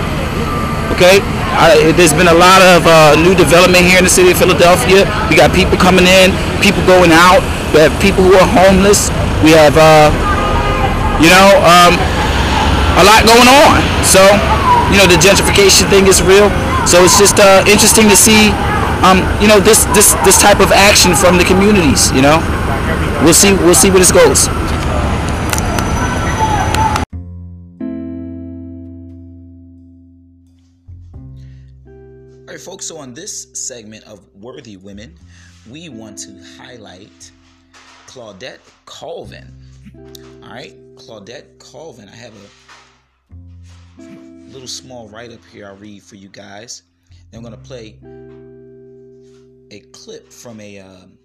Okay. 0.97 1.21
I, 1.53 1.93
there's 1.93 2.17
been 2.17 2.33
a 2.33 2.39
lot 2.39 2.65
of 2.65 2.89
uh, 2.89 3.13
new 3.21 3.37
development 3.37 3.85
here 3.85 4.01
in 4.01 4.09
the 4.09 4.15
city 4.15 4.33
of 4.33 4.41
Philadelphia. 4.41 5.05
We 5.29 5.37
got 5.37 5.53
people 5.53 5.77
coming 5.77 6.09
in, 6.09 6.33
people 6.65 6.81
going 6.89 7.13
out. 7.13 7.45
We 7.77 7.85
have 7.85 7.93
people 8.01 8.25
who 8.25 8.33
are 8.41 8.49
homeless. 8.49 9.13
We 9.45 9.53
have, 9.53 9.77
uh, 9.77 10.09
you 11.21 11.29
know, 11.29 11.49
um, 11.61 11.93
a 12.97 13.05
lot 13.05 13.29
going 13.29 13.49
on. 13.69 13.85
So, 14.01 14.25
you 14.89 14.97
know, 14.97 15.05
the 15.05 15.21
gentrification 15.21 15.93
thing 15.93 16.09
is 16.09 16.25
real. 16.25 16.49
So 16.89 17.05
it's 17.05 17.21
just 17.21 17.37
uh, 17.37 17.69
interesting 17.69 18.09
to 18.09 18.17
see, 18.17 18.49
um, 19.03 19.19
you 19.41 19.49
know, 19.49 19.59
this 19.59 19.85
this 19.97 20.15
this 20.25 20.41
type 20.41 20.61
of 20.61 20.71
action 20.71 21.15
from 21.15 21.37
the 21.37 21.45
communities. 21.45 22.13
You 22.13 22.23
know, 22.23 22.39
we'll 23.25 23.35
see 23.35 23.53
we'll 23.53 23.75
see 23.75 23.91
where 23.91 23.99
this 23.99 24.13
goes. 24.13 24.49
All 32.39 32.47
right, 32.47 32.61
folks. 32.61 32.87
So 32.87 32.99
on 32.99 33.13
this 33.13 33.49
segment 33.55 34.05
of 34.05 34.27
Worthy 34.35 34.77
Women, 34.77 35.17
we 35.69 35.89
want 35.89 36.19
to 36.19 36.41
highlight 36.57 37.33
Claudette 38.07 38.61
Colvin. 38.85 39.53
All 40.43 40.51
right, 40.51 40.77
Claudette 40.97 41.59
Colvin. 41.59 42.09
I 42.09 42.15
have 42.15 42.35
a 43.99 44.03
little 44.53 44.69
small 44.69 45.09
write-up 45.09 45.45
here. 45.51 45.67
I'll 45.67 45.77
read 45.77 46.03
for 46.03 46.17
you 46.17 46.29
guys. 46.29 46.83
Then 47.31 47.39
I'm 47.39 47.43
gonna 47.43 47.57
play 47.57 47.99
a 49.73 49.81
clip 49.81 50.31
from 50.31 50.61
a 50.61 50.79
um, 50.79 51.19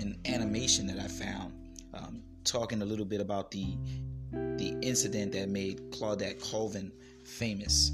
an 0.00 0.18
animation 0.24 0.86
that 0.86 0.98
I 0.98 1.06
found, 1.06 1.52
um, 1.92 2.22
talking 2.42 2.80
a 2.80 2.84
little 2.84 3.04
bit 3.04 3.20
about 3.20 3.50
the 3.50 3.76
the 4.32 4.76
incident 4.80 5.32
that 5.32 5.48
made 5.50 5.90
Claudette 5.92 6.40
Colvin 6.40 6.90
famous. 7.24 7.92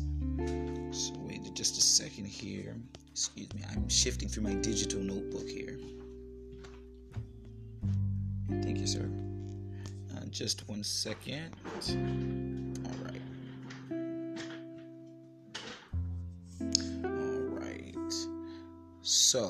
So 0.93 1.13
wait 1.19 1.53
just 1.53 1.77
a 1.77 1.81
second 1.81 2.27
here. 2.27 2.77
Excuse 3.11 3.53
me. 3.53 3.63
I'm 3.73 3.89
shifting 3.89 4.29
through 4.29 4.45
my 4.45 4.55
digital 4.55 5.01
notebook 5.01 5.49
here. 5.49 5.77
Thank 8.63 8.79
you, 8.79 8.87
sir. 8.87 9.11
Uh, 10.15 10.25
just 10.31 10.69
one 10.69 10.85
second. 10.85 11.57
All 12.87 13.05
right. 13.05 13.21
So, 19.11 19.49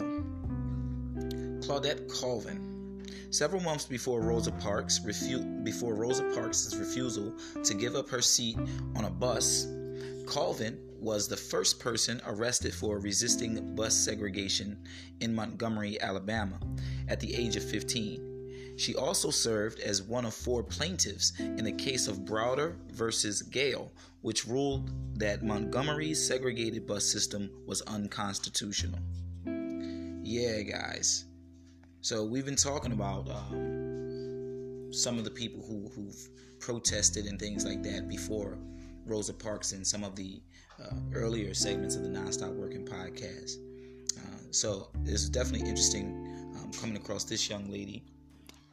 Claudette 1.63 2.09
Colvin. 2.09 3.05
Several 3.31 3.61
months 3.61 3.87
before 3.87 4.21
Rosa 4.21 4.53
Parks 4.53 5.01
refu- 5.01 5.65
before 5.65 5.97
Rosa 5.97 6.23
Parks' 6.33 6.77
refusal 6.77 7.35
to 7.65 7.75
give 7.75 7.97
up 7.97 8.09
her 8.09 8.23
seat 8.23 8.57
on 8.95 9.05
a 9.05 9.11
bus, 9.11 9.67
Colvin 10.27 10.79
was 11.01 11.27
the 11.27 11.37
first 11.37 11.81
person 11.81 12.21
arrested 12.25 12.73
for 12.73 13.01
resisting 13.01 13.75
bus 13.75 13.97
segregation 13.97 14.79
in 15.19 15.35
Montgomery, 15.35 16.01
Alabama, 16.01 16.61
at 17.09 17.19
the 17.19 17.35
age 17.35 17.57
of 17.57 17.65
15. 17.65 18.77
She 18.77 18.95
also 18.95 19.29
served 19.29 19.81
as 19.81 20.03
one 20.05 20.25
of 20.25 20.35
four 20.35 20.63
plaintiffs 20.63 21.33
in 21.41 21.65
the 21.65 21.73
case 21.73 22.07
of 22.07 22.21
Browder 22.21 22.77
versus 22.93 23.43
Gayle, 23.43 23.93
which 24.21 24.47
ruled 24.47 24.93
that 25.19 25.43
Montgomery's 25.43 26.25
segregated 26.25 26.87
bus 26.87 27.05
system 27.05 27.51
was 27.67 27.83
unconstitutional. 27.83 29.01
Yeah, 30.29 30.61
guys. 30.61 31.24
So 32.03 32.22
we've 32.22 32.45
been 32.45 32.55
talking 32.55 32.93
about 32.93 33.31
um, 33.31 34.93
some 34.93 35.16
of 35.16 35.24
the 35.24 35.31
people 35.31 35.64
who, 35.66 35.89
who've 35.95 36.29
protested 36.61 37.24
and 37.24 37.41
things 37.41 37.64
like 37.64 37.83
that 37.85 38.11
before 38.11 38.59
Rosa 39.07 39.33
Parks 39.33 39.72
in 39.72 39.87
some 39.87 40.05
of 40.05 40.14
the 40.16 40.43
uh, 40.85 40.97
earlier 41.14 41.55
segments 41.55 41.97
of 41.97 42.03
the 42.03 42.11
Nonstop 42.11 42.55
Working 42.55 42.85
podcast. 42.85 43.55
Uh, 44.18 44.37
so 44.51 44.91
it's 45.07 45.31
definitely 45.31 45.66
interesting 45.66 46.53
um, 46.59 46.70
coming 46.79 46.99
across 46.99 47.24
this 47.24 47.49
young 47.49 47.70
lady. 47.70 48.05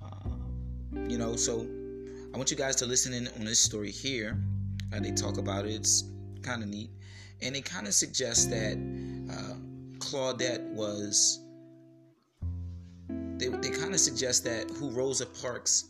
Uh, 0.03 0.27
you 1.07 1.17
know, 1.17 1.37
so 1.37 1.65
I 2.33 2.37
want 2.37 2.51
you 2.51 2.57
guys 2.57 2.75
to 2.75 2.85
listen 2.85 3.13
in 3.13 3.29
on 3.39 3.45
this 3.45 3.59
story 3.59 3.91
here. 3.91 4.37
Uh, 4.93 4.99
they 4.99 5.11
talk 5.11 5.37
about 5.37 5.65
it. 5.65 5.71
It's 5.71 6.03
kind 6.41 6.61
of 6.61 6.67
neat, 6.67 6.89
and 7.41 7.55
it 7.55 7.63
kind 7.63 7.87
of 7.87 7.93
suggests 7.93 8.43
that 8.47 8.73
uh, 9.31 9.55
Claudette 9.99 10.73
was. 10.73 11.39
They, 13.37 13.47
they 13.47 13.69
kind 13.69 13.93
of 13.93 13.99
suggest 13.99 14.43
that 14.45 14.69
who 14.71 14.89
Rosa 14.91 15.25
Parks 15.25 15.89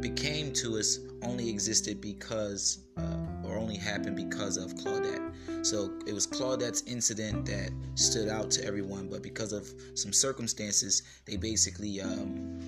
became 0.00 0.52
to 0.52 0.78
us 0.78 0.98
only 1.22 1.48
existed 1.48 2.00
because, 2.00 2.86
uh, 2.98 3.44
or 3.44 3.56
only 3.56 3.76
happened 3.76 4.16
because 4.16 4.56
of 4.56 4.74
Claudette. 4.74 5.32
So 5.64 5.92
it 6.06 6.12
was 6.12 6.26
Claudette's 6.26 6.82
incident 6.86 7.46
that 7.46 7.70
stood 7.94 8.28
out 8.28 8.50
to 8.52 8.64
everyone, 8.64 9.08
but 9.08 9.22
because 9.22 9.52
of 9.52 9.72
some 9.94 10.12
circumstances, 10.12 11.02
they 11.24 11.36
basically 11.36 12.00
um, 12.00 12.58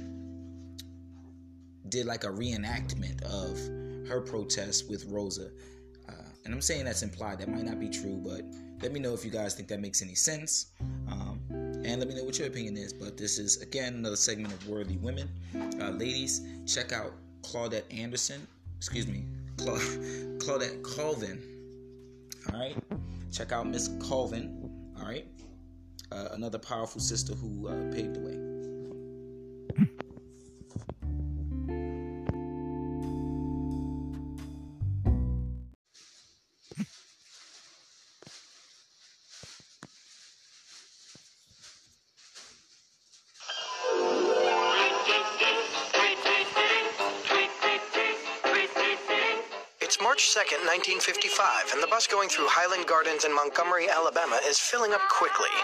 did 1.89 2.07
like 2.07 2.25
a 2.25 2.29
reenactment 2.29 3.23
of 3.25 3.59
her 4.09 4.21
protest 4.21 4.89
with 4.89 5.05
Rosa. 5.07 5.51
Uh, 6.09 6.13
and 6.45 6.55
I'm 6.55 6.61
saying 6.61 6.85
that's 6.85 7.03
implied. 7.03 7.41
That 7.41 7.49
might 7.49 7.65
not 7.65 7.81
be 7.81 7.89
true, 7.89 8.21
but 8.25 8.43
let 8.81 8.93
me 8.93 9.01
know 9.01 9.13
if 9.13 9.25
you 9.25 9.31
guys 9.31 9.55
think 9.55 9.69
that 9.69 9.81
makes 9.81 10.03
any 10.03 10.15
sense. 10.15 10.67
Um, 11.11 11.24
and 11.85 12.01
let 12.01 12.09
me 12.09 12.14
know 12.14 12.24
what 12.24 12.39
your 12.39 12.49
opinion 12.49 12.76
is. 12.76 12.93
But 12.93 13.16
this 13.16 13.39
is, 13.39 13.61
again, 13.62 13.95
another 13.95 14.16
segment 14.16 14.53
of 14.55 14.68
Worthy 14.68 14.97
Women. 14.97 15.28
Uh, 15.80 15.91
ladies, 15.91 16.41
check 16.66 16.93
out 16.93 17.12
Claudette 17.43 17.85
Anderson. 17.97 18.47
Excuse 18.78 19.07
me, 19.07 19.24
Cla- 19.59 19.78
Claudette 20.39 20.82
Colvin. 20.82 21.43
All 22.53 22.59
right. 22.59 22.76
Check 23.32 23.53
out 23.53 23.66
Miss 23.66 23.89
Colvin. 24.01 24.70
All 24.99 25.05
right. 25.07 25.26
Uh, 26.12 26.28
another 26.32 26.59
powerful 26.59 27.01
sister 27.01 27.35
who 27.35 27.68
uh, 27.68 27.93
paved 27.93 28.14
the 28.14 28.20
way. 28.20 28.54
1955, 50.75 51.70
and 51.70 51.79
the 51.79 51.87
bus 51.87 52.11
going 52.11 52.27
through 52.27 52.51
Highland 52.51 52.91
Gardens 52.91 53.22
in 53.22 53.31
Montgomery, 53.31 53.87
Alabama 53.87 54.43
is 54.43 54.59
filling 54.59 54.91
up 54.91 55.07
quickly. 55.07 55.55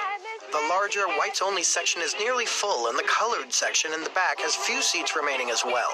The 0.54 0.62
larger 0.70 1.02
whites 1.18 1.42
only 1.42 1.66
section 1.66 1.98
is 1.98 2.14
nearly 2.14 2.46
full, 2.46 2.86
and 2.86 2.94
the 2.94 3.10
colored 3.10 3.50
section 3.50 3.90
in 3.90 4.06
the 4.06 4.14
back 4.14 4.38
has 4.38 4.54
few 4.54 4.78
seats 4.78 5.18
remaining 5.18 5.50
as 5.50 5.66
well. 5.66 5.90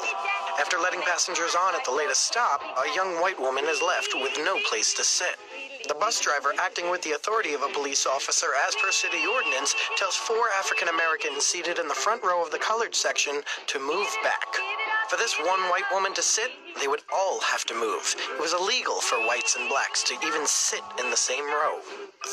After 0.61 0.77
letting 0.77 1.01
passengers 1.01 1.57
on 1.57 1.73
at 1.73 1.81
the 1.89 1.97
latest 1.97 2.29
stop, 2.29 2.61
a 2.61 2.93
young 2.93 3.17
white 3.17 3.41
woman 3.41 3.65
is 3.65 3.81
left 3.81 4.13
with 4.13 4.37
no 4.45 4.61
place 4.69 4.93
to 4.93 5.03
sit. 5.03 5.41
The 5.89 5.97
bus 5.97 6.21
driver, 6.21 6.53
acting 6.61 6.93
with 6.93 7.01
the 7.01 7.17
authority 7.17 7.57
of 7.57 7.65
a 7.65 7.73
police 7.73 8.05
officer 8.05 8.53
as 8.69 8.77
per 8.77 8.93
city 8.93 9.25
ordinance, 9.25 9.73
tells 9.97 10.21
four 10.21 10.53
African 10.61 10.93
Americans 10.93 11.41
seated 11.41 11.81
in 11.81 11.89
the 11.89 11.97
front 11.97 12.21
row 12.21 12.45
of 12.45 12.53
the 12.53 12.61
colored 12.61 12.93
section 12.93 13.41
to 13.69 13.81
move 13.81 14.13
back. 14.21 14.61
For 15.09 15.17
this 15.17 15.39
one 15.39 15.61
white 15.71 15.89
woman 15.93 16.15
to 16.15 16.23
sit, 16.23 16.51
they 16.81 16.89
would 16.89 17.03
all 17.15 17.41
have 17.41 17.65
to 17.67 17.75
move. 17.75 18.17
It 18.35 18.41
was 18.41 18.53
illegal 18.53 19.01
for 19.01 19.25
whites 19.25 19.55
and 19.55 19.69
blacks 19.69 20.03
to 20.05 20.15
even 20.27 20.45
sit 20.47 20.83
in 20.99 21.11
the 21.11 21.17
same 21.17 21.45
row. 21.45 21.79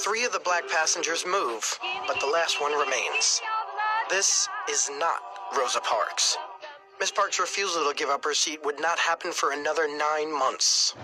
Three 0.03 0.25
of 0.25 0.31
the 0.31 0.39
black 0.39 0.67
passengers 0.67 1.23
move, 1.23 1.63
but 2.07 2.19
the 2.19 2.25
last 2.25 2.59
one 2.59 2.71
remains. 2.71 3.41
This 4.09 4.49
is 4.67 4.89
not 4.99 5.21
Rosa 5.55 5.81
Parks. 5.81 6.35
Miss 6.99 7.11
Parks' 7.11 7.39
refusal 7.39 7.87
to 7.87 7.95
give 7.95 8.09
up 8.09 8.23
her 8.23 8.33
seat 8.33 8.63
would 8.65 8.79
not 8.79 8.97
happen 8.97 9.31
for 9.31 9.51
another 9.51 9.87
nine 9.87 10.31
months. 10.31 10.95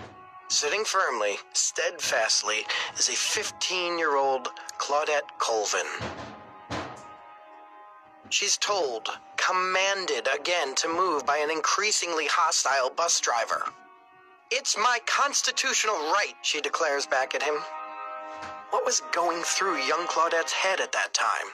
Sitting 0.48 0.84
firmly, 0.84 1.36
steadfastly, 1.52 2.66
is 2.98 3.08
a 3.08 3.12
15 3.12 3.96
year 3.96 4.16
old 4.16 4.48
Claudette 4.78 5.38
Colvin. 5.38 5.86
She's 8.30 8.56
told, 8.56 9.08
commanded 9.46 10.28
again 10.34 10.74
to 10.76 10.88
move 10.88 11.24
by 11.24 11.38
an 11.38 11.50
increasingly 11.50 12.26
hostile 12.26 12.90
bus 12.90 13.20
driver. 13.20 13.64
It's 14.50 14.76
my 14.76 14.98
constitutional 15.06 15.94
right, 16.12 16.34
she 16.42 16.60
declares 16.60 17.06
back 17.06 17.34
at 17.34 17.42
him. 17.42 17.54
What 18.70 18.84
was 18.84 19.02
going 19.12 19.42
through 19.42 19.82
young 19.82 20.06
Claudette's 20.06 20.52
head 20.52 20.80
at 20.80 20.92
that 20.92 21.14
time? 21.14 21.50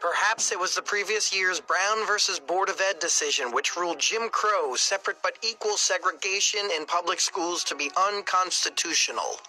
Perhaps 0.00 0.52
it 0.52 0.60
was 0.60 0.74
the 0.74 0.82
previous 0.82 1.34
year's 1.34 1.60
Brown 1.60 2.06
versus 2.06 2.38
Board 2.38 2.68
of 2.68 2.80
Ed 2.80 3.00
decision 3.00 3.50
which 3.50 3.76
ruled 3.76 3.98
Jim 3.98 4.28
Crow 4.28 4.76
separate 4.76 5.20
but 5.22 5.36
equal 5.42 5.76
segregation 5.76 6.70
in 6.76 6.86
public 6.86 7.18
schools 7.18 7.64
to 7.64 7.74
be 7.74 7.90
unconstitutional. 7.96 9.40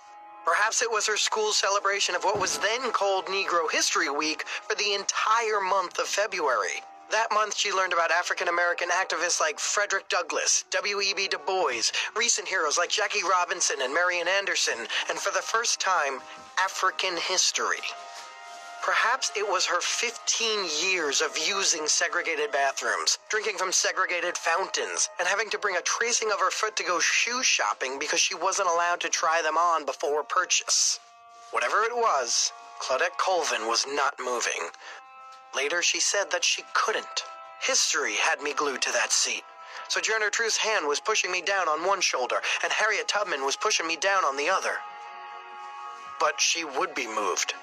Perhaps 0.45 0.82
it 0.82 0.89
was 0.89 1.05
her 1.05 1.17
school's 1.17 1.57
celebration 1.57 2.15
of 2.15 2.23
what 2.23 2.39
was 2.39 2.57
then 2.57 2.91
called 2.91 3.25
Negro 3.27 3.69
History 3.71 4.09
Week 4.09 4.43
for 4.47 4.75
the 4.75 4.93
entire 4.93 5.59
month 5.61 5.99
of 5.99 6.07
February. 6.07 6.82
That 7.12 7.32
month, 7.34 7.57
she 7.57 7.72
learned 7.72 7.93
about 7.93 8.12
African 8.12 8.49
American 8.49 8.89
activists 8.89 9.39
like 9.39 9.60
Frederick 9.60 10.07
Douglass, 10.10 10.66
W.E.B. 10.70 11.30
Du 11.30 11.39
Bois, 11.39 11.89
recent 12.16 12.47
heroes 12.47 12.78
like 12.78 12.91
Jackie 12.91 13.24
Robinson 13.24 13.78
and 13.82 13.91
Marian 13.91 14.28
Anderson, 14.28 14.88
and 15.10 15.18
for 15.18 15.32
the 15.34 15.41
first 15.41 15.80
time, 15.80 16.22
African 16.60 17.18
history. 17.18 17.82
Perhaps 18.84 19.32
it 19.36 19.47
was 19.47 19.66
her 19.66 19.82
15 19.82 20.66
years 20.84 21.20
of 21.22 21.36
using 21.36 21.88
segregated 21.88 22.51
bathrooms, 22.51 23.18
drinking 23.28 23.57
from 23.57 23.72
segregated 23.72 24.38
fountains, 24.38 25.10
and 25.18 25.28
having 25.28 25.49
to 25.49 25.57
bring 25.57 25.78
a 25.78 25.82
tracing 25.82 26.32
of 26.32 26.39
her 26.39 26.51
foot 26.51 26.76
to 26.76 26.84
go 26.84 26.99
shoe 26.99 27.41
shopping 27.41 27.97
because 27.97 28.20
she 28.20 28.36
wasn't 28.36 28.70
allowed 28.70 29.01
to 29.01 29.10
try 29.10 29.41
them 29.41 29.57
on 29.57 29.84
before 29.84 30.24
purchase. 30.24 30.99
Whatever 31.51 31.84
it 31.84 31.95
was, 31.95 32.51
Claudette 32.80 33.18
Colvin 33.18 33.68
was 33.68 33.86
not 33.88 34.16
moving. 34.20 34.70
Later, 35.56 35.82
she 35.82 36.00
said 36.00 36.32
that 36.32 36.43
she 36.43 36.64
couldn't. 36.74 37.24
History 37.60 38.16
had 38.16 38.41
me 38.41 38.54
glued 38.54 38.82
to 38.84 38.91
that 38.91 39.12
seat. 39.12 39.43
Sojourner 39.88 40.30
Truth's 40.30 40.58
hand 40.58 40.88
was 40.88 41.00
pushing 41.00 41.32
me 41.32 41.41
down 41.41 41.68
on 41.68 41.86
one 41.86 42.02
shoulder, 42.02 42.41
and 42.64 42.72
Harriet 42.72 43.08
Tubman 43.08 43.43
was 43.43 43.56
pushing 43.56 43.88
me 43.88 43.95
down 43.95 44.24
on 44.24 44.38
the 44.38 44.50
other. 44.50 44.78
But 46.20 46.39
she 46.39 46.64
would 46.64 46.93
be 46.93 47.08
moved. 47.08 47.54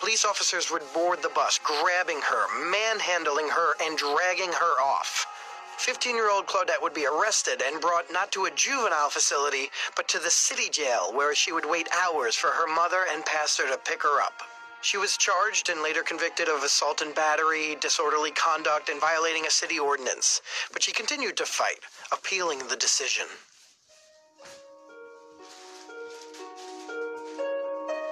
Police 0.00 0.24
officers 0.24 0.70
would 0.70 0.92
board 0.92 1.22
the 1.22 1.28
bus, 1.28 1.58
grabbing 1.58 2.20
her, 2.20 2.70
manhandling 2.70 3.48
her, 3.48 3.74
and 3.80 3.96
dragging 3.96 4.52
her 4.52 4.80
off. 4.80 5.26
15 5.78 6.16
year 6.16 6.30
old 6.30 6.46
Claudette 6.46 6.82
would 6.82 6.94
be 6.94 7.06
arrested 7.06 7.62
and 7.62 7.80
brought 7.80 8.12
not 8.12 8.32
to 8.32 8.46
a 8.46 8.50
juvenile 8.50 9.10
facility, 9.10 9.70
but 9.94 10.08
to 10.08 10.18
the 10.18 10.30
city 10.30 10.68
jail, 10.68 11.12
where 11.12 11.34
she 11.34 11.52
would 11.52 11.64
wait 11.64 11.88
hours 11.92 12.34
for 12.34 12.48
her 12.48 12.66
mother 12.66 13.06
and 13.12 13.24
pastor 13.24 13.68
to 13.68 13.78
pick 13.78 14.02
her 14.02 14.20
up. 14.20 14.42
She 14.80 14.96
was 14.96 15.16
charged 15.16 15.68
and 15.68 15.82
later 15.82 16.02
convicted 16.02 16.48
of 16.48 16.62
assault 16.62 17.02
and 17.02 17.14
battery, 17.14 17.76
disorderly 17.80 18.30
conduct, 18.30 18.88
and 18.88 19.00
violating 19.00 19.44
a 19.44 19.50
city 19.50 19.78
ordinance. 19.78 20.40
But 20.72 20.82
she 20.82 20.92
continued 20.92 21.36
to 21.38 21.46
fight, 21.46 21.80
appealing 22.12 22.68
the 22.68 22.76
decision. 22.76 23.26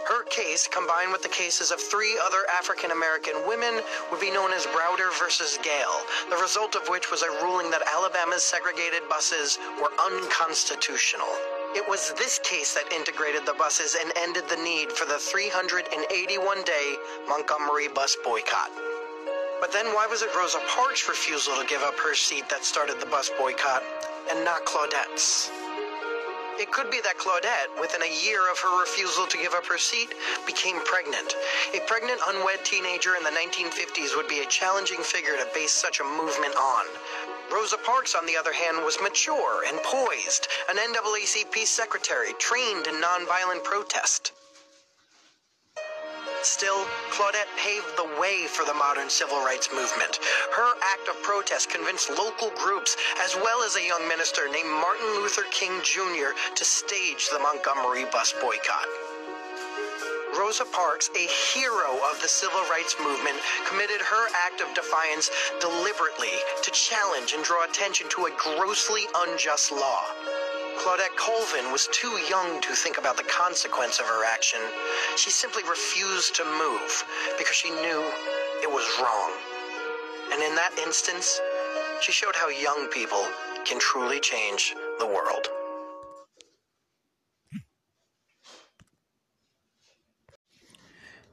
Her 0.09 0.25
case, 0.25 0.67
combined 0.67 1.13
with 1.13 1.23
the 1.23 1.29
cases 1.29 1.71
of 1.71 1.81
three 1.81 2.19
other 2.23 2.47
African 2.51 2.91
American 2.91 3.47
women, 3.47 3.81
would 4.11 4.21
be 4.21 4.31
known 4.31 4.53
as 4.53 4.67
Browder 4.67 5.13
versus 5.19 5.59
Gayle, 5.63 6.01
the 6.31 6.37
result 6.37 6.75
of 6.75 6.89
which 6.89 7.11
was 7.11 7.23
a 7.23 7.31
ruling 7.43 7.71
that 7.71 7.83
Alabama's 7.87 8.43
segregated 8.43 9.09
buses 9.09 9.59
were 9.81 9.93
unconstitutional. 10.01 11.29
It 11.77 11.87
was 11.87 12.15
this 12.15 12.39
case 12.39 12.73
that 12.73 12.91
integrated 12.91 13.45
the 13.45 13.53
buses 13.53 13.99
and 14.01 14.11
ended 14.17 14.49
the 14.49 14.57
need 14.57 14.91
for 14.91 15.05
the 15.05 15.19
381 15.19 16.63
day 16.63 16.97
Montgomery 17.29 17.89
bus 17.89 18.17
boycott. 18.25 18.71
But 19.61 19.73
then 19.73 19.89
why 19.89 20.07
was 20.07 20.23
it 20.23 20.35
Rosa 20.35 20.59
Parks' 20.69 21.07
refusal 21.07 21.55
to 21.61 21.67
give 21.67 21.83
up 21.83 21.99
her 21.99 22.15
seat 22.15 22.49
that 22.49 22.65
started 22.65 22.99
the 22.99 23.05
bus 23.05 23.31
boycott 23.39 23.83
and 24.31 24.43
not 24.43 24.65
Claudette's? 24.65 25.51
It 26.59 26.73
could 26.73 26.91
be 26.91 27.01
that 27.03 27.19
Claudette, 27.19 27.81
within 27.81 28.03
a 28.03 28.25
year 28.25 28.51
of 28.51 28.59
her 28.61 28.81
refusal 28.81 29.27
to 29.27 29.37
give 29.37 29.53
up 29.53 29.67
her 29.67 29.77
seat, 29.77 30.15
became 30.47 30.81
pregnant. 30.85 31.37
A 31.75 31.81
pregnant, 31.81 32.21
unwed 32.27 32.65
teenager 32.65 33.15
in 33.15 33.23
the 33.25 33.31
1950s 33.31 34.17
would 34.17 34.27
be 34.27 34.41
a 34.41 34.47
challenging 34.47 35.03
figure 35.03 35.37
to 35.37 35.47
base 35.53 35.73
such 35.73 36.01
a 36.01 36.05
movement 36.05 36.57
on. 36.57 36.87
Rosa 37.53 37.77
Parks, 37.77 38.15
on 38.15 38.25
the 38.25 38.37
other 38.37 38.53
hand, 38.53 38.85
was 38.85 38.99
mature 39.03 39.65
and 39.69 39.79
poised, 39.83 40.49
an 40.71 40.77
NAACP 40.77 41.67
secretary 41.67 42.33
trained 42.39 42.87
in 42.87 43.03
nonviolent 43.03 43.63
protest. 43.63 44.33
Still, 46.47 46.87
Claudette 47.11 47.51
paved 47.59 47.97
the 47.97 48.09
way 48.21 48.47
for 48.47 48.65
the 48.65 48.73
modern 48.73 49.11
civil 49.11 49.39
rights 49.45 49.69
movement. 49.75 50.21
Her 50.55 50.75
act 50.81 51.09
of 51.09 51.21
protest 51.21 51.69
convinced 51.69 52.09
local 52.09 52.51
groups, 52.51 52.97
as 53.21 53.35
well 53.35 53.65
as 53.65 53.75
a 53.75 53.85
young 53.85 54.07
minister 54.07 54.49
named 54.49 54.71
Martin 54.71 55.07
Luther 55.17 55.43
King 55.51 55.83
Jr., 55.83 56.39
to 56.55 56.65
stage 56.65 57.29
the 57.31 57.41
Montgomery 57.41 58.05
bus 58.13 58.33
boycott. 58.41 58.87
Rosa 60.39 60.65
Parks, 60.65 61.11
a 61.17 61.27
hero 61.27 61.99
of 62.11 62.23
the 62.23 62.29
civil 62.29 62.63
rights 62.71 62.95
movement, 63.03 63.37
committed 63.67 64.01
her 64.01 64.29
act 64.47 64.61
of 64.61 64.73
defiance 64.73 65.29
deliberately 65.61 66.39
to 66.63 66.71
challenge 66.71 67.33
and 67.33 67.43
draw 67.43 67.65
attention 67.65 68.09
to 68.11 68.27
a 68.27 68.31
grossly 68.39 69.03
unjust 69.27 69.73
law. 69.73 70.05
Claudette 70.79 71.17
Colvin 71.17 71.73
was 71.73 71.89
too 71.93 72.19
young 72.29 72.61
to 72.61 72.75
think 72.75 72.99
about 72.99 73.17
the 73.17 73.25
consequence 73.25 73.99
of 73.99 74.07
her 74.07 74.25
action. 74.25 74.61
She 75.17 75.31
simply 75.31 75.63
refused 75.69 76.35
to 76.37 76.45
move 76.45 77.05
because 77.39 77.57
she 77.57 77.71
knew 77.71 78.03
it 78.63 78.71
was 78.71 78.87
wrong. 79.01 79.33
And 80.33 80.43
in 80.43 80.55
that 80.55 80.79
instance, 80.85 81.41
she 82.01 82.13
showed 82.13 82.37
how 82.37 82.49
young 82.49 82.89
people 82.89 83.25
can 83.65 83.79
truly 83.81 84.21
change 84.21 84.75
the 84.99 85.07
world. 85.07 85.49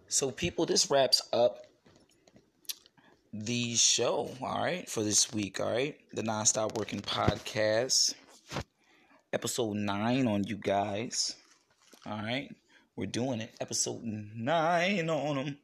So, 0.08 0.32
people, 0.32 0.66
this 0.66 0.91
wraps 0.91 1.22
up 1.34 1.66
the 3.34 3.76
show, 3.76 4.30
all 4.41 4.64
right, 4.64 4.88
for 4.88 5.04
this 5.04 5.34
week, 5.34 5.60
all 5.60 5.72
right? 5.72 5.98
The 6.14 6.22
Nonstop 6.22 6.78
Working 6.78 7.02
Podcast, 7.02 8.14
episode 9.44 9.76
nine 9.76 10.26
on 10.26 10.46
you 10.46 10.56
guys, 10.56 11.36
all 12.06 12.16
right? 12.20 12.50
We're 12.96 13.08
doing 13.08 13.41
it, 13.41 13.54
episode 13.60 14.02
nine 14.02 15.10
on 15.10 15.36
them. 15.36 15.58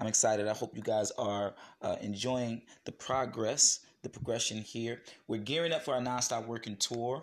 I'm 0.00 0.08
excited. 0.08 0.48
I 0.48 0.52
hope 0.52 0.76
you 0.76 0.82
guys 0.82 1.12
are 1.12 1.54
uh, 1.82 1.94
enjoying 2.00 2.62
the 2.84 2.90
progress, 2.90 3.78
the 4.02 4.08
progression 4.08 4.58
here. 4.58 5.02
We're 5.28 5.38
gearing 5.38 5.70
up 5.70 5.84
for 5.84 5.94
our 5.94 6.00
Nonstop 6.00 6.48
Working 6.48 6.74
Tour. 6.74 7.22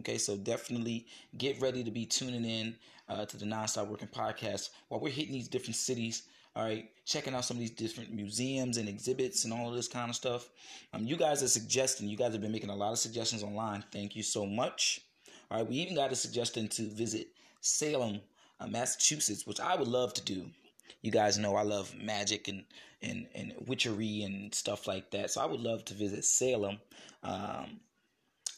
Okay, 0.00 0.18
so 0.18 0.36
definitely 0.36 1.06
get 1.38 1.60
ready 1.60 1.84
to 1.84 1.92
be 1.92 2.04
tuning 2.04 2.44
in 2.44 2.74
uh, 3.08 3.26
to 3.26 3.36
the 3.36 3.44
Nonstop 3.44 3.86
Working 3.86 4.08
Podcast 4.08 4.70
while 4.88 4.98
we're 4.98 5.12
hitting 5.12 5.32
these 5.34 5.46
different 5.46 5.76
cities. 5.76 6.24
All 6.56 6.64
right, 6.64 6.88
checking 7.04 7.34
out 7.34 7.44
some 7.44 7.56
of 7.56 7.60
these 7.60 7.72
different 7.72 8.12
museums 8.12 8.76
and 8.76 8.88
exhibits 8.88 9.44
and 9.44 9.52
all 9.52 9.68
of 9.68 9.74
this 9.74 9.88
kind 9.88 10.08
of 10.08 10.14
stuff. 10.14 10.48
Um, 10.92 11.04
you 11.04 11.16
guys 11.16 11.42
are 11.42 11.48
suggesting. 11.48 12.08
You 12.08 12.16
guys 12.16 12.32
have 12.32 12.40
been 12.40 12.52
making 12.52 12.70
a 12.70 12.76
lot 12.76 12.92
of 12.92 12.98
suggestions 12.98 13.42
online. 13.42 13.82
Thank 13.92 14.14
you 14.14 14.22
so 14.22 14.46
much. 14.46 15.00
All 15.50 15.58
right, 15.58 15.68
we 15.68 15.76
even 15.76 15.96
got 15.96 16.12
a 16.12 16.16
suggestion 16.16 16.68
to 16.68 16.82
visit 16.82 17.28
Salem, 17.60 18.20
uh, 18.60 18.68
Massachusetts, 18.68 19.46
which 19.46 19.58
I 19.58 19.74
would 19.74 19.88
love 19.88 20.14
to 20.14 20.22
do. 20.22 20.48
You 21.02 21.10
guys 21.10 21.38
know 21.38 21.56
I 21.56 21.62
love 21.62 21.92
magic 22.00 22.46
and 22.46 22.64
and 23.02 23.26
and 23.34 23.52
witchery 23.66 24.22
and 24.22 24.54
stuff 24.54 24.86
like 24.86 25.10
that. 25.10 25.32
So 25.32 25.40
I 25.40 25.46
would 25.46 25.60
love 25.60 25.84
to 25.86 25.94
visit 25.94 26.24
Salem. 26.24 26.78
Um, 27.24 27.80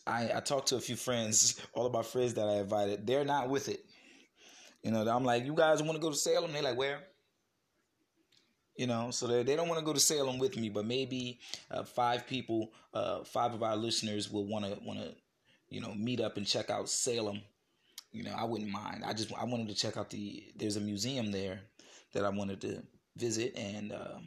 I, 0.06 0.30
I 0.36 0.40
talked 0.40 0.68
to 0.68 0.76
a 0.76 0.80
few 0.80 0.96
friends, 0.96 1.60
all 1.72 1.86
of 1.86 1.92
my 1.92 2.02
friends 2.02 2.34
that 2.34 2.46
I 2.46 2.58
invited. 2.58 3.06
They're 3.06 3.24
not 3.24 3.48
with 3.48 3.68
it. 3.68 3.80
You 4.82 4.92
know, 4.92 5.08
I'm 5.08 5.24
like, 5.24 5.44
you 5.44 5.54
guys 5.54 5.82
want 5.82 5.96
to 5.96 6.02
go 6.02 6.10
to 6.10 6.16
Salem? 6.16 6.52
They're 6.52 6.62
like, 6.62 6.76
where? 6.76 7.00
You 8.76 8.86
know, 8.86 9.10
so 9.10 9.26
they, 9.26 9.42
they 9.42 9.56
don't 9.56 9.68
want 9.68 9.78
to 9.78 9.84
go 9.84 9.94
to 9.94 10.00
Salem 10.00 10.38
with 10.38 10.56
me, 10.56 10.68
but 10.68 10.84
maybe 10.84 11.40
uh, 11.70 11.82
five 11.82 12.26
people, 12.26 12.72
uh, 12.92 13.24
five 13.24 13.54
of 13.54 13.62
our 13.62 13.74
listeners 13.76 14.30
will 14.30 14.46
want 14.46 14.66
to 14.66 14.78
want 14.84 14.98
to, 15.00 15.14
you 15.70 15.80
know, 15.80 15.94
meet 15.94 16.20
up 16.20 16.36
and 16.36 16.46
check 16.46 16.68
out 16.68 16.88
Salem. 16.88 17.40
You 18.12 18.24
know, 18.24 18.34
I 18.36 18.44
wouldn't 18.44 18.70
mind. 18.70 19.02
I 19.04 19.14
just 19.14 19.32
I 19.32 19.44
wanted 19.44 19.68
to 19.68 19.74
check 19.74 19.96
out 19.96 20.10
the. 20.10 20.44
There's 20.56 20.76
a 20.76 20.80
museum 20.80 21.32
there 21.32 21.60
that 22.12 22.24
I 22.24 22.28
wanted 22.28 22.60
to 22.62 22.82
visit, 23.16 23.56
and 23.56 23.92
uh, 23.92 24.18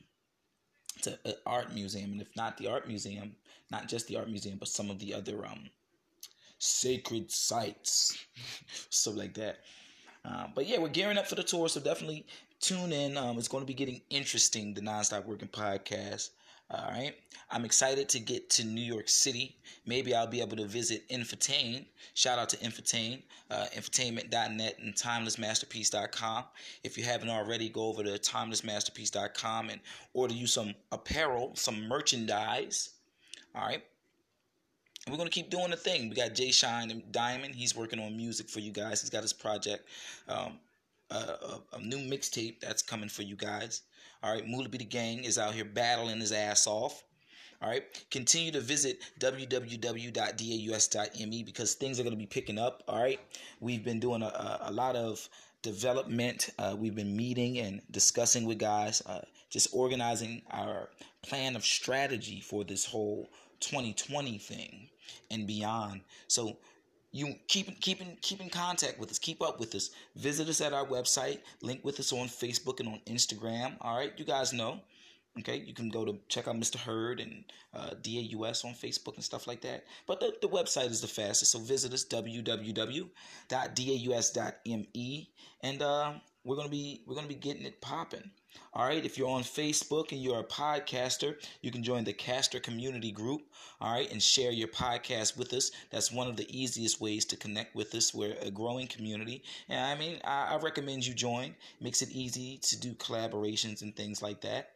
it's 0.97 1.07
an 1.07 1.17
art 1.45 1.73
museum. 1.73 2.13
And 2.13 2.21
if 2.21 2.35
not 2.35 2.57
the 2.57 2.67
art 2.67 2.87
museum, 2.87 3.35
not 3.71 3.87
just 3.87 4.07
the 4.07 4.17
art 4.17 4.29
museum, 4.29 4.57
but 4.57 4.67
some 4.67 4.89
of 4.89 4.99
the 4.99 5.13
other 5.13 5.45
um 5.45 5.69
sacred 6.57 7.31
sites, 7.31 8.17
stuff 8.89 9.15
like 9.15 9.33
that. 9.35 9.59
Uh, 10.25 10.47
but 10.53 10.67
yeah, 10.67 10.77
we're 10.77 10.89
gearing 10.89 11.17
up 11.17 11.27
for 11.27 11.35
the 11.35 11.43
tour, 11.43 11.69
so 11.69 11.79
definitely 11.79 12.25
tune 12.59 12.91
in. 12.91 13.17
Um, 13.17 13.37
it's 13.37 13.47
going 13.47 13.63
to 13.63 13.67
be 13.67 13.73
getting 13.73 14.01
interesting. 14.09 14.73
The 14.73 14.81
Nonstop 14.81 15.25
Working 15.25 15.47
Podcast. 15.47 16.29
All 16.71 16.87
right. 16.91 17.15
I'm 17.49 17.65
excited 17.65 18.09
to 18.09 18.19
get 18.19 18.49
to 18.51 18.63
New 18.63 18.81
York 18.81 19.09
City. 19.09 19.57
Maybe 19.87 20.13
I'll 20.13 20.27
be 20.27 20.39
able 20.39 20.57
to 20.57 20.67
visit 20.67 21.07
Infotain. 21.09 21.85
Shout 22.13 22.37
out 22.37 22.49
to 22.49 22.57
Infotain, 22.57 23.23
uh, 23.49 23.65
infotainment.net 23.75 24.77
and 24.79 24.93
timelessmasterpiece.com. 24.93 26.43
If 26.83 26.95
you 26.95 27.03
haven't 27.03 27.29
already, 27.29 27.69
go 27.69 27.87
over 27.87 28.03
to 28.03 28.11
timelessmasterpiece.com 28.11 29.69
and 29.71 29.81
order 30.13 30.35
you 30.35 30.45
some 30.45 30.75
apparel, 30.91 31.55
some 31.55 31.87
merchandise. 31.87 32.91
All 33.55 33.63
right. 33.63 33.81
And 35.05 35.13
we're 35.13 35.17
going 35.17 35.29
to 35.29 35.33
keep 35.33 35.49
doing 35.49 35.71
the 35.71 35.77
thing. 35.77 36.09
We 36.09 36.15
got 36.15 36.35
Jay 36.35 36.51
Shine 36.51 36.91
and 36.91 37.11
Diamond. 37.11 37.55
He's 37.55 37.75
working 37.75 37.99
on 37.99 38.15
music 38.15 38.47
for 38.47 38.59
you 38.59 38.71
guys. 38.71 39.01
He's 39.01 39.09
got 39.09 39.23
his 39.23 39.33
project, 39.33 39.87
um, 40.27 40.59
a, 41.09 41.59
a, 41.73 41.81
new 41.81 41.97
mixtape 41.97 42.59
that's 42.59 42.81
coming 42.81 43.09
for 43.09 43.23
you 43.23 43.35
guys. 43.35 43.81
All 44.21 44.33
right, 44.33 44.45
Moolah 44.47 44.69
Be 44.69 44.77
the 44.77 44.85
Gang 44.85 45.23
is 45.23 45.37
out 45.37 45.53
here 45.53 45.65
battling 45.65 46.19
his 46.19 46.31
ass 46.31 46.67
off. 46.67 47.03
All 47.61 47.69
right, 47.69 47.83
continue 48.09 48.51
to 48.53 48.61
visit 48.61 49.01
www.daus.me 49.19 50.13
because 51.43 51.73
things 51.73 51.99
are 51.99 52.03
going 52.03 52.15
to 52.15 52.19
be 52.19 52.25
picking 52.25 52.57
up. 52.57 52.83
All 52.87 53.01
right, 53.01 53.19
we've 53.59 53.83
been 53.83 53.99
doing 53.99 54.21
a, 54.21 54.59
a 54.61 54.71
lot 54.71 54.95
of 54.95 55.27
development. 55.61 56.51
Uh, 56.57 56.75
we've 56.77 56.95
been 56.95 57.17
meeting 57.17 57.59
and 57.59 57.81
discussing 57.91 58.45
with 58.45 58.59
guys, 58.59 59.01
uh, 59.05 59.21
just 59.49 59.67
organizing 59.73 60.41
our 60.51 60.89
plan 61.21 61.55
of 61.55 61.65
strategy 61.65 62.39
for 62.39 62.63
this 62.63 62.85
whole 62.85 63.29
2020 63.59 64.37
thing 64.37 64.87
and 65.31 65.45
beyond. 65.47 66.01
So 66.27 66.57
you 67.11 67.35
keep 67.47 67.79
keep 67.81 68.01
in 68.01 68.17
keep 68.21 68.39
in 68.41 68.49
contact 68.49 68.99
with 68.99 69.09
us. 69.09 69.19
Keep 69.19 69.41
up 69.41 69.59
with 69.59 69.73
us. 69.75 69.89
Visit 70.15 70.47
us 70.47 70.61
at 70.61 70.73
our 70.73 70.85
website. 70.85 71.39
Link 71.61 71.83
with 71.83 71.99
us 71.99 72.13
on 72.13 72.27
facebook 72.27 72.79
and 72.79 72.89
on 72.89 73.01
instagram. 73.07 73.75
All 73.81 73.97
right? 73.97 74.13
You 74.17 74.25
guys 74.25 74.53
know. 74.53 74.79
Okay? 75.39 75.57
You 75.57 75.73
can 75.73 75.89
go 75.89 76.05
to 76.05 76.17
check 76.27 76.47
out 76.47 76.55
mr 76.55 76.75
hurd 76.75 77.19
and 77.19 77.43
uh, 77.73 77.91
daus 78.01 78.63
on 78.63 78.73
facebook 78.73 79.15
and 79.15 79.23
stuff 79.23 79.47
like 79.47 79.61
that. 79.61 79.85
But 80.05 80.19
the, 80.19 80.33
the 80.41 80.47
website 80.47 80.91
is 80.91 81.01
the 81.01 81.07
fastest. 81.07 81.51
So 81.51 81.59
visit 81.59 81.93
us 81.93 82.05
www.daus.me 82.05 83.09
and 85.61 85.81
uh, 85.81 86.13
we're 86.43 86.55
gonna 86.55 86.69
be 86.69 87.01
we're 87.05 87.15
gonna 87.15 87.27
be 87.27 87.35
getting 87.35 87.65
it 87.65 87.81
popping 87.81 88.31
all 88.73 88.85
right, 88.85 89.03
if 89.03 89.17
you're 89.17 89.29
on 89.29 89.43
Facebook 89.43 90.11
and 90.11 90.21
you're 90.21 90.39
a 90.39 90.43
podcaster, 90.43 91.35
you 91.61 91.71
can 91.71 91.83
join 91.83 92.03
the 92.03 92.13
Caster 92.13 92.59
Community 92.59 93.11
Group. 93.11 93.41
All 93.81 93.93
right, 93.93 94.11
and 94.11 94.21
share 94.21 94.51
your 94.51 94.67
podcast 94.67 95.37
with 95.37 95.53
us. 95.53 95.71
That's 95.89 96.11
one 96.11 96.27
of 96.27 96.37
the 96.37 96.47
easiest 96.55 97.01
ways 97.01 97.25
to 97.25 97.37
connect 97.37 97.75
with 97.75 97.93
us. 97.95 98.13
We're 98.13 98.35
a 98.41 98.51
growing 98.51 98.87
community, 98.87 99.43
and 99.67 99.79
I 99.79 99.95
mean, 99.95 100.19
I, 100.23 100.53
I 100.53 100.57
recommend 100.57 101.05
you 101.05 101.13
join. 101.13 101.55
makes 101.81 102.01
it 102.01 102.11
easy 102.11 102.57
to 102.63 102.79
do 102.79 102.93
collaborations 102.93 103.81
and 103.81 103.95
things 103.95 104.21
like 104.21 104.41
that. 104.41 104.71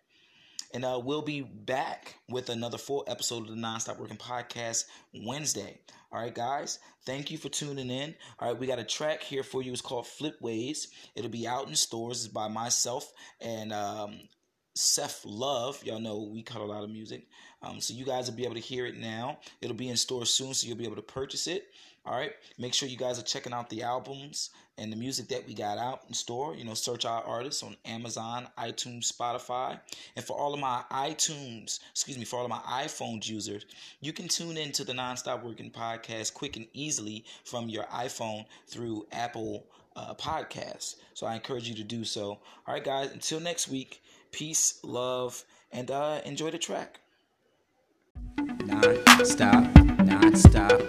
And 0.74 0.84
uh, 0.84 1.00
we'll 1.04 1.22
be 1.22 1.42
back 1.42 2.16
with 2.28 2.50
another 2.50 2.80
full 2.80 3.04
episode 3.08 3.44
of 3.44 3.50
the 3.50 3.62
Nonstop 3.62 4.00
Working 4.00 4.18
Podcast 4.18 4.86
Wednesday. 5.14 5.80
All 6.14 6.22
right, 6.22 6.34
guys. 6.34 6.78
Thank 7.08 7.32
you 7.32 7.40
for 7.40 7.50
tuning 7.50 7.90
in. 7.90 8.14
All 8.40 8.50
right, 8.50 8.60
we 8.60 8.68
got 8.68 8.78
a 8.78 8.84
track 8.84 9.24
here 9.24 9.42
for 9.42 9.64
you. 9.64 9.72
It's 9.72 9.82
called 9.82 10.06
Flip 10.06 10.40
Ways. 10.42 10.90
It'll 11.16 11.32
be 11.32 11.48
out 11.48 11.68
in 11.68 11.76
stores. 11.76 12.26
It's 12.26 12.32
by 12.32 12.48
myself 12.48 13.12
and 13.42 13.74
um, 13.74 14.20
Seth 14.76 15.26
Love. 15.26 15.84
Y'all 15.84 16.00
know 16.00 16.30
we 16.32 16.44
cut 16.44 16.62
a 16.62 16.66
lot 16.66 16.84
of 16.84 16.92
music. 16.92 17.26
Um, 17.64 17.82
so 17.82 17.96
you 17.96 18.06
guys 18.06 18.30
will 18.30 18.38
be 18.38 18.46
able 18.46 18.54
to 18.54 18.62
hear 18.62 18.86
it 18.86 18.96
now. 18.96 19.40
It'll 19.60 19.76
be 19.76 19.90
in 19.90 19.98
stores 19.98 20.32
soon, 20.32 20.54
so 20.54 20.68
you'll 20.68 20.78
be 20.78 20.86
able 20.86 20.98
to 20.98 21.02
purchase 21.02 21.48
it. 21.48 21.66
All 22.06 22.14
right. 22.14 22.34
Make 22.58 22.74
sure 22.74 22.90
you 22.90 22.98
guys 22.98 23.18
are 23.18 23.24
checking 23.24 23.54
out 23.54 23.70
the 23.70 23.84
albums 23.84 24.50
and 24.78 24.92
the 24.92 24.98
music 24.98 25.30
that 25.30 25.48
we 25.48 25.54
got 25.54 25.78
out 25.78 26.02
in 26.08 26.14
store. 26.14 26.54
You 26.54 26.66
know, 26.66 26.74
search 26.74 27.06
our 27.06 27.24
artists 27.24 27.64
on 27.64 27.78
Amazon, 27.86 28.48
iTunes, 28.58 29.12
Spotify. 29.12 29.80
And 30.16 30.26
for 30.26 30.38
all 30.38 30.54
of 30.54 30.60
my 30.60 30.84
iTunes, 30.92 31.80
excuse 31.92 32.18
me, 32.18 32.26
for 32.26 32.40
all 32.40 32.46
of 32.46 32.50
my 32.50 32.58
iPhone 32.58 33.26
users, 33.26 33.66
you 34.02 34.12
can 34.12 34.28
tune 34.28 34.58
into 34.58 34.84
the 34.84 34.92
Nonstop 34.94 35.44
Working 35.44 35.72
Podcast 35.72 36.34
quick 36.34 36.58
and 36.58 36.68
easily 36.74 37.24
from 37.46 37.70
your 37.70 37.86
iPhone 37.86 38.46
through 38.68 39.08
Apple 39.14 39.66
uh, 39.96 40.14
Podcasts. 40.16 40.96
So 41.14 41.26
I 41.26 41.36
encourage 41.36 41.70
you 41.70 41.76
to 41.76 41.84
do 41.84 42.04
so. 42.04 42.40
All 42.68 42.74
right, 42.74 42.84
guys. 42.84 43.12
Until 43.12 43.40
next 43.40 43.70
week, 43.70 44.02
peace, 44.32 44.80
love, 44.84 45.46
and 45.72 45.90
uh, 45.90 46.20
enjoy 46.26 46.52
the 46.52 46.58
track. 46.58 47.00
Non-stop, 48.66 49.76
non-stop, 50.06 50.82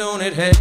on 0.00 0.20
it. 0.20 0.34
Hey, 0.34 0.52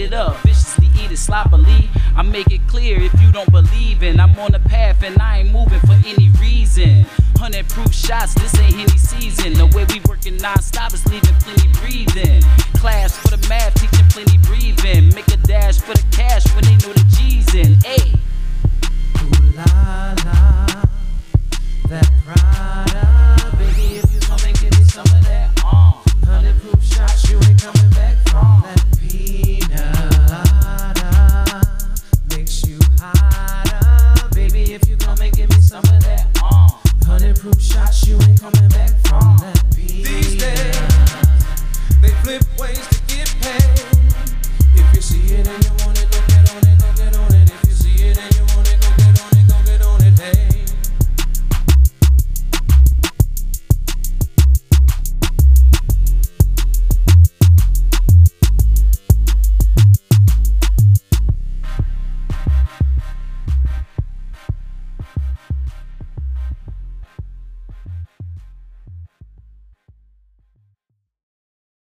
it 0.00 0.14
up, 0.14 0.29